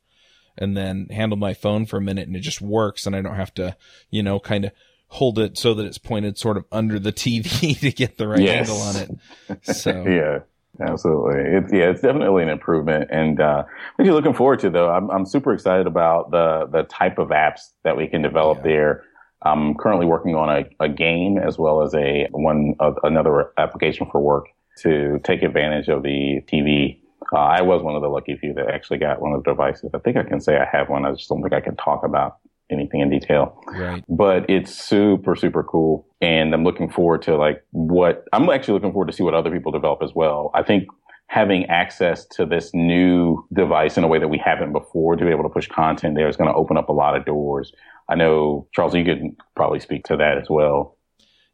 and 0.58 0.76
then 0.76 1.06
handle 1.10 1.38
my 1.38 1.54
phone 1.54 1.86
for 1.86 1.96
a 1.96 2.00
minute 2.00 2.26
and 2.26 2.36
it 2.36 2.40
just 2.40 2.60
works 2.60 3.06
and 3.06 3.14
I 3.14 3.22
don't 3.22 3.36
have 3.36 3.54
to, 3.54 3.76
you 4.10 4.22
know, 4.22 4.38
kind 4.38 4.64
of 4.64 4.72
hold 5.08 5.38
it 5.38 5.56
so 5.56 5.74
that 5.74 5.86
it's 5.86 5.98
pointed 5.98 6.36
sort 6.38 6.56
of 6.56 6.64
under 6.70 6.98
the 6.98 7.12
TV 7.12 7.78
to 7.80 7.90
get 7.92 8.18
the 8.18 8.28
right 8.28 8.40
yes. 8.40 8.68
angle 8.68 8.82
on 8.82 8.96
it. 8.96 9.74
So 9.74 10.02
yeah. 10.06 10.38
Absolutely. 10.80 11.40
It's, 11.40 11.72
yeah, 11.72 11.90
it's 11.90 12.02
definitely 12.02 12.44
an 12.44 12.50
improvement. 12.50 13.08
And, 13.10 13.40
uh, 13.40 13.64
what 13.96 14.04
you're 14.04 14.14
looking 14.14 14.34
forward 14.34 14.60
to 14.60 14.70
though, 14.70 14.90
I'm, 14.90 15.10
I'm 15.10 15.26
super 15.26 15.52
excited 15.52 15.88
about 15.88 16.30
the, 16.30 16.68
the 16.70 16.82
type 16.84 17.18
of 17.18 17.28
apps 17.28 17.60
that 17.82 17.96
we 17.96 18.06
can 18.06 18.22
develop 18.22 18.58
yeah. 18.58 18.64
there. 18.64 19.04
I'm 19.42 19.74
currently 19.74 20.06
working 20.06 20.34
on 20.34 20.50
a, 20.50 20.84
a 20.84 20.88
game 20.88 21.38
as 21.38 21.58
well 21.58 21.82
as 21.82 21.94
a 21.94 22.28
one 22.32 22.74
uh, 22.80 22.92
another 23.02 23.52
application 23.56 24.08
for 24.10 24.20
work 24.20 24.46
to 24.82 25.20
take 25.24 25.42
advantage 25.42 25.88
of 25.88 26.02
the 26.02 26.42
TV. 26.46 27.00
Uh, 27.32 27.38
I 27.38 27.62
was 27.62 27.82
one 27.82 27.94
of 27.94 28.02
the 28.02 28.08
lucky 28.08 28.36
few 28.36 28.54
that 28.54 28.68
actually 28.68 28.98
got 28.98 29.20
one 29.20 29.32
of 29.32 29.42
the 29.42 29.50
devices. 29.50 29.90
I 29.94 29.98
think 29.98 30.16
I 30.16 30.22
can 30.22 30.40
say 30.40 30.56
I 30.56 30.66
have 30.70 30.88
one. 30.88 31.04
I 31.04 31.12
just 31.12 31.28
don't 31.28 31.42
think 31.42 31.52
I 31.52 31.60
can 31.60 31.76
talk 31.76 32.04
about 32.04 32.38
anything 32.70 33.00
in 33.00 33.10
detail. 33.10 33.60
Right. 33.66 34.04
But 34.08 34.48
it's 34.48 34.74
super, 34.74 35.34
super 35.34 35.62
cool. 35.62 36.06
And 36.20 36.52
I'm 36.54 36.64
looking 36.64 36.90
forward 36.90 37.22
to 37.22 37.36
like 37.36 37.64
what 37.70 38.24
I'm 38.32 38.48
actually 38.50 38.74
looking 38.74 38.92
forward 38.92 39.06
to 39.06 39.12
see 39.12 39.22
what 39.22 39.34
other 39.34 39.50
people 39.50 39.72
develop 39.72 40.02
as 40.02 40.14
well. 40.14 40.50
I 40.54 40.62
think 40.62 40.84
having 41.28 41.66
access 41.66 42.26
to 42.26 42.46
this 42.46 42.70
new 42.72 43.46
device 43.52 43.96
in 43.98 44.04
a 44.04 44.08
way 44.08 44.18
that 44.18 44.28
we 44.28 44.38
haven't 44.42 44.72
before 44.72 45.14
to 45.14 45.24
be 45.24 45.30
able 45.30 45.42
to 45.42 45.48
push 45.48 45.68
content 45.68 46.14
there 46.14 46.28
is 46.28 46.36
going 46.36 46.48
to 46.48 46.56
open 46.56 46.76
up 46.76 46.88
a 46.88 46.92
lot 46.92 47.16
of 47.16 47.24
doors. 47.24 47.72
I 48.08 48.14
know 48.14 48.66
Charles, 48.74 48.94
you 48.94 49.04
could 49.04 49.36
probably 49.54 49.80
speak 49.80 50.04
to 50.04 50.16
that 50.16 50.38
as 50.38 50.48
well. 50.48 50.96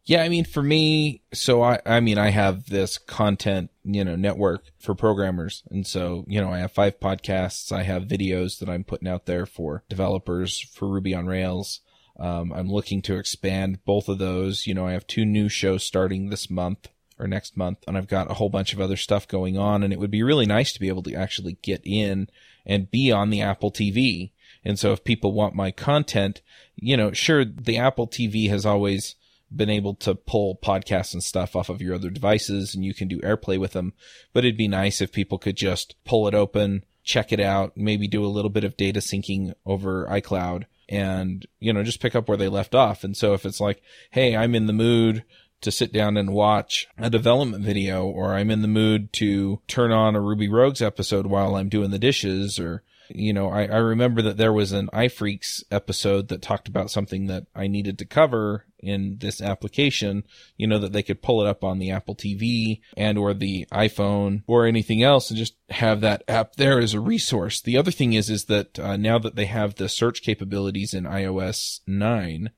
Yeah, 0.07 0.23
I 0.23 0.29
mean, 0.29 0.45
for 0.45 0.63
me, 0.63 1.23
so 1.33 1.63
I, 1.63 1.81
I 1.87 2.01
mean, 2.01 2.19
I 2.19 2.29
have 2.29 2.67
this 2.67 2.99
content, 2.99 3.71
you 3.85 4.05
know, 4.05 4.17
network 4.17 4.65
for 4.79 4.95
programmers. 4.95 5.63
And 5.71 5.87
so, 5.87 6.25
you 6.29 6.41
know, 6.43 6.51
I 6.51 6.59
have 6.59 6.73
five 6.73 7.01
podcasts. 7.01 7.73
I 7.73 7.85
have 7.85 8.03
videos 8.03 8.59
that 8.59 8.69
I'm 8.69 8.85
putting 8.85 9.09
out 9.09 9.25
there 9.25 9.47
for 9.47 9.83
developers 9.89 10.61
for 10.61 10.89
Ruby 10.89 11.15
on 11.15 11.27
Rails. 11.27 11.81
Um, 12.21 12.53
I'm 12.53 12.69
looking 12.69 13.01
to 13.03 13.17
expand 13.17 13.85
both 13.87 14.09
of 14.09 14.19
those. 14.19 14.67
You 14.67 14.75
know, 14.75 14.87
I 14.87 14.93
have 14.93 15.07
two 15.07 15.25
new 15.25 15.49
shows 15.49 15.85
starting 15.85 16.29
this 16.29 16.51
month 16.51 16.89
or 17.19 17.27
next 17.27 17.57
month, 17.57 17.79
and 17.89 17.97
I've 17.97 18.09
got 18.09 18.31
a 18.31 18.35
whole 18.35 18.51
bunch 18.51 18.75
of 18.75 18.81
other 18.81 18.97
stuff 18.97 19.27
going 19.27 19.57
on. 19.57 19.83
And 19.83 19.93
it 19.93 19.99
would 19.99 20.11
be 20.11 20.23
really 20.23 20.47
nice 20.47 20.73
to 20.75 20.81
be 20.81 20.89
able 20.89 21.03
to 21.05 21.15
actually 21.15 21.57
get 21.63 21.81
in 21.83 22.29
and 22.67 22.91
be 22.91 23.11
on 23.11 23.31
the 23.31 23.41
Apple 23.41 23.73
TV 23.73 24.33
and 24.65 24.79
so 24.79 24.93
if 24.93 25.05
people 25.05 25.33
want 25.33 25.55
my 25.55 25.71
content, 25.71 26.41
you 26.75 26.97
know, 26.97 27.13
sure, 27.13 27.45
the 27.45 27.77
Apple 27.77 28.09
TV 28.09 28.49
has 28.49 28.65
always 28.65 29.15
been 29.57 29.71
able 29.71 29.95
to 29.97 30.15
pull 30.15 30.57
podcasts 30.57 31.13
and 31.13 31.23
stuff 31.23 31.57
off 31.57 31.69
of 31.69 31.81
your 31.81 31.95
other 31.95 32.11
devices 32.11 32.75
and 32.75 32.85
you 32.85 32.95
can 32.95 33.09
do 33.09 33.21
AirPlay 33.21 33.59
with 33.59 33.73
them. 33.73 33.93
But 34.33 34.45
it'd 34.45 34.57
be 34.57 34.69
nice 34.69 35.01
if 35.01 35.13
people 35.13 35.39
could 35.39 35.57
just 35.57 35.97
pull 36.05 36.29
it 36.29 36.35
open, 36.35 36.85
check 37.03 37.33
it 37.33 37.41
out, 37.41 37.77
maybe 37.77 38.09
do 38.09 38.25
a 38.25 38.27
little 38.27 38.51
bit 38.51 38.65
of 38.65 38.77
data 38.77 39.01
syncing 39.01 39.55
over 39.67 40.07
iCloud 40.07 40.65
and, 40.89 41.47
you 41.61 41.73
know, 41.73 41.83
just 41.83 42.01
pick 42.01 42.15
up 42.15 42.29
where 42.29 42.37
they 42.37 42.49
left 42.49 42.75
off. 42.75 43.05
And 43.05 43.17
so 43.17 43.35
if 43.35 43.47
it's 43.47 43.61
like, 43.61 43.83
Hey, 44.11 44.37
I'm 44.37 44.55
in 44.55 44.67
the 44.67 44.73
mood 44.73 45.25
to 45.61 45.71
sit 45.71 45.93
down 45.93 46.17
and 46.17 46.35
watch 46.35 46.87
a 46.99 47.09
development 47.09 47.65
video 47.65 48.05
or 48.05 48.35
I'm 48.35 48.51
in 48.51 48.63
the 48.63 48.69
mood 48.69 49.13
to 49.15 49.61
turn 49.67 49.93
on 49.93 50.15
a 50.15 50.21
Ruby 50.21 50.49
Rogues 50.49 50.83
episode 50.83 51.27
while 51.27 51.57
I'm 51.57 51.71
doing 51.71 51.91
the 51.91 51.99
dishes 51.99 52.59
or 52.59 52.83
You 53.09 53.33
know, 53.33 53.49
I, 53.49 53.65
I 53.65 53.79
remember 53.79 54.23
that 54.23 54.37
there 54.37 54.53
was 54.53 54.73
an 54.73 54.89
iPhreaks 54.93 55.63
episode 55.71 56.29
that 56.29 56.43
talked 56.43 56.69
about 56.69 56.91
something 56.91 57.27
that 57.27 57.47
I 57.55 57.67
needed 57.67 57.99
to 57.99 58.05
cover 58.05 58.65
in 58.79 59.19
this 59.19 59.41
application, 59.41 60.25
you 60.57 60.67
know, 60.67 60.79
that 60.79 60.93
they 60.93 61.03
could 61.03 61.23
pull 61.23 61.41
it 61.41 61.49
up 61.49 61.65
on 61.65 61.79
the 61.79 61.91
Apple 61.91 62.15
TV 62.15 62.81
and 62.97 63.17
or 63.17 63.35
the 63.35 63.67
iPhone 63.73 64.43
or 64.47 64.67
anything 64.67 65.03
else 65.03 65.31
and 65.31 65.39
just 65.39 65.55
have 65.71 66.01
that 66.03 66.23
app 66.29 66.57
there 66.57 66.79
as 66.79 66.95
a 66.95 67.01
resource. 67.01 67.61
The 67.61 67.77
other 67.77 67.91
thing 67.91 68.13
is, 68.13 68.31
is 68.31 68.45
that 68.45 68.79
uh, 68.79 68.97
now 68.97 69.19
that 69.19 69.37
they 69.37 69.47
have 69.47 69.75
the 69.75 69.89
search 69.89 70.23
capabilities 70.23 70.95
in 70.95 71.05
iOS 71.05 71.81
9, 71.87 72.51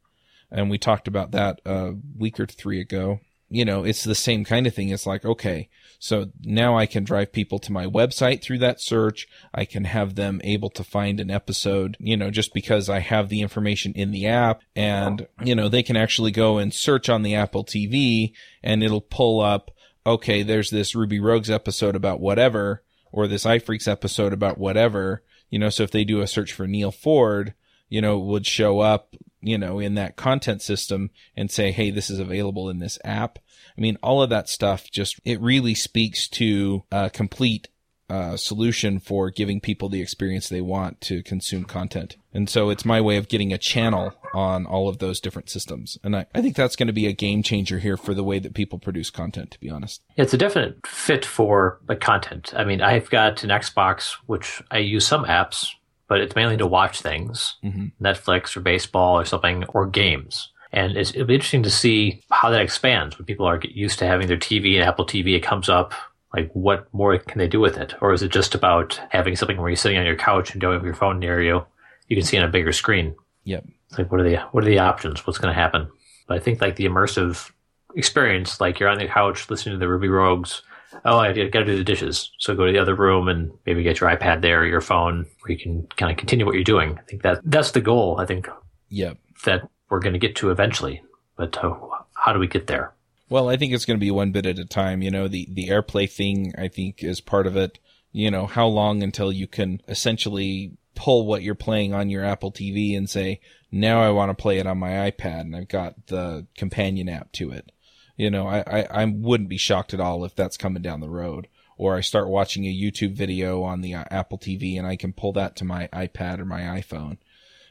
and 0.50 0.70
we 0.70 0.78
talked 0.78 1.08
about 1.08 1.32
that 1.32 1.60
a 1.64 1.94
week 2.16 2.38
or 2.38 2.46
three 2.46 2.80
ago, 2.80 3.20
you 3.48 3.64
know, 3.64 3.84
it's 3.84 4.04
the 4.04 4.14
same 4.14 4.44
kind 4.44 4.66
of 4.66 4.74
thing. 4.74 4.88
It's 4.90 5.06
like, 5.06 5.24
okay, 5.24 5.68
so 5.98 6.30
now 6.42 6.76
I 6.76 6.86
can 6.86 7.04
drive 7.04 7.32
people 7.32 7.58
to 7.60 7.72
my 7.72 7.86
website 7.86 8.42
through 8.42 8.58
that 8.58 8.80
search. 8.80 9.26
I 9.54 9.64
can 9.64 9.84
have 9.84 10.14
them 10.14 10.40
able 10.44 10.70
to 10.70 10.84
find 10.84 11.20
an 11.20 11.30
episode, 11.30 11.96
you 11.98 12.16
know, 12.16 12.30
just 12.30 12.54
because 12.54 12.88
I 12.88 13.00
have 13.00 13.28
the 13.28 13.42
information 13.42 13.92
in 13.94 14.10
the 14.10 14.26
app 14.26 14.62
and, 14.74 15.26
you 15.42 15.54
know, 15.54 15.68
they 15.68 15.82
can 15.82 15.96
actually 15.96 16.30
go 16.30 16.58
and 16.58 16.72
search 16.72 17.08
on 17.08 17.22
the 17.22 17.34
Apple 17.34 17.64
TV 17.64 18.32
and 18.62 18.82
it'll 18.82 19.00
pull 19.00 19.40
up, 19.40 19.70
okay, 20.06 20.42
there's 20.42 20.70
this 20.70 20.94
Ruby 20.94 21.20
Rogues 21.20 21.50
episode 21.50 21.96
about 21.96 22.20
whatever 22.20 22.82
or 23.12 23.26
this 23.26 23.44
iPhreaks 23.44 23.88
episode 23.88 24.32
about 24.32 24.58
whatever, 24.58 25.22
you 25.50 25.58
know, 25.58 25.70
so 25.70 25.82
if 25.82 25.90
they 25.90 26.04
do 26.04 26.20
a 26.20 26.26
search 26.26 26.52
for 26.52 26.66
Neal 26.66 26.92
Ford, 26.92 27.54
you 27.88 28.00
know, 28.00 28.18
would 28.18 28.46
show 28.46 28.80
up, 28.80 29.14
you 29.40 29.56
know, 29.56 29.78
in 29.78 29.94
that 29.94 30.16
content 30.16 30.60
system 30.60 31.10
and 31.36 31.50
say, 31.50 31.70
Hey, 31.70 31.90
this 31.90 32.10
is 32.10 32.18
available 32.18 32.68
in 32.68 32.78
this 32.78 32.98
app. 33.04 33.38
I 33.76 33.80
mean, 33.80 33.98
all 34.02 34.22
of 34.22 34.30
that 34.30 34.48
stuff 34.48 34.90
just, 34.90 35.20
it 35.24 35.40
really 35.40 35.74
speaks 35.74 36.28
to 36.30 36.84
a 36.90 37.10
complete 37.10 37.68
uh, 38.08 38.36
solution 38.36 39.00
for 39.00 39.30
giving 39.30 39.60
people 39.60 39.88
the 39.88 40.00
experience 40.00 40.48
they 40.48 40.60
want 40.60 41.00
to 41.00 41.22
consume 41.22 41.64
content. 41.64 42.16
And 42.32 42.48
so 42.48 42.70
it's 42.70 42.84
my 42.84 43.00
way 43.00 43.16
of 43.16 43.28
getting 43.28 43.52
a 43.52 43.58
channel 43.58 44.12
on 44.32 44.64
all 44.64 44.88
of 44.88 44.98
those 44.98 45.18
different 45.18 45.50
systems. 45.50 45.98
And 46.04 46.14
I, 46.14 46.26
I 46.34 46.40
think 46.40 46.54
that's 46.54 46.76
going 46.76 46.86
to 46.86 46.92
be 46.92 47.06
a 47.06 47.12
game 47.12 47.42
changer 47.42 47.80
here 47.80 47.96
for 47.96 48.14
the 48.14 48.22
way 48.22 48.38
that 48.38 48.54
people 48.54 48.78
produce 48.78 49.10
content, 49.10 49.50
to 49.52 49.60
be 49.60 49.70
honest. 49.70 50.02
It's 50.16 50.34
a 50.34 50.38
definite 50.38 50.86
fit 50.86 51.24
for 51.24 51.80
the 51.86 51.96
content. 51.96 52.52
I 52.56 52.64
mean, 52.64 52.80
I've 52.80 53.10
got 53.10 53.42
an 53.42 53.50
Xbox, 53.50 54.16
which 54.26 54.62
I 54.70 54.78
use 54.78 55.06
some 55.06 55.24
apps 55.24 55.70
but 56.08 56.20
it's 56.20 56.36
mainly 56.36 56.56
to 56.56 56.66
watch 56.66 57.00
things, 57.00 57.56
mm-hmm. 57.64 57.86
Netflix 58.00 58.56
or 58.56 58.60
baseball 58.60 59.18
or 59.18 59.24
something, 59.24 59.64
or 59.68 59.86
games. 59.86 60.52
And 60.76 60.96
it'll 60.96 61.24
be 61.24 61.34
interesting 61.34 61.62
to 61.62 61.70
see 61.70 62.22
how 62.30 62.50
that 62.50 62.60
expands 62.60 63.18
when 63.18 63.24
people 63.24 63.46
are 63.46 63.60
used 63.64 63.98
to 63.98 64.06
having 64.06 64.28
their 64.28 64.36
TV 64.36 64.74
and 64.74 64.84
Apple 64.84 65.06
TV. 65.06 65.34
It 65.34 65.42
comes 65.42 65.68
up 65.68 65.94
like 66.34 66.50
what 66.52 66.92
more 66.92 67.18
can 67.18 67.38
they 67.38 67.48
do 67.48 67.60
with 67.60 67.78
it, 67.78 67.94
or 68.02 68.12
is 68.12 68.22
it 68.22 68.30
just 68.30 68.54
about 68.54 69.00
having 69.10 69.36
something 69.36 69.56
where 69.56 69.70
you're 69.70 69.76
sitting 69.76 69.96
on 69.96 70.04
your 70.04 70.16
couch 70.16 70.52
and 70.52 70.60
don't 70.60 70.74
have 70.74 70.84
your 70.84 70.94
phone 70.94 71.18
near 71.18 71.42
you, 71.42 71.64
you 72.08 72.16
can 72.16 72.24
see 72.24 72.36
on 72.36 72.44
a 72.44 72.48
bigger 72.48 72.72
screen. 72.72 73.16
Yep. 73.44 73.64
It's 73.88 73.98
like 73.98 74.12
what 74.12 74.20
are 74.20 74.28
the 74.28 74.36
what 74.52 74.64
are 74.64 74.68
the 74.68 74.78
options? 74.78 75.26
What's 75.26 75.38
going 75.38 75.52
to 75.52 75.60
happen? 75.60 75.88
But 76.28 76.36
I 76.36 76.40
think 76.40 76.60
like 76.60 76.76
the 76.76 76.84
immersive 76.84 77.50
experience, 77.94 78.60
like 78.60 78.78
you're 78.78 78.90
on 78.90 78.98
the 78.98 79.06
couch 79.06 79.48
listening 79.48 79.76
to 79.76 79.78
the 79.78 79.88
Ruby 79.88 80.08
Rogues 80.08 80.62
oh, 81.04 81.18
I 81.18 81.32
got 81.32 81.60
to 81.60 81.64
do 81.64 81.76
the 81.76 81.84
dishes. 81.84 82.30
So 82.38 82.54
go 82.54 82.66
to 82.66 82.72
the 82.72 82.78
other 82.78 82.94
room 82.94 83.28
and 83.28 83.50
maybe 83.66 83.82
get 83.82 84.00
your 84.00 84.10
iPad 84.10 84.40
there 84.40 84.60
or 84.60 84.66
your 84.66 84.80
phone 84.80 85.26
where 85.40 85.52
you 85.52 85.58
can 85.58 85.86
kind 85.96 86.10
of 86.10 86.18
continue 86.18 86.46
what 86.46 86.54
you're 86.54 86.64
doing. 86.64 86.98
I 86.98 87.02
think 87.02 87.22
that 87.22 87.40
that's 87.44 87.72
the 87.72 87.80
goal. 87.80 88.16
I 88.18 88.26
think. 88.26 88.48
Yep. 88.88 89.18
That 89.44 89.68
we're 89.88 90.00
going 90.00 90.12
to 90.12 90.18
get 90.18 90.36
to 90.36 90.50
eventually, 90.50 91.02
but 91.36 91.56
uh, 91.62 91.74
how 92.14 92.32
do 92.32 92.38
we 92.38 92.46
get 92.46 92.66
there? 92.66 92.92
Well, 93.28 93.48
I 93.48 93.56
think 93.56 93.72
it's 93.72 93.84
going 93.84 93.98
to 93.98 94.04
be 94.04 94.10
one 94.10 94.30
bit 94.30 94.46
at 94.46 94.58
a 94.58 94.64
time. 94.64 95.02
You 95.02 95.10
know, 95.10 95.28
the 95.28 95.48
the 95.50 95.68
AirPlay 95.68 96.10
thing 96.10 96.54
I 96.56 96.68
think 96.68 97.02
is 97.02 97.20
part 97.20 97.46
of 97.46 97.56
it. 97.56 97.78
You 98.12 98.30
know, 98.30 98.46
how 98.46 98.66
long 98.66 99.02
until 99.02 99.32
you 99.32 99.46
can 99.46 99.80
essentially 99.88 100.76
pull 100.96 101.26
what 101.26 101.42
you're 101.42 101.54
playing 101.54 101.94
on 101.94 102.10
your 102.10 102.24
Apple 102.24 102.50
TV 102.50 102.96
and 102.96 103.08
say, 103.08 103.40
now 103.70 104.00
I 104.00 104.10
want 104.10 104.30
to 104.30 104.42
play 104.42 104.58
it 104.58 104.66
on 104.66 104.78
my 104.78 105.10
iPad 105.10 105.42
and 105.42 105.54
I've 105.54 105.68
got 105.68 106.06
the 106.08 106.46
companion 106.56 107.08
app 107.08 107.30
to 107.32 107.52
it. 107.52 107.70
You 108.16 108.30
know, 108.30 108.48
I, 108.48 108.64
I, 108.66 109.02
I 109.02 109.04
wouldn't 109.04 109.50
be 109.50 109.58
shocked 109.58 109.92
at 109.92 110.00
all 110.00 110.24
if 110.24 110.34
that's 110.34 110.56
coming 110.56 110.82
down 110.82 111.00
the 111.00 111.08
road. 111.08 111.46
Or 111.76 111.94
I 111.94 112.00
start 112.00 112.28
watching 112.28 112.64
a 112.64 112.74
YouTube 112.74 113.12
video 113.12 113.62
on 113.62 113.82
the 113.82 113.94
uh, 113.94 114.04
Apple 114.10 114.38
TV 114.38 114.78
and 114.78 114.86
I 114.86 114.96
can 114.96 115.12
pull 115.12 115.34
that 115.34 115.56
to 115.56 115.64
my 115.64 115.88
iPad 115.92 116.38
or 116.38 116.46
my 116.46 116.62
iPhone. 116.62 117.18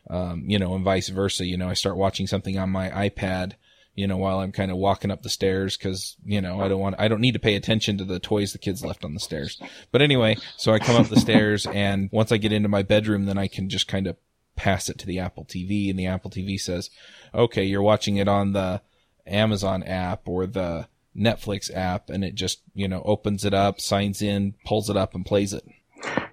Um, 0.09 0.43
you 0.47 0.59
know, 0.59 0.75
and 0.75 0.83
vice 0.83 1.09
versa. 1.09 1.45
You 1.45 1.57
know, 1.57 1.69
I 1.69 1.73
start 1.73 1.97
watching 1.97 2.27
something 2.27 2.59
on 2.59 2.69
my 2.69 2.89
iPad, 2.89 3.53
you 3.95 4.05
know, 4.05 4.17
while 4.17 4.39
I'm 4.39 4.51
kind 4.51 4.69
of 4.69 4.77
walking 4.77 5.09
up 5.09 5.23
the 5.23 5.29
stairs 5.29 5.77
because, 5.77 6.15
you 6.23 6.41
know, 6.41 6.61
I 6.61 6.67
don't 6.67 6.79
want, 6.79 6.95
I 6.99 7.07
don't 7.07 7.21
need 7.21 7.33
to 7.33 7.39
pay 7.39 7.55
attention 7.55 7.97
to 7.97 8.05
the 8.05 8.19
toys 8.19 8.51
the 8.51 8.59
kids 8.59 8.85
left 8.85 9.03
on 9.03 9.15
the 9.15 9.19
stairs. 9.19 9.59
But 9.91 10.03
anyway, 10.03 10.37
so 10.57 10.73
I 10.73 10.79
come 10.79 10.95
up 10.95 11.07
the 11.07 11.19
stairs 11.19 11.65
and 11.73 12.09
once 12.11 12.31
I 12.31 12.37
get 12.37 12.51
into 12.51 12.69
my 12.69 12.83
bedroom, 12.83 13.25
then 13.25 13.39
I 13.39 13.47
can 13.47 13.67
just 13.67 13.87
kind 13.87 14.05
of 14.05 14.15
pass 14.55 14.89
it 14.89 14.99
to 14.99 15.07
the 15.07 15.19
Apple 15.19 15.45
TV 15.45 15.89
and 15.89 15.97
the 15.97 16.05
Apple 16.05 16.29
TV 16.29 16.59
says, 16.59 16.91
okay, 17.33 17.63
you're 17.63 17.81
watching 17.81 18.17
it 18.17 18.27
on 18.27 18.53
the, 18.53 18.81
Amazon 19.27 19.83
app 19.83 20.27
or 20.27 20.45
the 20.45 20.87
Netflix 21.17 21.73
app 21.73 22.09
and 22.09 22.23
it 22.23 22.35
just, 22.35 22.61
you 22.73 22.87
know, 22.87 23.01
opens 23.05 23.45
it 23.45 23.53
up, 23.53 23.79
signs 23.79 24.21
in, 24.21 24.53
pulls 24.65 24.89
it 24.89 24.97
up 24.97 25.15
and 25.15 25.25
plays 25.25 25.53
it. 25.53 25.65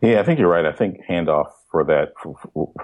Yeah, 0.00 0.20
I 0.20 0.24
think 0.24 0.38
you're 0.38 0.48
right. 0.48 0.66
I 0.66 0.72
think 0.72 1.00
handoff 1.08 1.52
for 1.72 1.82
that 1.84 2.12
for, 2.22 2.36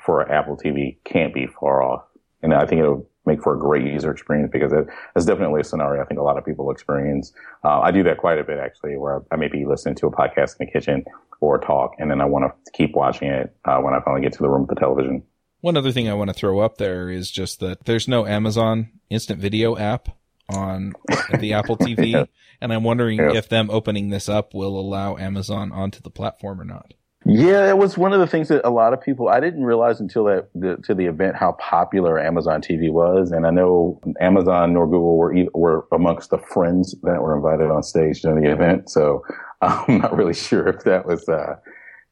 for 0.04 0.32
Apple 0.32 0.56
TV 0.56 0.96
can't 1.04 1.32
be 1.32 1.46
far 1.46 1.82
off. 1.82 2.02
And 2.42 2.52
I 2.52 2.66
think 2.66 2.80
it'll 2.80 3.08
make 3.26 3.42
for 3.42 3.54
a 3.54 3.58
great 3.58 3.84
user 3.84 4.10
experience 4.10 4.50
because 4.52 4.72
it, 4.72 4.86
it's 5.14 5.26
definitely 5.26 5.60
a 5.60 5.64
scenario 5.64 6.02
I 6.02 6.06
think 6.06 6.18
a 6.18 6.22
lot 6.22 6.38
of 6.38 6.44
people 6.44 6.70
experience. 6.72 7.32
Uh, 7.62 7.80
I 7.80 7.92
do 7.92 8.02
that 8.04 8.18
quite 8.18 8.38
a 8.38 8.44
bit 8.44 8.58
actually, 8.58 8.96
where 8.96 9.22
I 9.30 9.36
may 9.36 9.48
be 9.48 9.64
listening 9.64 9.94
to 9.96 10.06
a 10.06 10.10
podcast 10.10 10.56
in 10.58 10.66
the 10.66 10.72
kitchen 10.72 11.04
or 11.40 11.56
a 11.56 11.60
talk, 11.60 11.92
and 11.98 12.10
then 12.10 12.20
I 12.20 12.24
want 12.24 12.46
to 12.46 12.72
keep 12.72 12.96
watching 12.96 13.28
it 13.28 13.54
uh, 13.64 13.78
when 13.78 13.94
I 13.94 14.00
finally 14.00 14.22
get 14.22 14.32
to 14.32 14.42
the 14.42 14.48
room 14.48 14.62
with 14.62 14.70
the 14.70 14.80
television. 14.80 15.22
One 15.60 15.76
other 15.76 15.92
thing 15.92 16.08
I 16.08 16.14
want 16.14 16.30
to 16.30 16.34
throw 16.34 16.60
up 16.60 16.78
there 16.78 17.10
is 17.10 17.30
just 17.30 17.60
that 17.60 17.84
there's 17.84 18.08
no 18.08 18.26
Amazon 18.26 18.90
instant 19.10 19.40
video 19.40 19.76
app 19.76 20.08
on 20.48 20.94
the 21.38 21.52
Apple 21.54 21.76
TV, 21.76 22.26
and 22.60 22.72
I'm 22.72 22.84
wondering 22.84 23.18
yeah. 23.18 23.34
if 23.34 23.48
them 23.48 23.68
opening 23.70 24.10
this 24.10 24.28
up 24.28 24.54
will 24.54 24.78
allow 24.78 25.16
Amazon 25.16 25.70
onto 25.70 26.00
the 26.00 26.10
platform 26.10 26.60
or 26.60 26.64
not. 26.64 26.94
Yeah, 27.26 27.68
it 27.68 27.76
was 27.76 27.98
one 27.98 28.12
of 28.12 28.20
the 28.20 28.26
things 28.26 28.48
that 28.48 28.66
a 28.66 28.70
lot 28.70 28.92
of 28.92 29.02
people 29.02 29.28
I 29.28 29.40
didn't 29.40 29.64
realize 29.64 30.00
until 30.00 30.24
that 30.24 30.48
the, 30.54 30.76
to 30.84 30.94
the 30.94 31.06
event 31.06 31.36
how 31.36 31.52
popular 31.52 32.18
Amazon 32.18 32.62
TV 32.62 32.90
was, 32.90 33.32
and 33.32 33.46
I 33.46 33.50
know 33.50 34.00
Amazon 34.20 34.72
nor 34.72 34.86
Google 34.86 35.16
were 35.16 35.34
were 35.52 35.86
amongst 35.92 36.30
the 36.30 36.38
friends 36.38 36.94
that 37.02 37.20
were 37.20 37.36
invited 37.36 37.70
on 37.70 37.82
stage 37.82 38.22
during 38.22 38.42
the 38.42 38.50
event. 38.50 38.88
So 38.88 39.24
I'm 39.60 39.98
not 39.98 40.16
really 40.16 40.32
sure 40.32 40.68
if 40.68 40.84
that 40.84 41.06
was 41.06 41.28
uh, 41.28 41.56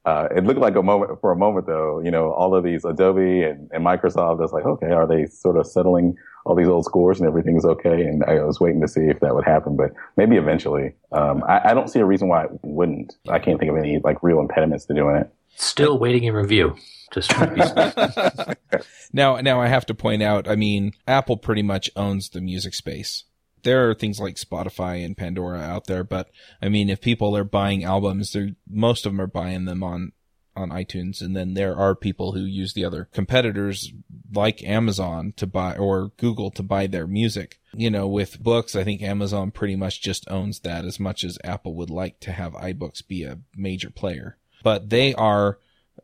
uh, 0.06 0.28
it 0.34 0.44
looked 0.44 0.60
like 0.60 0.76
a 0.76 0.82
moment 0.82 1.20
for 1.20 1.32
a 1.32 1.36
moment 1.36 1.66
though, 1.66 2.00
you 2.00 2.12
know, 2.12 2.30
all 2.30 2.54
of 2.54 2.62
these 2.62 2.84
Adobe 2.84 3.42
and, 3.42 3.68
and 3.72 3.84
Microsoft, 3.84 4.42
it's 4.42 4.52
like, 4.52 4.64
okay, 4.64 4.92
are 4.92 5.06
they 5.06 5.26
sort 5.26 5.56
of 5.56 5.66
settling 5.66 6.16
all 6.44 6.54
these 6.54 6.68
old 6.68 6.84
scores 6.84 7.18
and 7.18 7.26
everything's 7.26 7.64
okay? 7.64 8.02
And 8.02 8.22
I 8.24 8.34
was 8.44 8.60
waiting 8.60 8.80
to 8.82 8.88
see 8.88 9.00
if 9.00 9.18
that 9.18 9.34
would 9.34 9.44
happen, 9.44 9.76
but 9.76 9.90
maybe 10.16 10.36
eventually. 10.36 10.92
Um, 11.10 11.42
I, 11.48 11.70
I, 11.70 11.74
don't 11.74 11.88
see 11.88 11.98
a 11.98 12.04
reason 12.04 12.28
why 12.28 12.44
it 12.44 12.50
wouldn't. 12.62 13.14
I 13.28 13.40
can't 13.40 13.58
think 13.58 13.68
of 13.68 13.76
any 13.76 13.98
like 13.98 14.22
real 14.22 14.38
impediments 14.38 14.84
to 14.86 14.94
doing 14.94 15.16
it. 15.16 15.28
Still 15.56 15.98
waiting 15.98 16.22
in 16.22 16.34
review. 16.34 16.76
Just 17.12 17.30
now, 19.12 19.40
now 19.40 19.60
I 19.60 19.66
have 19.66 19.86
to 19.86 19.94
point 19.94 20.22
out, 20.22 20.46
I 20.48 20.54
mean, 20.54 20.92
Apple 21.08 21.36
pretty 21.36 21.62
much 21.62 21.90
owns 21.96 22.28
the 22.28 22.40
music 22.40 22.74
space 22.74 23.24
there 23.66 23.90
are 23.90 23.94
things 23.94 24.20
like 24.20 24.36
Spotify 24.36 25.04
and 25.04 25.16
Pandora 25.16 25.58
out 25.58 25.86
there, 25.88 26.04
but 26.04 26.30
I 26.62 26.68
mean, 26.68 26.88
if 26.88 27.00
people 27.00 27.36
are 27.36 27.44
buying 27.44 27.82
albums, 27.82 28.32
they're, 28.32 28.50
most 28.70 29.04
of 29.04 29.12
them 29.12 29.20
are 29.20 29.26
buying 29.26 29.64
them 29.64 29.82
on, 29.82 30.12
on 30.54 30.70
iTunes. 30.70 31.20
And 31.20 31.36
then 31.36 31.54
there 31.54 31.76
are 31.76 31.96
people 31.96 32.32
who 32.32 32.44
use 32.44 32.74
the 32.74 32.84
other 32.84 33.08
competitors 33.12 33.92
like 34.32 34.62
Amazon 34.62 35.34
to 35.36 35.48
buy 35.48 35.76
or 35.76 36.12
Google 36.16 36.52
to 36.52 36.62
buy 36.62 36.86
their 36.86 37.08
music. 37.08 37.58
You 37.74 37.90
know, 37.90 38.06
with 38.06 38.40
books, 38.40 38.76
I 38.76 38.84
think 38.84 39.02
Amazon 39.02 39.50
pretty 39.50 39.74
much 39.74 40.00
just 40.00 40.30
owns 40.30 40.60
that 40.60 40.84
as 40.84 41.00
much 41.00 41.24
as 41.24 41.36
Apple 41.42 41.74
would 41.74 41.90
like 41.90 42.20
to 42.20 42.32
have 42.32 42.52
iBooks 42.52 43.06
be 43.06 43.24
a 43.24 43.40
major 43.56 43.90
player. 43.90 44.38
But 44.62 44.90
they 44.90 45.12
are 45.14 45.58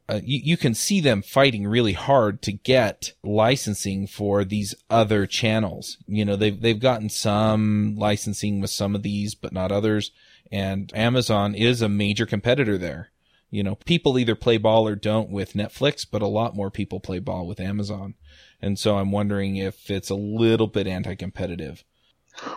uh, 0.09 0.20
you, 0.22 0.40
you 0.43 0.57
can 0.57 0.74
see 0.74 1.01
them 1.01 1.22
fighting 1.22 1.66
really 1.66 1.93
hard 1.93 2.43
to 2.43 2.53
get 2.53 3.12
licensing 3.22 4.07
for 4.07 4.45
these 4.45 4.74
other 4.90 5.26
channels. 5.26 5.99
You 6.07 6.24
know, 6.24 6.36
they've, 6.36 6.61
they've 6.61 6.80
gotten 6.80 7.09
some 7.09 7.95
licensing 7.97 8.61
with 8.61 8.70
some 8.70 8.95
of 8.95 9.03
these, 9.03 9.34
but 9.34 9.53
not 9.53 9.72
others. 9.72 10.11
And 10.51 10.93
Amazon 10.95 11.55
is 11.55 11.80
a 11.80 11.88
major 11.88 12.26
competitor 12.26 12.76
there. 12.76 13.11
You 13.51 13.62
know, 13.62 13.74
people 13.74 14.18
either 14.18 14.34
play 14.34 14.57
ball 14.57 14.88
or 14.88 14.97
don't 14.97 15.30
with 15.30 15.53
Netflix, 15.53 16.07
but 16.11 16.22
a 16.22 16.26
lot 16.26 16.57
more 16.57 16.70
people 16.70 17.01
play 17.01 17.18
ball 17.18 17.47
with 17.47 17.61
Amazon. 17.61 18.14
And 18.61 18.78
so 18.78 18.97
I'm 18.97 19.12
wondering 19.12 19.57
if 19.57 19.90
it's 19.90 20.11
a 20.11 20.14
little 20.14 20.68
bit 20.68 20.86
anti-competitive. 20.86 21.84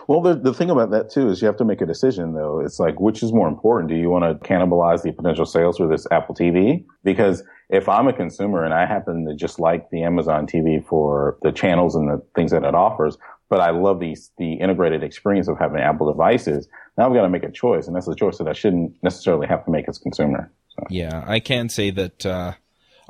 Well, 0.08 0.20
the, 0.20 0.34
the 0.34 0.54
thing 0.54 0.70
about 0.70 0.90
that 0.90 1.10
too 1.10 1.28
is 1.28 1.40
you 1.40 1.46
have 1.46 1.56
to 1.58 1.64
make 1.64 1.80
a 1.80 1.86
decision 1.86 2.34
though. 2.34 2.60
It's 2.60 2.78
like, 2.78 2.98
which 2.98 3.22
is 3.22 3.32
more 3.32 3.48
important? 3.48 3.88
Do 3.88 3.96
you 3.96 4.08
want 4.08 4.24
to 4.24 4.48
cannibalize 4.48 5.02
the 5.02 5.12
potential 5.12 5.44
sales 5.44 5.78
for 5.78 5.86
this 5.86 6.06
Apple 6.10 6.34
TV? 6.34 6.84
Because 7.04 7.42
if 7.68 7.88
I'm 7.88 8.08
a 8.08 8.12
consumer 8.12 8.64
and 8.64 8.72
I 8.72 8.86
happen 8.86 9.26
to 9.26 9.34
just 9.34 9.58
like 9.58 9.90
the 9.90 10.02
Amazon 10.02 10.46
TV 10.46 10.84
for 10.86 11.38
the 11.42 11.52
channels 11.52 11.94
and 11.94 12.08
the 12.08 12.22
things 12.34 12.52
that 12.52 12.64
it 12.64 12.74
offers, 12.74 13.18
but 13.48 13.60
I 13.60 13.70
love 13.70 14.00
the, 14.00 14.16
the 14.38 14.54
integrated 14.54 15.02
experience 15.02 15.48
of 15.48 15.58
having 15.58 15.80
Apple 15.80 16.10
devices, 16.10 16.68
now 16.96 17.06
I've 17.06 17.14
got 17.14 17.22
to 17.22 17.28
make 17.28 17.44
a 17.44 17.52
choice. 17.52 17.86
And 17.86 17.94
that's 17.94 18.08
a 18.08 18.14
choice 18.14 18.38
that 18.38 18.48
I 18.48 18.54
shouldn't 18.54 18.94
necessarily 19.02 19.46
have 19.46 19.64
to 19.66 19.70
make 19.70 19.88
as 19.88 19.98
a 19.98 20.00
consumer. 20.00 20.50
So. 20.68 20.84
Yeah, 20.90 21.24
I 21.26 21.40
can 21.40 21.68
say 21.68 21.90
that, 21.90 22.26
uh, 22.26 22.54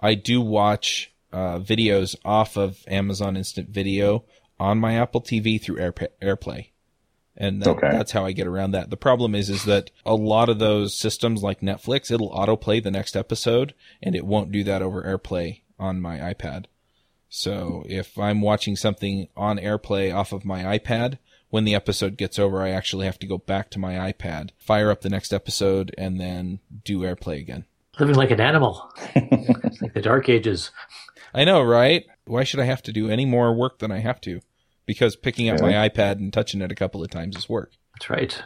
I 0.01 0.15
do 0.15 0.41
watch 0.41 1.13
uh, 1.33 1.59
videos 1.59 2.17
off 2.25 2.57
of 2.57 2.79
Amazon 2.87 3.37
Instant 3.37 3.69
Video 3.69 4.25
on 4.59 4.79
my 4.79 4.95
Apple 4.95 5.21
TV 5.21 5.61
through 5.61 5.77
Airpa- 5.77 6.09
AirPlay. 6.23 6.69
And 7.37 7.61
that, 7.63 7.69
Okay. 7.69 7.89
that's 7.91 8.13
how 8.13 8.25
I 8.25 8.33
get 8.33 8.47
around 8.47 8.71
that. 8.71 8.89
The 8.89 8.97
problem 8.97 9.35
is, 9.35 9.51
is 9.51 9.65
that 9.65 9.91
a 10.07 10.15
lot 10.15 10.49
of 10.49 10.59
those 10.59 10.95
systems 10.99 11.43
like 11.43 11.61
Netflix, 11.61 12.11
it'll 12.11 12.31
autoplay 12.31 12.83
the 12.83 12.91
next 12.91 13.15
episode 13.15 13.75
and 14.03 14.15
it 14.17 14.25
won't 14.25 14.51
do 14.53 14.65
that 14.65 14.81
over 14.81 15.03
AirPlay 15.03 15.61
on 15.79 16.01
my 16.01 16.17
iPad. 16.19 16.65
So 17.29 17.85
if 17.89 18.17
I'm 18.19 18.41
watching 18.41 18.77
something 18.77 19.29
on 19.37 19.59
AirPlay 19.59 20.15
off 20.15 20.33
of 20.33 20.45
my 20.47 20.79
iPad, 20.79 21.19
when 21.51 21.65
the 21.65 21.75
episode 21.75 22.17
gets 22.17 22.39
over, 22.39 22.63
I 22.63 22.71
actually 22.71 23.07
have 23.07 23.19
to 23.21 23.27
go 23.27 23.37
back 23.39 23.71
to 23.71 23.79
my 23.79 24.11
iPad, 24.13 24.51
fire 24.59 24.91
up 24.91 25.03
the 25.03 25.11
next 25.11 25.33
episode, 25.33 25.95
and 25.99 26.19
then 26.21 26.61
do 26.85 27.01
AirPlay 27.01 27.39
again. 27.39 27.67
Living 27.99 28.15
like 28.17 28.31
an 28.31 28.41
animal. 28.41 28.91
it's 29.15 29.81
like 29.83 29.95
the 29.95 30.03
dark 30.03 30.29
ages. 30.29 30.71
I 31.37 31.45
know, 31.45 31.63
right? 31.63 32.05
Why 32.25 32.45
should 32.45 32.61
I 32.61 32.65
have 32.65 32.83
to 32.85 32.93
do 32.93 33.09
any 33.11 33.27
more 33.27 33.55
work 33.55 33.79
than 33.79 33.93
I 33.93 33.99
have 33.99 34.21
to? 34.23 34.41
Because 34.87 35.17
picking 35.17 35.49
up 35.49 35.59
Yeah. 35.61 35.67
my 35.67 35.89
iPad 35.89 36.13
and 36.13 36.33
touching 36.33 36.63
it 36.63 36.73
a 36.73 36.75
couple 36.75 37.03
of 37.05 37.11
times 37.11 37.37
is 37.37 37.49
work. 37.49 37.73
That's 37.95 38.11
right. 38.11 38.43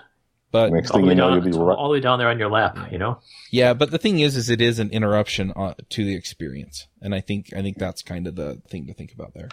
But 0.53 0.72
Next 0.72 0.91
All 0.91 0.97
thing 0.97 1.03
the, 1.03 1.07
way 1.09 1.12
you 1.12 1.16
know, 1.16 1.28
down, 1.30 1.45
you'll 1.45 1.53
be 1.53 1.59
right. 1.59 1.76
all 1.76 1.88
the 1.88 1.93
way 1.93 2.01
down 2.01 2.18
there 2.18 2.28
on 2.28 2.38
your 2.41 2.51
lap, 2.51 2.76
you 2.91 2.99
know? 2.99 3.20
yeah, 3.53 3.72
but 3.72 3.93
the 3.93 3.99
thing 3.99 4.18
is, 4.18 4.36
is 4.36 4.51
it 4.51 4.61
is 4.61 4.80
an 4.80 4.91
interruption 4.91 5.53
uh, 5.55 5.74
to 5.91 6.05
the 6.05 6.16
experience, 6.16 6.88
and 7.01 7.14
I 7.14 7.20
think 7.20 7.55
I 7.57 7.62
think 7.62 7.78
that's 7.78 8.03
kind 8.03 8.26
of 8.26 8.34
the 8.34 8.61
thing 8.68 8.88
to 8.88 8.93
think 8.95 9.12
about 9.12 9.32
there. 9.34 9.49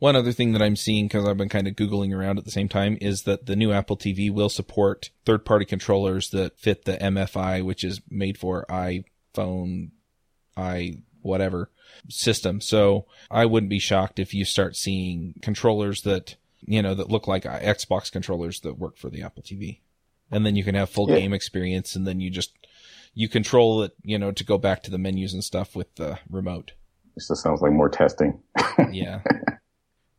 One 0.00 0.16
other 0.16 0.32
thing 0.32 0.52
that 0.52 0.62
I'm 0.62 0.74
seeing 0.74 1.06
because 1.06 1.24
I've 1.24 1.36
been 1.36 1.48
kind 1.48 1.68
of 1.68 1.74
googling 1.74 2.12
around 2.12 2.38
at 2.38 2.44
the 2.44 2.50
same 2.50 2.68
time 2.68 2.98
is 3.00 3.22
that 3.22 3.46
the 3.46 3.54
new 3.54 3.70
Apple 3.72 3.96
TV 3.96 4.28
will 4.32 4.48
support 4.48 5.10
third-party 5.24 5.64
controllers 5.66 6.30
that 6.30 6.58
fit 6.58 6.84
the 6.84 6.96
MFI, 6.96 7.64
which 7.64 7.84
is 7.84 8.00
made 8.10 8.38
for 8.38 8.66
iPhone, 8.68 9.90
i 10.56 10.94
whatever 11.22 11.70
system. 12.08 12.60
So 12.60 13.06
I 13.30 13.46
wouldn't 13.46 13.70
be 13.70 13.78
shocked 13.78 14.18
if 14.18 14.32
you 14.34 14.44
start 14.44 14.76
seeing 14.76 15.34
controllers 15.42 16.02
that 16.02 16.36
you 16.66 16.82
know 16.82 16.94
that 16.94 17.08
look 17.10 17.26
like 17.28 17.46
uh, 17.46 17.58
Xbox 17.60 18.10
controllers 18.10 18.60
that 18.60 18.78
work 18.78 18.96
for 18.96 19.10
the 19.10 19.22
Apple 19.22 19.42
TV, 19.42 19.78
and 20.30 20.44
then 20.44 20.56
you 20.56 20.64
can 20.64 20.74
have 20.74 20.90
full 20.90 21.08
Yeah. 21.10 21.18
game 21.20 21.32
experience, 21.32 21.94
and 21.96 22.06
then 22.06 22.20
you 22.20 22.30
just 22.30 22.52
you 23.14 23.28
control 23.28 23.82
it, 23.82 23.94
you 24.02 24.18
know, 24.18 24.32
to 24.32 24.44
go 24.44 24.58
back 24.58 24.82
to 24.84 24.90
the 24.90 24.98
menus 24.98 25.32
and 25.34 25.42
stuff 25.44 25.74
with 25.74 25.94
the 25.96 26.18
remote. 26.30 26.72
This 27.14 27.28
just 27.28 27.42
sounds 27.42 27.60
like 27.62 27.72
more 27.72 27.88
testing. 27.88 28.40
Yeah. 28.92 29.22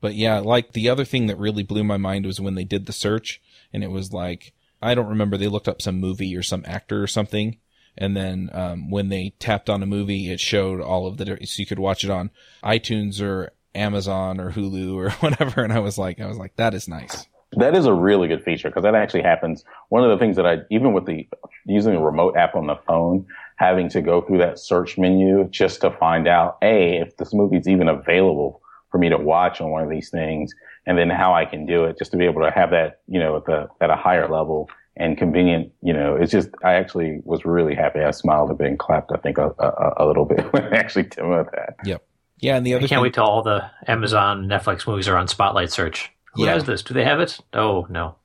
But 0.02 0.16
yeah, 0.16 0.40
like 0.40 0.72
the 0.74 0.90
other 0.90 1.04
thing 1.06 1.28
that 1.28 1.38
really 1.38 1.64
blew 1.64 1.84
my 1.84 1.98
mind 1.98 2.26
was 2.26 2.40
when 2.40 2.56
they 2.56 2.64
did 2.64 2.86
the 2.86 2.94
search 2.94 3.42
and 3.74 3.84
it 3.84 3.92
was 3.92 4.14
like, 4.14 4.54
I 4.82 4.96
don't 4.96 5.08
remember, 5.08 5.36
they 5.38 5.48
looked 5.48 5.68
up 5.68 5.82
some 5.82 6.00
movie 6.00 6.36
or 6.38 6.44
some 6.44 6.64
actor 6.66 7.04
or 7.04 7.08
something. 7.08 7.58
And 7.98 8.16
then, 8.16 8.50
um, 8.54 8.90
when 8.90 9.10
they 9.10 9.34
tapped 9.40 9.70
on 9.70 9.84
a 9.84 9.86
movie, 9.86 10.32
it 10.32 10.40
showed 10.40 10.82
all 10.82 11.08
of 11.08 11.18
the, 11.18 11.26
so 11.26 11.60
you 11.60 11.66
could 11.66 11.80
watch 11.80 12.04
it 12.04 12.10
on 12.10 12.32
iTunes 12.64 13.22
or 13.22 13.52
Amazon 13.76 14.40
or 14.40 14.52
Hulu 14.52 14.96
or 14.96 15.10
whatever. 15.20 15.64
And 15.64 15.74
I 15.74 15.80
was 15.80 15.98
like, 15.98 16.20
I 16.20 16.28
was 16.28 16.38
like, 16.38 16.56
that 16.56 16.74
is 16.74 16.88
nice. 16.88 17.28
That 17.54 17.76
is 17.76 17.86
a 17.86 17.94
really 17.94 18.28
good 18.28 18.44
feature 18.44 18.70
because 18.70 18.84
that 18.84 18.94
actually 18.94 19.24
happens. 19.24 19.64
One 19.90 20.04
of 20.04 20.12
the 20.12 20.24
things 20.24 20.36
that 20.36 20.46
I, 20.46 20.60
even 20.70 20.94
with 20.94 21.06
the 21.06 21.28
using 21.66 21.96
a 21.96 22.02
remote 22.02 22.38
app 22.38 22.56
on 22.56 22.68
the 22.68 22.76
phone, 22.88 23.26
having 23.56 23.90
to 23.90 24.02
go 24.02 24.22
through 24.22 24.38
that 24.38 24.60
search 24.60 24.98
menu 24.98 25.48
just 25.50 25.82
to 25.82 25.90
find 25.92 26.28
out, 26.28 26.58
A, 26.62 26.98
if 26.98 27.18
this 27.18 27.34
movie's 27.34 27.68
even 27.68 27.90
available 27.90 28.62
for 28.92 29.00
me 29.00 29.10
to 29.10 29.18
watch 29.18 29.62
on 29.62 29.72
one 29.72 29.84
of 29.84 29.90
these 29.90 30.10
things 30.10 30.54
and 30.86 30.98
then 30.98 31.10
how 31.10 31.34
I 31.34 31.46
can 31.46 31.66
do 31.66 31.86
it 31.86 31.98
just 31.98 32.12
to 32.12 32.18
be 32.18 32.26
able 32.26 32.42
to 32.42 32.52
have 32.52 32.72
that, 32.72 33.02
you 33.08 33.20
know, 33.20 33.38
at 33.38 33.46
the, 33.46 33.68
at 33.82 33.90
a 33.90 33.96
higher 33.96 34.28
level 34.28 34.70
and 35.00 35.18
convenient, 35.18 35.72
you 35.82 35.94
know, 35.94 36.16
it's 36.16 36.32
just, 36.32 36.50
I 36.64 36.74
actually 36.74 37.22
was 37.24 37.46
really 37.46 37.74
happy. 37.74 38.00
I 38.02 38.12
smiled 38.12 38.52
a 38.52 38.54
bit 38.54 38.68
and 38.68 38.78
clapped, 38.78 39.12
I 39.12 39.18
think, 39.18 39.38
a, 39.38 39.48
a, 39.58 39.94
a 39.98 40.06
little 40.06 40.26
bit 40.26 40.42
when 40.54 40.66
I 40.66 40.78
actually 40.78 41.04
did 41.04 41.20
that. 41.24 41.76
Yep. 41.86 42.04
Yeah. 42.40 42.58
And 42.58 42.66
the 42.66 42.74
I 42.74 42.78
other 42.78 42.88
can't 42.88 42.98
thing, 42.98 43.04
wait 43.04 43.14
till 43.16 43.24
all 43.24 43.42
the 43.42 43.70
Amazon, 43.88 44.46
Netflix 44.48 44.86
movies 44.86 45.08
are 45.08 45.18
on 45.18 45.28
Spotlight 45.28 45.72
search. 45.72 46.12
Who 46.36 46.46
Yeah. 46.46 46.54
has 46.54 46.66
this? 46.66 46.84
Do 46.84 46.94
they 46.94 47.06
have 47.06 47.20
it? 47.20 47.40
Oh, 47.54 47.88
no. 47.90 48.16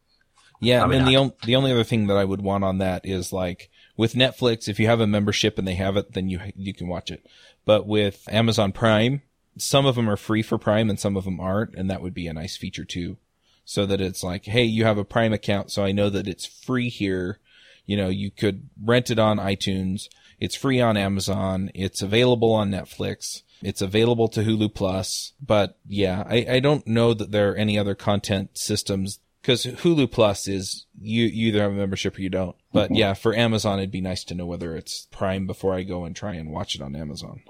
Yeah, 0.60 0.82
and 0.82 0.90
Probably 0.90 0.98
then 0.98 1.06
the 1.06 1.16
on, 1.16 1.32
the 1.44 1.56
only 1.56 1.72
other 1.72 1.84
thing 1.84 2.06
that 2.06 2.16
I 2.16 2.24
would 2.24 2.40
want 2.40 2.64
on 2.64 2.78
that 2.78 3.04
is 3.04 3.32
like 3.32 3.70
with 3.96 4.14
Netflix, 4.14 4.68
if 4.68 4.80
you 4.80 4.86
have 4.86 5.00
a 5.00 5.06
membership 5.06 5.58
and 5.58 5.66
they 5.68 5.74
have 5.74 5.96
it, 5.96 6.12
then 6.12 6.28
you 6.28 6.40
you 6.56 6.72
can 6.72 6.88
watch 6.88 7.10
it. 7.10 7.26
But 7.64 7.86
with 7.86 8.24
Amazon 8.30 8.72
Prime, 8.72 9.22
some 9.58 9.84
of 9.84 9.94
them 9.94 10.08
are 10.08 10.16
free 10.16 10.42
for 10.42 10.56
Prime 10.56 10.88
and 10.90 10.98
some 10.98 11.16
of 11.16 11.24
them 11.24 11.38
aren't, 11.38 11.74
and 11.74 11.90
that 11.90 12.00
would 12.02 12.14
be 12.14 12.26
a 12.28 12.32
nice 12.32 12.56
feature 12.56 12.84
too. 12.84 13.18
So 13.64 13.86
that 13.86 14.00
it's 14.00 14.22
like, 14.22 14.44
hey, 14.44 14.64
you 14.64 14.84
have 14.84 14.98
a 14.98 15.04
Prime 15.04 15.32
account, 15.32 15.70
so 15.70 15.84
I 15.84 15.92
know 15.92 16.10
that 16.10 16.28
it's 16.28 16.46
free 16.46 16.88
here. 16.88 17.38
You 17.86 17.96
know, 17.96 18.08
you 18.08 18.30
could 18.30 18.68
rent 18.82 19.10
it 19.10 19.18
on 19.18 19.38
iTunes. 19.38 20.02
It's 20.38 20.56
free 20.56 20.80
on 20.80 20.96
Amazon. 20.96 21.70
It's 21.74 22.02
available 22.02 22.52
on 22.52 22.70
Netflix. 22.70 23.42
It's 23.62 23.80
available 23.80 24.28
to 24.28 24.42
Hulu 24.42 24.74
Plus. 24.74 25.32
But 25.40 25.78
yeah, 25.86 26.24
I, 26.26 26.46
I 26.48 26.60
don't 26.60 26.86
know 26.86 27.14
that 27.14 27.30
there 27.30 27.52
are 27.52 27.56
any 27.56 27.78
other 27.78 27.94
content 27.94 28.58
systems 28.58 29.20
because 29.40 29.64
Hulu 29.64 30.10
Plus 30.10 30.48
is 30.48 30.86
you, 30.98 31.26
you 31.26 31.48
either 31.48 31.62
have 31.62 31.72
a 31.72 31.76
membership 31.76 32.16
or 32.16 32.22
you 32.22 32.30
don't. 32.30 32.56
But 32.72 32.86
mm-hmm. 32.86 32.94
yeah, 32.96 33.14
for 33.14 33.34
Amazon, 33.34 33.78
it'd 33.78 33.90
be 33.90 34.00
nice 34.00 34.24
to 34.24 34.34
know 34.34 34.46
whether 34.46 34.76
it's 34.76 35.06
Prime 35.10 35.46
before 35.46 35.74
I 35.74 35.82
go 35.82 36.04
and 36.04 36.16
try 36.16 36.34
and 36.34 36.50
watch 36.50 36.74
it 36.74 36.80
on 36.80 36.96
Amazon. 36.96 37.42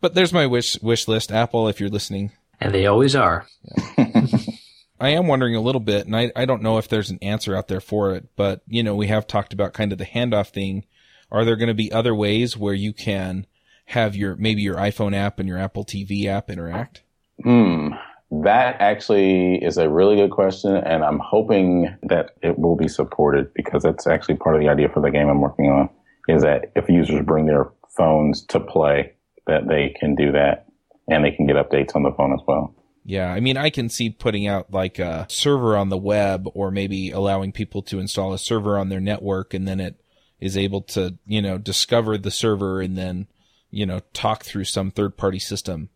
But 0.00 0.14
there's 0.14 0.32
my 0.32 0.46
wish 0.46 0.80
wish 0.82 1.08
list, 1.08 1.32
Apple, 1.32 1.68
if 1.68 1.80
you're 1.80 1.88
listening. 1.88 2.32
And 2.60 2.72
they 2.72 2.86
always 2.86 3.16
are. 3.16 3.46
I 4.98 5.10
am 5.10 5.26
wondering 5.26 5.54
a 5.56 5.60
little 5.60 5.80
bit, 5.80 6.06
and 6.06 6.16
I, 6.16 6.32
I 6.34 6.44
don't 6.46 6.62
know 6.62 6.78
if 6.78 6.88
there's 6.88 7.10
an 7.10 7.18
answer 7.20 7.54
out 7.54 7.68
there 7.68 7.80
for 7.80 8.14
it, 8.14 8.28
but 8.36 8.62
you 8.66 8.82
know, 8.82 8.94
we 8.94 9.08
have 9.08 9.26
talked 9.26 9.52
about 9.52 9.74
kind 9.74 9.92
of 9.92 9.98
the 9.98 10.06
handoff 10.06 10.48
thing. 10.48 10.84
Are 11.30 11.44
there 11.44 11.56
going 11.56 11.68
to 11.68 11.74
be 11.74 11.92
other 11.92 12.14
ways 12.14 12.56
where 12.56 12.74
you 12.74 12.92
can 12.92 13.46
have 13.86 14.16
your 14.16 14.36
maybe 14.36 14.62
your 14.62 14.76
iPhone 14.76 15.14
app 15.14 15.38
and 15.38 15.48
your 15.48 15.58
Apple 15.58 15.84
TV 15.84 16.26
app 16.26 16.50
interact? 16.50 17.02
Hmm. 17.42 17.90
That 18.30 18.80
actually 18.80 19.56
is 19.62 19.78
a 19.78 19.88
really 19.88 20.16
good 20.16 20.30
question, 20.30 20.76
and 20.76 21.04
I'm 21.04 21.20
hoping 21.20 21.96
that 22.02 22.30
it 22.42 22.58
will 22.58 22.76
be 22.76 22.88
supported 22.88 23.52
because 23.54 23.84
that's 23.84 24.06
actually 24.06 24.36
part 24.36 24.56
of 24.56 24.60
the 24.60 24.68
idea 24.68 24.88
for 24.88 25.00
the 25.00 25.10
game 25.10 25.28
I'm 25.28 25.40
working 25.40 25.66
on. 25.66 25.90
Is 26.28 26.42
that 26.42 26.72
if 26.74 26.88
users 26.88 27.24
bring 27.24 27.46
their 27.46 27.70
phones 27.96 28.44
to 28.46 28.58
play, 28.58 29.12
that 29.46 29.68
they 29.68 29.94
can 30.00 30.16
do 30.16 30.32
that, 30.32 30.66
and 31.08 31.24
they 31.24 31.30
can 31.30 31.46
get 31.46 31.56
updates 31.56 31.94
on 31.94 32.02
the 32.02 32.12
phone 32.12 32.32
as 32.32 32.40
well. 32.48 32.74
Yeah, 33.08 33.32
I 33.32 33.38
mean, 33.38 33.56
I 33.56 33.70
can 33.70 33.88
see 33.88 34.10
putting 34.10 34.48
out 34.48 34.72
like 34.72 34.98
a 34.98 35.26
server 35.30 35.76
on 35.76 35.90
the 35.90 35.96
web 35.96 36.48
or 36.54 36.72
maybe 36.72 37.12
allowing 37.12 37.52
people 37.52 37.80
to 37.82 38.00
install 38.00 38.32
a 38.32 38.38
server 38.38 38.76
on 38.76 38.88
their 38.88 39.00
network 39.00 39.54
and 39.54 39.66
then 39.66 39.78
it 39.78 40.00
is 40.40 40.56
able 40.56 40.80
to, 40.82 41.16
you 41.24 41.40
know, 41.40 41.56
discover 41.56 42.18
the 42.18 42.32
server 42.32 42.80
and 42.80 42.98
then, 42.98 43.28
you 43.70 43.86
know, 43.86 44.00
talk 44.12 44.42
through 44.42 44.64
some 44.64 44.90
third 44.90 45.16
party 45.16 45.38
system. 45.38 45.88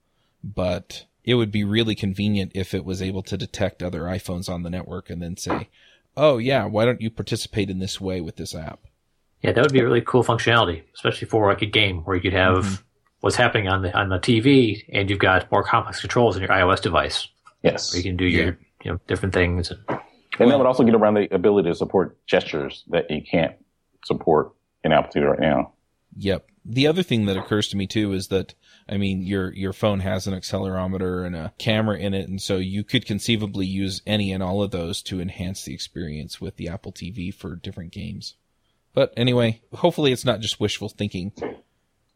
But 0.44 1.04
it 1.24 1.34
would 1.34 1.50
be 1.50 1.64
really 1.64 1.96
convenient 1.96 2.52
if 2.54 2.74
it 2.74 2.84
was 2.84 3.02
able 3.02 3.24
to 3.24 3.36
detect 3.36 3.82
other 3.82 4.02
iPhones 4.02 4.48
on 4.48 4.62
the 4.62 4.70
network 4.70 5.10
and 5.10 5.20
then 5.20 5.36
say, 5.36 5.68
oh, 6.16 6.38
yeah, 6.38 6.64
why 6.66 6.84
don't 6.84 7.00
you 7.00 7.10
participate 7.10 7.70
in 7.70 7.80
this 7.80 8.00
way 8.00 8.20
with 8.20 8.36
this 8.36 8.54
app? 8.54 8.78
Yeah, 9.42 9.50
that 9.50 9.62
would 9.62 9.72
be 9.72 9.80
a 9.80 9.84
really 9.84 10.00
cool 10.00 10.22
functionality, 10.22 10.84
especially 10.94 11.26
for 11.26 11.48
like 11.48 11.62
a 11.62 11.66
game 11.66 12.02
where 12.02 12.14
you 12.14 12.22
could 12.22 12.34
have 12.34 12.64
Mm-hmm. 12.64 12.84
What's 13.20 13.36
happening 13.36 13.68
on 13.68 13.82
the 13.82 13.96
on 13.96 14.08
the 14.08 14.18
TV, 14.18 14.84
and 14.92 15.08
you've 15.08 15.18
got 15.18 15.50
more 15.50 15.62
complex 15.62 16.00
controls 16.00 16.36
in 16.36 16.42
your 16.42 16.50
iOS 16.50 16.80
device, 16.80 17.28
Yes, 17.62 17.92
where 17.92 17.98
you 17.98 18.04
can 18.04 18.16
do 18.16 18.24
your 18.24 18.58
you 18.82 18.92
know 18.92 19.00
different 19.06 19.34
things. 19.34 19.70
And, 19.70 19.80
and 20.38 20.50
that 20.50 20.58
would 20.58 20.66
also 20.66 20.84
get 20.84 20.94
around 20.94 21.14
the 21.14 21.32
ability 21.34 21.68
to 21.68 21.74
support 21.74 22.24
gestures 22.26 22.84
that 22.88 23.10
you 23.10 23.22
can't 23.22 23.54
support 24.04 24.52
in 24.84 24.92
Apple 24.92 25.20
TV 25.20 25.28
right 25.28 25.40
now. 25.40 25.72
Yep. 26.16 26.46
The 26.64 26.86
other 26.86 27.02
thing 27.02 27.26
that 27.26 27.36
occurs 27.36 27.68
to 27.68 27.76
me 27.76 27.86
too 27.86 28.12
is 28.12 28.28
that 28.28 28.54
I 28.88 28.96
mean 28.96 29.22
your 29.22 29.52
your 29.52 29.72
phone 29.72 30.00
has 30.00 30.26
an 30.26 30.34
accelerometer 30.34 31.26
and 31.26 31.34
a 31.34 31.52
camera 31.58 31.98
in 31.98 32.14
it, 32.14 32.28
and 32.28 32.40
so 32.40 32.56
you 32.56 32.84
could 32.84 33.06
conceivably 33.06 33.66
use 33.66 34.02
any 34.06 34.32
and 34.32 34.42
all 34.42 34.62
of 34.62 34.70
those 34.70 35.02
to 35.02 35.20
enhance 35.20 35.64
the 35.64 35.74
experience 35.74 36.40
with 36.40 36.56
the 36.56 36.68
Apple 36.68 36.92
TV 36.92 37.32
for 37.32 37.54
different 37.56 37.92
games. 37.92 38.34
But 38.92 39.12
anyway, 39.16 39.62
hopefully 39.72 40.12
it's 40.12 40.24
not 40.24 40.40
just 40.40 40.60
wishful 40.60 40.88
thinking. 40.88 41.32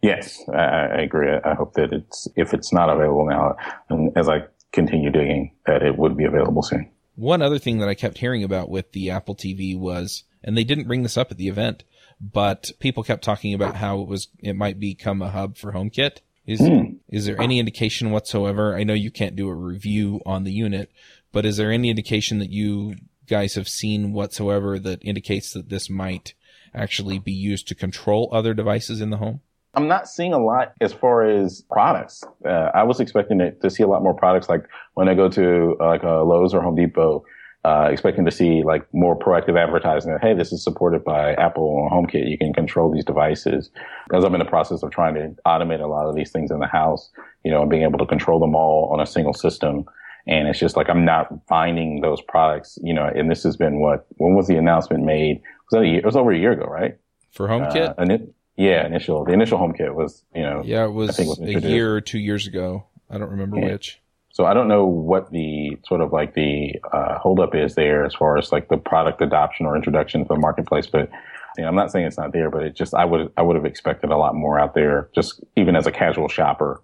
Yes, 0.05 0.45
I, 0.53 0.59
I 0.59 1.01
agree. 1.01 1.31
I 1.31 1.55
hope 1.55 1.73
that 1.75 1.91
it's 1.91 2.29
if 2.37 2.53
it's 2.53 2.75
not 2.75 2.91
available 2.91 3.25
now, 3.25 3.57
and 3.89 4.13
as 4.19 4.29
I 4.29 4.43
continue 4.71 5.11
digging, 5.11 5.53
that 5.65 5.83
it 5.83 5.97
would 5.97 6.15
be 6.15 6.27
available 6.27 6.61
soon. 6.61 6.91
One 7.15 7.41
other 7.41 7.59
thing 7.59 7.79
that 7.79 7.89
I 7.89 7.95
kept 7.95 8.19
hearing 8.19 8.45
about 8.45 8.69
with 8.69 8.93
the 8.93 9.09
Apple 9.09 9.35
TV 9.35 9.79
was, 9.79 10.25
and 10.43 10.59
they 10.59 10.65
didn't 10.65 10.89
bring 10.89 11.05
this 11.05 11.17
up 11.17 11.31
at 11.31 11.39
the 11.39 11.49
event, 11.49 11.85
but 12.21 12.71
people 12.81 13.03
kept 13.03 13.25
talking 13.25 13.55
about 13.55 13.77
how 13.77 14.03
it 14.03 14.07
was, 14.07 14.29
it 14.41 14.57
might 14.57 14.79
become 14.79 15.23
a 15.23 15.31
hub 15.31 15.57
for 15.57 15.73
HomeKit. 15.73 16.19
Is, 16.47 16.61
hmm. 16.61 16.97
is 17.09 17.25
there 17.25 17.41
any 17.41 17.59
indication 17.59 18.11
whatsoever? 18.11 18.77
I 18.77 18.85
know 18.85 18.93
you 18.93 19.11
can't 19.11 19.37
do 19.37 19.49
a 19.49 19.55
review 19.55 20.21
on 20.27 20.45
the 20.45 20.53
unit, 20.53 20.93
but 21.33 21.47
is 21.47 21.57
there 21.57 21.73
any 21.73 21.89
indication 21.89 22.41
that 22.41 22.51
you 22.51 22.97
guys 23.27 23.55
have 23.55 23.69
seen 23.71 24.13
whatsoever 24.13 24.79
that 24.81 25.03
indicates 25.03 25.55
that 25.55 25.71
this 25.71 25.89
might 25.89 26.35
actually 26.75 27.19
be 27.19 27.33
used 27.33 27.67
to 27.69 27.75
control 27.75 28.29
other 28.33 28.53
devices 28.53 29.01
in 29.01 29.09
the 29.09 29.17
home? 29.17 29.41
I'm 29.77 29.89
not 29.89 30.09
seeing 30.09 30.33
a 30.33 30.39
lot 30.39 30.73
as 30.81 30.93
far 30.93 31.25
as 31.25 31.63
products. 31.63 32.23
Uh, 32.45 32.71
I 32.75 32.83
was 32.85 33.01
expecting 33.01 33.39
to, 33.39 33.53
to 33.53 33.71
see 33.71 33.83
a 33.83 33.87
lot 33.87 34.03
more 34.03 34.15
products 34.15 34.49
like 34.49 34.69
when 34.95 35.09
I 35.09 35.15
go 35.15 35.29
to 35.29 35.77
uh, 35.81 35.87
like 35.87 36.03
a 36.03 36.23
Lowe's 36.23 36.55
or 36.55 36.63
Home 36.63 36.77
Depot 36.77 37.25
uh, 37.65 37.89
expecting 37.91 38.27
to 38.27 38.31
see 38.31 38.63
like 38.63 38.87
more 38.93 39.19
proactive 39.19 39.59
advertising 39.59 40.13
that, 40.13 40.21
hey, 40.21 40.35
this 40.35 40.53
is 40.53 40.63
supported 40.63 41.03
by 41.03 41.33
Apple 41.35 41.65
or 41.65 41.91
HomeKit. 41.91 42.29
You 42.29 42.37
can 42.37 42.53
control 42.53 42.93
these 42.93 43.05
devices. 43.05 43.71
Because 44.07 44.23
I'm 44.23 44.35
in 44.35 44.39
the 44.39 44.45
process 44.45 44.83
of 44.83 44.91
trying 44.91 45.15
to 45.15 45.35
automate 45.47 45.81
a 45.81 45.87
lot 45.87 46.07
of 46.07 46.15
these 46.15 46.31
things 46.31 46.51
in 46.51 46.59
the 46.59 46.67
house, 46.67 47.11
you 47.43 47.51
know, 47.51 47.63
and 47.63 47.71
being 47.71 47.83
able 47.83 47.99
to 47.99 48.07
control 48.07 48.39
them 48.39 48.55
all 48.55 48.91
on 48.93 49.01
a 49.01 49.07
single 49.07 49.33
system. 49.33 49.87
And 50.27 50.47
it's 50.47 50.59
just 50.59 50.77
like, 50.77 50.91
I'm 50.91 51.07
not 51.07 51.29
finding 51.49 52.03
those 52.03 52.21
products, 52.21 52.79
you 52.83 52.93
know, 52.93 53.07
and 53.07 53.31
this 53.31 53.43
has 53.45 53.57
been 53.57 53.81
what, 53.81 54.07
when 54.17 54.35
was 54.35 54.47
the 54.47 54.57
announcement 54.57 55.05
made? 55.05 55.41
Was 55.71 55.79
that 55.79 55.83
a 55.83 55.87
year? 55.87 55.99
It 55.99 56.05
was 56.05 56.17
over 56.17 56.33
a 56.33 56.39
year 56.39 56.53
ago, 56.53 56.65
right? 56.65 56.99
For 57.33 57.49
HomeKit? 57.49 57.91
Uh, 57.91 57.95
and 57.99 58.13
it, 58.13 58.35
yeah, 58.57 58.87
initial, 58.87 59.25
the 59.25 59.33
initial 59.33 59.59
HomeKit 59.59 59.95
was, 59.95 60.25
you 60.35 60.43
know, 60.43 60.63
yeah, 60.65 60.85
it 60.85 60.93
was, 60.93 61.11
I 61.11 61.13
think 61.13 61.29
was 61.29 61.39
a 61.41 61.69
year 61.69 61.95
or 61.95 62.01
two 62.01 62.19
years 62.19 62.47
ago. 62.47 62.85
I 63.11 63.19
don't 63.19 63.31
remember 63.31 63.59
Yeah. 63.59 63.73
which. 63.73 64.01
So 64.31 64.45
I 64.45 64.53
don't 64.53 64.67
know 64.67 64.85
what 64.85 65.31
the 65.31 65.79
sort 65.87 66.01
of 66.01 66.13
like 66.13 66.35
the 66.35 66.75
uh, 66.93 67.19
holdup 67.19 67.55
is 67.55 67.77
there 67.77 68.05
as 68.05 68.15
far 68.15 68.37
as 68.37 68.51
like 68.51 68.69
the 68.69 68.77
product 68.77 69.21
adoption 69.21 69.65
or 69.65 69.77
introduction 69.77 70.23
to 70.23 70.29
the 70.29 70.41
marketplace. 70.41 70.89
But 70.89 71.09
you 71.57 71.63
know, 71.63 71.69
I'm 71.69 71.77
not 71.77 71.93
saying 71.93 72.07
it's 72.07 72.19
not 72.19 72.33
there, 72.33 72.51
but 72.51 72.65
it 72.65 72.75
just 72.75 72.95
I 72.95 73.05
would 73.05 73.33
I 73.37 73.43
would 73.43 73.55
have 73.55 73.65
expected 73.65 74.11
a 74.11 74.17
lot 74.17 74.35
more 74.35 74.59
out 74.59 74.75
there, 74.75 75.09
just 75.15 75.41
even 75.57 75.77
as 75.77 75.87
a 75.87 75.93
casual 75.93 76.27
shopper 76.27 76.83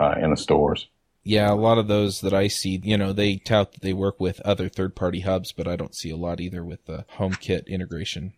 uh, 0.00 0.14
in 0.22 0.30
the 0.30 0.38
stores. 0.38 0.88
Yeah, 1.22 1.52
a 1.52 1.54
lot 1.54 1.76
of 1.76 1.88
those 1.88 2.22
that 2.22 2.32
I 2.32 2.48
see, 2.48 2.80
you 2.82 2.96
know, 2.96 3.12
they 3.12 3.36
tout 3.36 3.72
that 3.72 3.82
they 3.82 3.92
work 3.92 4.18
with 4.18 4.40
other 4.40 4.70
third 4.70 4.96
party 4.96 5.20
hubs, 5.20 5.52
but 5.52 5.68
I 5.68 5.76
don't 5.76 5.94
see 5.94 6.08
a 6.10 6.16
lot 6.16 6.40
either 6.40 6.64
with 6.64 6.86
the 6.86 7.04
HomeKit 7.18 7.66
integration. 7.66 8.32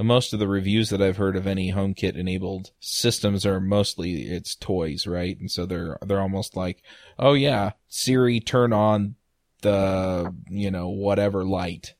And 0.00 0.08
most 0.08 0.32
of 0.32 0.38
the 0.38 0.48
reviews 0.48 0.88
that 0.88 1.02
I've 1.02 1.18
heard 1.18 1.36
of 1.36 1.46
any 1.46 1.72
HomeKit 1.72 2.16
enabled 2.16 2.70
systems 2.80 3.44
are 3.44 3.60
mostly 3.60 4.22
it's 4.22 4.54
toys, 4.54 5.06
right? 5.06 5.38
And 5.38 5.50
so 5.50 5.66
they're 5.66 5.98
they're 6.00 6.22
almost 6.22 6.56
like, 6.56 6.82
oh 7.18 7.34
yeah, 7.34 7.72
Siri, 7.86 8.40
turn 8.40 8.72
on 8.72 9.16
the 9.60 10.34
you 10.48 10.70
know 10.70 10.88
whatever 10.88 11.44
light, 11.44 11.96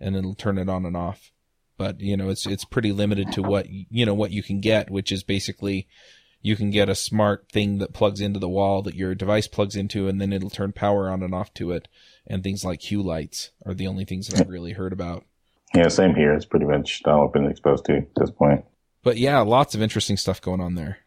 and 0.00 0.16
it'll 0.16 0.34
turn 0.34 0.56
it 0.56 0.70
on 0.70 0.86
and 0.86 0.96
off. 0.96 1.32
But 1.76 2.00
you 2.00 2.16
know, 2.16 2.30
it's 2.30 2.46
it's 2.46 2.64
pretty 2.64 2.92
limited 2.92 3.30
to 3.32 3.42
what 3.42 3.66
you 3.68 4.06
know 4.06 4.14
what 4.14 4.30
you 4.30 4.42
can 4.42 4.60
get, 4.62 4.90
which 4.90 5.12
is 5.12 5.22
basically 5.22 5.86
you 6.40 6.56
can 6.56 6.70
get 6.70 6.88
a 6.88 6.94
smart 6.94 7.50
thing 7.52 7.76
that 7.76 7.92
plugs 7.92 8.22
into 8.22 8.40
the 8.40 8.48
wall 8.48 8.80
that 8.80 8.94
your 8.94 9.14
device 9.14 9.48
plugs 9.48 9.76
into, 9.76 10.08
and 10.08 10.18
then 10.18 10.32
it'll 10.32 10.48
turn 10.48 10.72
power 10.72 11.10
on 11.10 11.22
and 11.22 11.34
off 11.34 11.52
to 11.52 11.72
it. 11.72 11.88
And 12.26 12.42
things 12.42 12.64
like 12.64 12.80
Hue 12.80 13.02
lights 13.02 13.50
are 13.66 13.74
the 13.74 13.86
only 13.86 14.06
things 14.06 14.28
that 14.28 14.40
I've 14.40 14.48
really 14.48 14.72
heard 14.72 14.94
about. 14.94 15.26
Yeah, 15.74 15.88
same 15.88 16.14
here. 16.14 16.32
It's 16.34 16.44
pretty 16.44 16.66
much 16.66 17.02
all 17.04 17.26
I've 17.26 17.32
been 17.32 17.50
exposed 17.50 17.84
to 17.86 17.96
at 17.98 18.14
this 18.16 18.30
point. 18.30 18.64
But 19.02 19.16
yeah, 19.16 19.40
lots 19.40 19.74
of 19.74 19.82
interesting 19.82 20.16
stuff 20.16 20.40
going 20.40 20.60
on 20.60 20.74
there. 20.74 20.98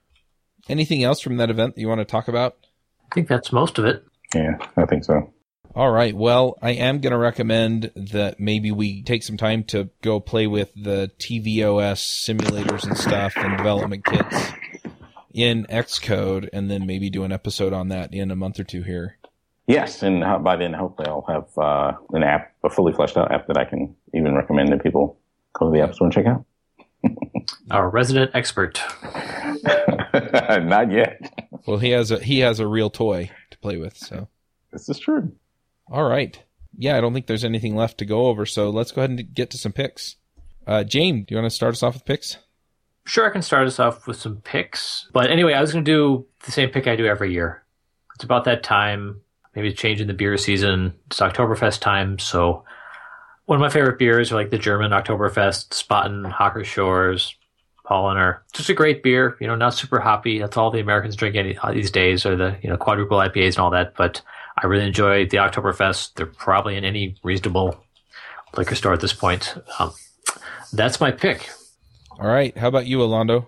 Anything 0.69 1.03
else 1.03 1.21
from 1.21 1.37
that 1.37 1.49
event 1.49 1.75
that 1.75 1.81
you 1.81 1.87
want 1.87 1.99
to 1.99 2.05
talk 2.05 2.27
about? 2.27 2.57
I 3.11 3.15
think 3.15 3.27
that's 3.27 3.53
most 3.53 3.79
of 3.79 3.85
it. 3.85 4.03
Yeah, 4.35 4.57
I 4.75 4.85
think 4.85 5.05
so. 5.05 5.31
All 5.73 5.91
right. 5.91 6.15
Well, 6.15 6.57
I 6.61 6.71
am 6.71 6.99
going 6.99 7.11
to 7.11 7.17
recommend 7.17 7.91
that 7.95 8.39
maybe 8.39 8.71
we 8.71 9.03
take 9.03 9.23
some 9.23 9.37
time 9.37 9.63
to 9.65 9.89
go 10.01 10.19
play 10.19 10.47
with 10.47 10.71
the 10.75 11.11
tvOS 11.19 11.99
simulators 12.01 12.83
and 12.83 12.97
stuff 12.97 13.33
and 13.37 13.55
development 13.55 14.03
kits 14.03 14.51
in 15.33 15.65
Xcode 15.69 16.49
and 16.51 16.69
then 16.69 16.87
maybe 16.87 17.09
do 17.09 17.23
an 17.23 17.31
episode 17.31 17.73
on 17.73 17.89
that 17.89 18.11
in 18.11 18.31
a 18.31 18.35
month 18.35 18.59
or 18.59 18.63
two 18.63 18.81
here. 18.81 19.17
Yes, 19.67 20.01
and 20.01 20.21
by 20.43 20.55
then 20.55 20.73
hopefully 20.73 21.09
I'll 21.09 21.25
have 21.27 21.57
uh, 21.57 21.91
an 22.13 22.23
app, 22.23 22.53
a 22.63 22.69
fully 22.69 22.93
fleshed 22.93 23.17
out 23.17 23.31
app 23.31 23.47
that 23.47 23.57
I 23.57 23.65
can 23.65 23.95
even 24.13 24.33
recommend 24.33 24.71
that 24.71 24.81
people 24.81 25.19
go 25.53 25.69
to 25.69 25.77
the 25.77 25.83
App 25.83 25.93
Store 25.93 26.07
and 26.07 26.13
check 26.13 26.25
out. 26.25 26.45
Our 27.71 27.89
resident 27.89 28.31
expert. 28.33 28.81
Not 29.63 30.91
yet. 30.91 31.19
Well, 31.67 31.79
he 31.79 31.89
has 31.91 32.11
a 32.11 32.19
he 32.19 32.39
has 32.39 32.59
a 32.59 32.67
real 32.67 32.89
toy 32.89 33.29
to 33.51 33.57
play 33.59 33.77
with, 33.77 33.97
so 33.97 34.29
This 34.71 34.87
is 34.87 34.99
true. 34.99 35.33
All 35.91 36.09
right. 36.09 36.41
Yeah, 36.77 36.97
I 36.97 37.01
don't 37.01 37.13
think 37.13 37.27
there's 37.27 37.43
anything 37.43 37.75
left 37.75 37.97
to 37.99 38.05
go 38.05 38.27
over, 38.27 38.45
so 38.45 38.69
let's 38.69 38.91
go 38.91 39.01
ahead 39.01 39.09
and 39.09 39.33
get 39.33 39.49
to 39.51 39.57
some 39.57 39.73
picks. 39.73 40.15
Uh, 40.65 40.83
James, 40.83 41.25
do 41.25 41.35
you 41.35 41.41
want 41.41 41.49
to 41.49 41.55
start 41.55 41.73
us 41.73 41.83
off 41.83 41.95
with 41.95 42.05
picks? 42.05 42.37
Sure, 43.05 43.27
I 43.27 43.31
can 43.31 43.41
start 43.41 43.67
us 43.67 43.79
off 43.79 44.05
with 44.05 44.17
some 44.17 44.37
picks. 44.37 45.07
But 45.13 45.31
anyway, 45.31 45.53
I 45.53 45.61
was 45.61 45.71
going 45.71 45.83
to 45.83 45.91
do 45.91 46.25
the 46.45 46.51
same 46.51 46.69
pick 46.69 46.87
I 46.87 46.95
do 46.95 47.05
every 47.05 47.31
year. 47.33 47.63
It's 48.15 48.23
about 48.23 48.43
that 48.45 48.63
time, 48.63 49.21
maybe 49.57 49.73
changing 49.73 50.05
the 50.05 50.13
beer 50.13 50.37
season. 50.37 50.93
It's 51.07 51.19
Oktoberfest 51.19 51.79
time, 51.79 52.19
so 52.19 52.63
one 53.45 53.57
of 53.57 53.61
my 53.61 53.69
favorite 53.69 53.97
beers 53.97 54.31
are 54.31 54.35
like 54.35 54.51
the 54.51 54.59
German 54.59 54.91
Oktoberfest, 54.91 55.69
Spaten, 55.69 56.31
Hacker-Pschorr, 56.31 57.33
Paulaner. 57.83 58.41
Just 58.53 58.69
a 58.69 58.75
great 58.75 59.01
beer, 59.01 59.35
you 59.41 59.47
know, 59.47 59.55
not 59.55 59.73
super 59.73 59.99
hoppy. 59.99 60.37
That's 60.37 60.57
all 60.57 60.69
the 60.69 60.79
Americans 60.79 61.15
drink 61.15 61.35
any, 61.35 61.57
these 61.73 61.89
days, 61.89 62.23
or 62.23 62.35
the 62.35 62.55
you 62.61 62.69
know 62.69 62.77
quadruple 62.77 63.17
IPAs 63.17 63.55
and 63.55 63.59
all 63.59 63.71
that. 63.71 63.95
But 63.95 64.21
I 64.61 64.67
really 64.67 64.85
enjoy 64.85 65.25
the 65.25 65.37
Oktoberfest. 65.37 66.13
They're 66.13 66.27
probably 66.27 66.75
in 66.75 66.85
any 66.85 67.15
reasonable 67.23 67.83
liquor 68.55 68.75
store 68.75 68.93
at 68.93 68.99
this 68.99 69.13
point. 69.13 69.55
Um, 69.79 69.91
that's 70.71 70.99
my 70.99 71.09
pick. 71.09 71.49
All 72.19 72.27
right. 72.27 72.55
How 72.55 72.67
about 72.67 72.85
you, 72.85 72.99
Alondo? 72.99 73.47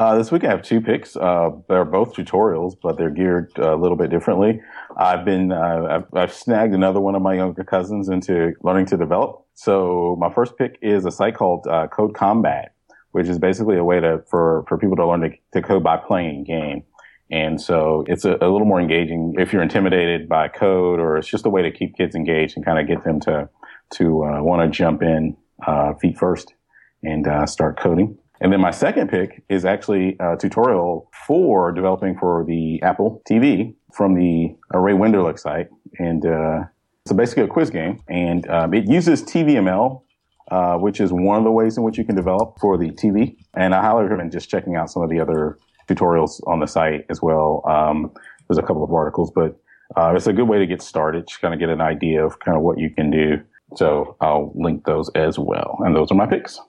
Uh, 0.00 0.16
this 0.16 0.32
week 0.32 0.44
I 0.44 0.48
have 0.48 0.62
two 0.62 0.80
picks. 0.80 1.14
Uh, 1.14 1.50
they're 1.68 1.84
both 1.84 2.14
tutorials, 2.14 2.74
but 2.82 2.96
they're 2.96 3.10
geared 3.10 3.52
uh, 3.58 3.74
a 3.74 3.76
little 3.76 3.98
bit 3.98 4.08
differently. 4.08 4.62
I've 4.96 5.26
been, 5.26 5.52
uh, 5.52 5.88
I've, 5.90 6.14
I've 6.14 6.32
snagged 6.32 6.72
another 6.72 7.00
one 7.00 7.14
of 7.14 7.20
my 7.20 7.34
younger 7.34 7.64
cousins 7.64 8.08
into 8.08 8.54
learning 8.62 8.86
to 8.86 8.96
develop. 8.96 9.44
So 9.52 10.16
my 10.18 10.32
first 10.32 10.56
pick 10.56 10.78
is 10.80 11.04
a 11.04 11.10
site 11.10 11.36
called 11.36 11.66
uh, 11.66 11.88
CodeCombat, 11.88 12.68
which 13.10 13.28
is 13.28 13.38
basically 13.38 13.76
a 13.76 13.84
way 13.84 14.00
to, 14.00 14.24
for, 14.30 14.64
for 14.68 14.78
people 14.78 14.96
to 14.96 15.06
learn 15.06 15.20
to, 15.20 15.30
to 15.52 15.60
code 15.60 15.84
by 15.84 15.98
playing 15.98 16.40
a 16.40 16.44
game. 16.44 16.82
And 17.30 17.60
so 17.60 18.06
it's 18.08 18.24
a, 18.24 18.38
a 18.40 18.48
little 18.48 18.64
more 18.64 18.80
engaging 18.80 19.34
if 19.36 19.52
you're 19.52 19.62
intimidated 19.62 20.30
by 20.30 20.48
code 20.48 20.98
or 20.98 21.18
it's 21.18 21.28
just 21.28 21.44
a 21.44 21.50
way 21.50 21.60
to 21.60 21.70
keep 21.70 21.94
kids 21.94 22.14
engaged 22.14 22.56
and 22.56 22.64
kind 22.64 22.78
of 22.78 22.86
get 22.86 23.04
them 23.04 23.20
to, 23.20 23.50
to, 23.96 24.24
uh, 24.24 24.42
want 24.42 24.62
to 24.62 24.74
jump 24.74 25.02
in, 25.02 25.36
uh, 25.66 25.92
feet 26.00 26.16
first 26.16 26.54
and, 27.02 27.28
uh, 27.28 27.44
start 27.44 27.78
coding. 27.78 28.16
And 28.40 28.52
then 28.52 28.60
my 28.60 28.70
second 28.70 29.10
pick 29.10 29.42
is 29.48 29.64
actually 29.64 30.16
a 30.18 30.36
tutorial 30.36 31.10
for 31.26 31.72
developing 31.72 32.16
for 32.18 32.44
the 32.46 32.80
Apple 32.82 33.22
TV 33.28 33.74
from 33.92 34.14
the 34.14 34.56
Ray 34.72 34.94
Wenderlich 34.94 35.38
site. 35.38 35.68
And, 35.98 36.24
uh, 36.24 36.64
it's 37.04 37.12
basically 37.12 37.44
a 37.44 37.48
quiz 37.48 37.70
game 37.70 38.00
and, 38.08 38.48
um, 38.48 38.72
it 38.72 38.86
uses 38.86 39.22
TVML, 39.22 40.02
uh, 40.50 40.76
which 40.76 41.00
is 41.00 41.12
one 41.12 41.38
of 41.38 41.44
the 41.44 41.50
ways 41.50 41.76
in 41.76 41.82
which 41.82 41.98
you 41.98 42.04
can 42.04 42.14
develop 42.14 42.58
for 42.60 42.78
the 42.78 42.90
TV. 42.90 43.36
And 43.54 43.74
I 43.74 43.82
highly 43.82 44.04
recommend 44.04 44.32
just 44.32 44.48
checking 44.48 44.74
out 44.74 44.90
some 44.90 45.02
of 45.02 45.10
the 45.10 45.20
other 45.20 45.58
tutorials 45.88 46.40
on 46.46 46.60
the 46.60 46.66
site 46.66 47.04
as 47.10 47.20
well. 47.20 47.62
Um, 47.68 48.10
there's 48.48 48.58
a 48.58 48.62
couple 48.62 48.84
of 48.84 48.92
articles, 48.92 49.30
but, 49.34 49.60
uh, 49.96 50.14
it's 50.14 50.26
a 50.26 50.32
good 50.32 50.48
way 50.48 50.58
to 50.58 50.66
get 50.66 50.80
started, 50.80 51.26
just 51.26 51.40
kind 51.40 51.52
of 51.52 51.60
get 51.60 51.68
an 51.68 51.80
idea 51.80 52.24
of 52.24 52.38
kind 52.38 52.56
of 52.56 52.62
what 52.62 52.78
you 52.78 52.90
can 52.90 53.10
do. 53.10 53.40
So 53.76 54.16
I'll 54.20 54.52
link 54.54 54.84
those 54.84 55.10
as 55.10 55.38
well. 55.38 55.78
And 55.80 55.94
those 55.94 56.10
are 56.10 56.16
my 56.16 56.26
picks. 56.26 56.60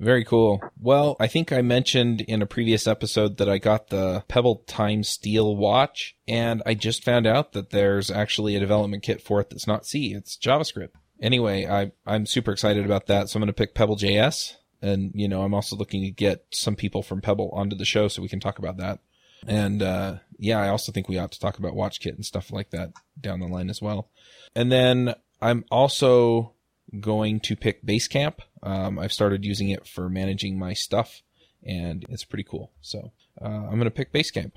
Very 0.00 0.24
cool. 0.24 0.62
Well, 0.80 1.14
I 1.20 1.26
think 1.26 1.52
I 1.52 1.60
mentioned 1.60 2.22
in 2.22 2.40
a 2.40 2.46
previous 2.46 2.86
episode 2.86 3.36
that 3.36 3.50
I 3.50 3.58
got 3.58 3.88
the 3.88 4.24
Pebble 4.28 4.64
Time 4.66 5.04
Steel 5.04 5.54
watch, 5.54 6.16
and 6.26 6.62
I 6.64 6.72
just 6.72 7.04
found 7.04 7.26
out 7.26 7.52
that 7.52 7.68
there's 7.68 8.10
actually 8.10 8.56
a 8.56 8.60
development 8.60 9.02
kit 9.02 9.20
for 9.20 9.40
it 9.40 9.50
that's 9.50 9.66
not 9.66 9.84
C, 9.84 10.14
it's 10.14 10.38
JavaScript. 10.38 10.92
Anyway, 11.20 11.66
I, 11.66 11.92
I'm 12.06 12.24
super 12.24 12.50
excited 12.50 12.86
about 12.86 13.08
that, 13.08 13.28
so 13.28 13.36
I'm 13.36 13.42
going 13.42 13.48
to 13.48 13.52
pick 13.52 13.74
Pebble.js. 13.74 14.54
And, 14.80 15.12
you 15.14 15.28
know, 15.28 15.42
I'm 15.42 15.52
also 15.52 15.76
looking 15.76 16.02
to 16.04 16.10
get 16.10 16.46
some 16.50 16.76
people 16.76 17.02
from 17.02 17.20
Pebble 17.20 17.50
onto 17.52 17.76
the 17.76 17.84
show 17.84 18.08
so 18.08 18.22
we 18.22 18.28
can 18.28 18.40
talk 18.40 18.58
about 18.58 18.78
that. 18.78 19.00
And, 19.46 19.82
uh, 19.82 20.16
yeah, 20.38 20.58
I 20.58 20.68
also 20.70 20.92
think 20.92 21.10
we 21.10 21.18
ought 21.18 21.32
to 21.32 21.40
talk 21.40 21.58
about 21.58 21.74
WatchKit 21.74 22.14
and 22.14 22.24
stuff 22.24 22.50
like 22.50 22.70
that 22.70 22.92
down 23.20 23.40
the 23.40 23.46
line 23.46 23.68
as 23.68 23.82
well. 23.82 24.08
And 24.56 24.72
then 24.72 25.14
I'm 25.42 25.66
also 25.70 26.54
going 26.98 27.40
to 27.40 27.54
pick 27.54 27.84
Basecamp. 27.84 28.38
Um, 28.62 28.98
I've 28.98 29.12
started 29.12 29.44
using 29.44 29.70
it 29.70 29.86
for 29.86 30.08
managing 30.08 30.58
my 30.58 30.72
stuff, 30.74 31.22
and 31.64 32.04
it's 32.08 32.24
pretty 32.24 32.44
cool. 32.44 32.70
So 32.80 33.12
uh, 33.40 33.46
I'm 33.46 33.76
going 33.76 33.84
to 33.84 33.90
pick 33.90 34.12
Basecamp. 34.12 34.52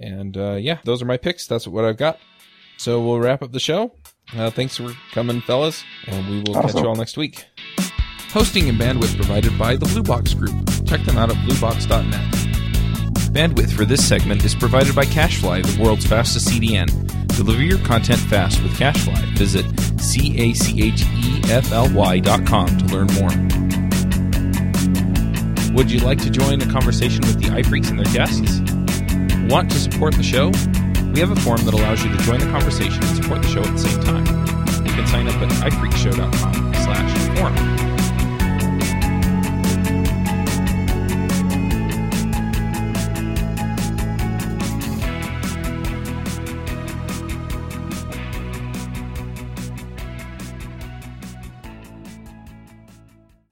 And 0.00 0.36
uh, 0.36 0.54
yeah, 0.54 0.78
those 0.84 1.02
are 1.02 1.06
my 1.06 1.16
picks. 1.16 1.46
That's 1.46 1.66
what 1.66 1.84
I've 1.84 1.96
got. 1.96 2.18
So 2.76 3.00
we'll 3.00 3.20
wrap 3.20 3.42
up 3.42 3.52
the 3.52 3.60
show. 3.60 3.92
Uh, 4.34 4.50
thanks 4.50 4.76
for 4.76 4.92
coming, 5.12 5.40
fellas, 5.42 5.84
and 6.06 6.28
we 6.28 6.40
will 6.40 6.60
catch 6.60 6.74
you 6.74 6.86
all 6.86 6.96
next 6.96 7.16
week. 7.16 7.44
Hosting 8.30 8.68
and 8.68 8.80
bandwidth 8.80 9.14
provided 9.14 9.56
by 9.56 9.76
the 9.76 9.86
Blue 9.86 10.02
Box 10.02 10.34
Group. 10.34 10.54
Check 10.86 11.02
them 11.02 11.16
out 11.16 11.30
at 11.30 11.36
bluebox.net. 11.46 12.32
Bandwidth 13.32 13.72
for 13.72 13.84
this 13.84 14.06
segment 14.06 14.44
is 14.44 14.54
provided 14.54 14.94
by 14.94 15.04
CacheFly, 15.04 15.76
the 15.76 15.82
world's 15.82 16.06
fastest 16.06 16.48
CDN. 16.48 17.23
Deliver 17.36 17.62
your 17.62 17.78
content 17.78 18.20
fast 18.20 18.62
with 18.62 18.72
CacheFly. 18.78 19.36
Visit 19.36 19.66
E 20.16 20.54
com 22.46 22.66
to 22.78 22.84
learn 22.86 23.06
more. 23.14 23.30
Would 25.74 25.90
you 25.90 25.98
like 26.00 26.18
to 26.18 26.30
join 26.30 26.62
a 26.62 26.66
conversation 26.70 27.20
with 27.22 27.40
the 27.42 27.48
iPhreaks 27.48 27.90
and 27.90 27.98
their 27.98 28.12
guests? 28.12 28.60
Want 29.52 29.70
to 29.72 29.78
support 29.78 30.14
the 30.14 30.22
show? 30.22 30.52
We 31.12 31.20
have 31.20 31.30
a 31.30 31.40
form 31.40 31.64
that 31.64 31.74
allows 31.74 32.04
you 32.04 32.16
to 32.16 32.22
join 32.22 32.38
the 32.38 32.46
conversation 32.46 33.02
and 33.02 33.16
support 33.16 33.42
the 33.42 33.48
show 33.48 33.62
at 33.62 33.72
the 33.72 33.78
same 33.78 34.00
time. 34.02 34.24
You 34.86 34.92
can 34.92 35.06
sign 35.06 35.26
up 35.26 35.34
at 35.34 35.72
iphreaksshow.com 35.72 36.74
slash 36.74 37.38
forum. 37.38 37.73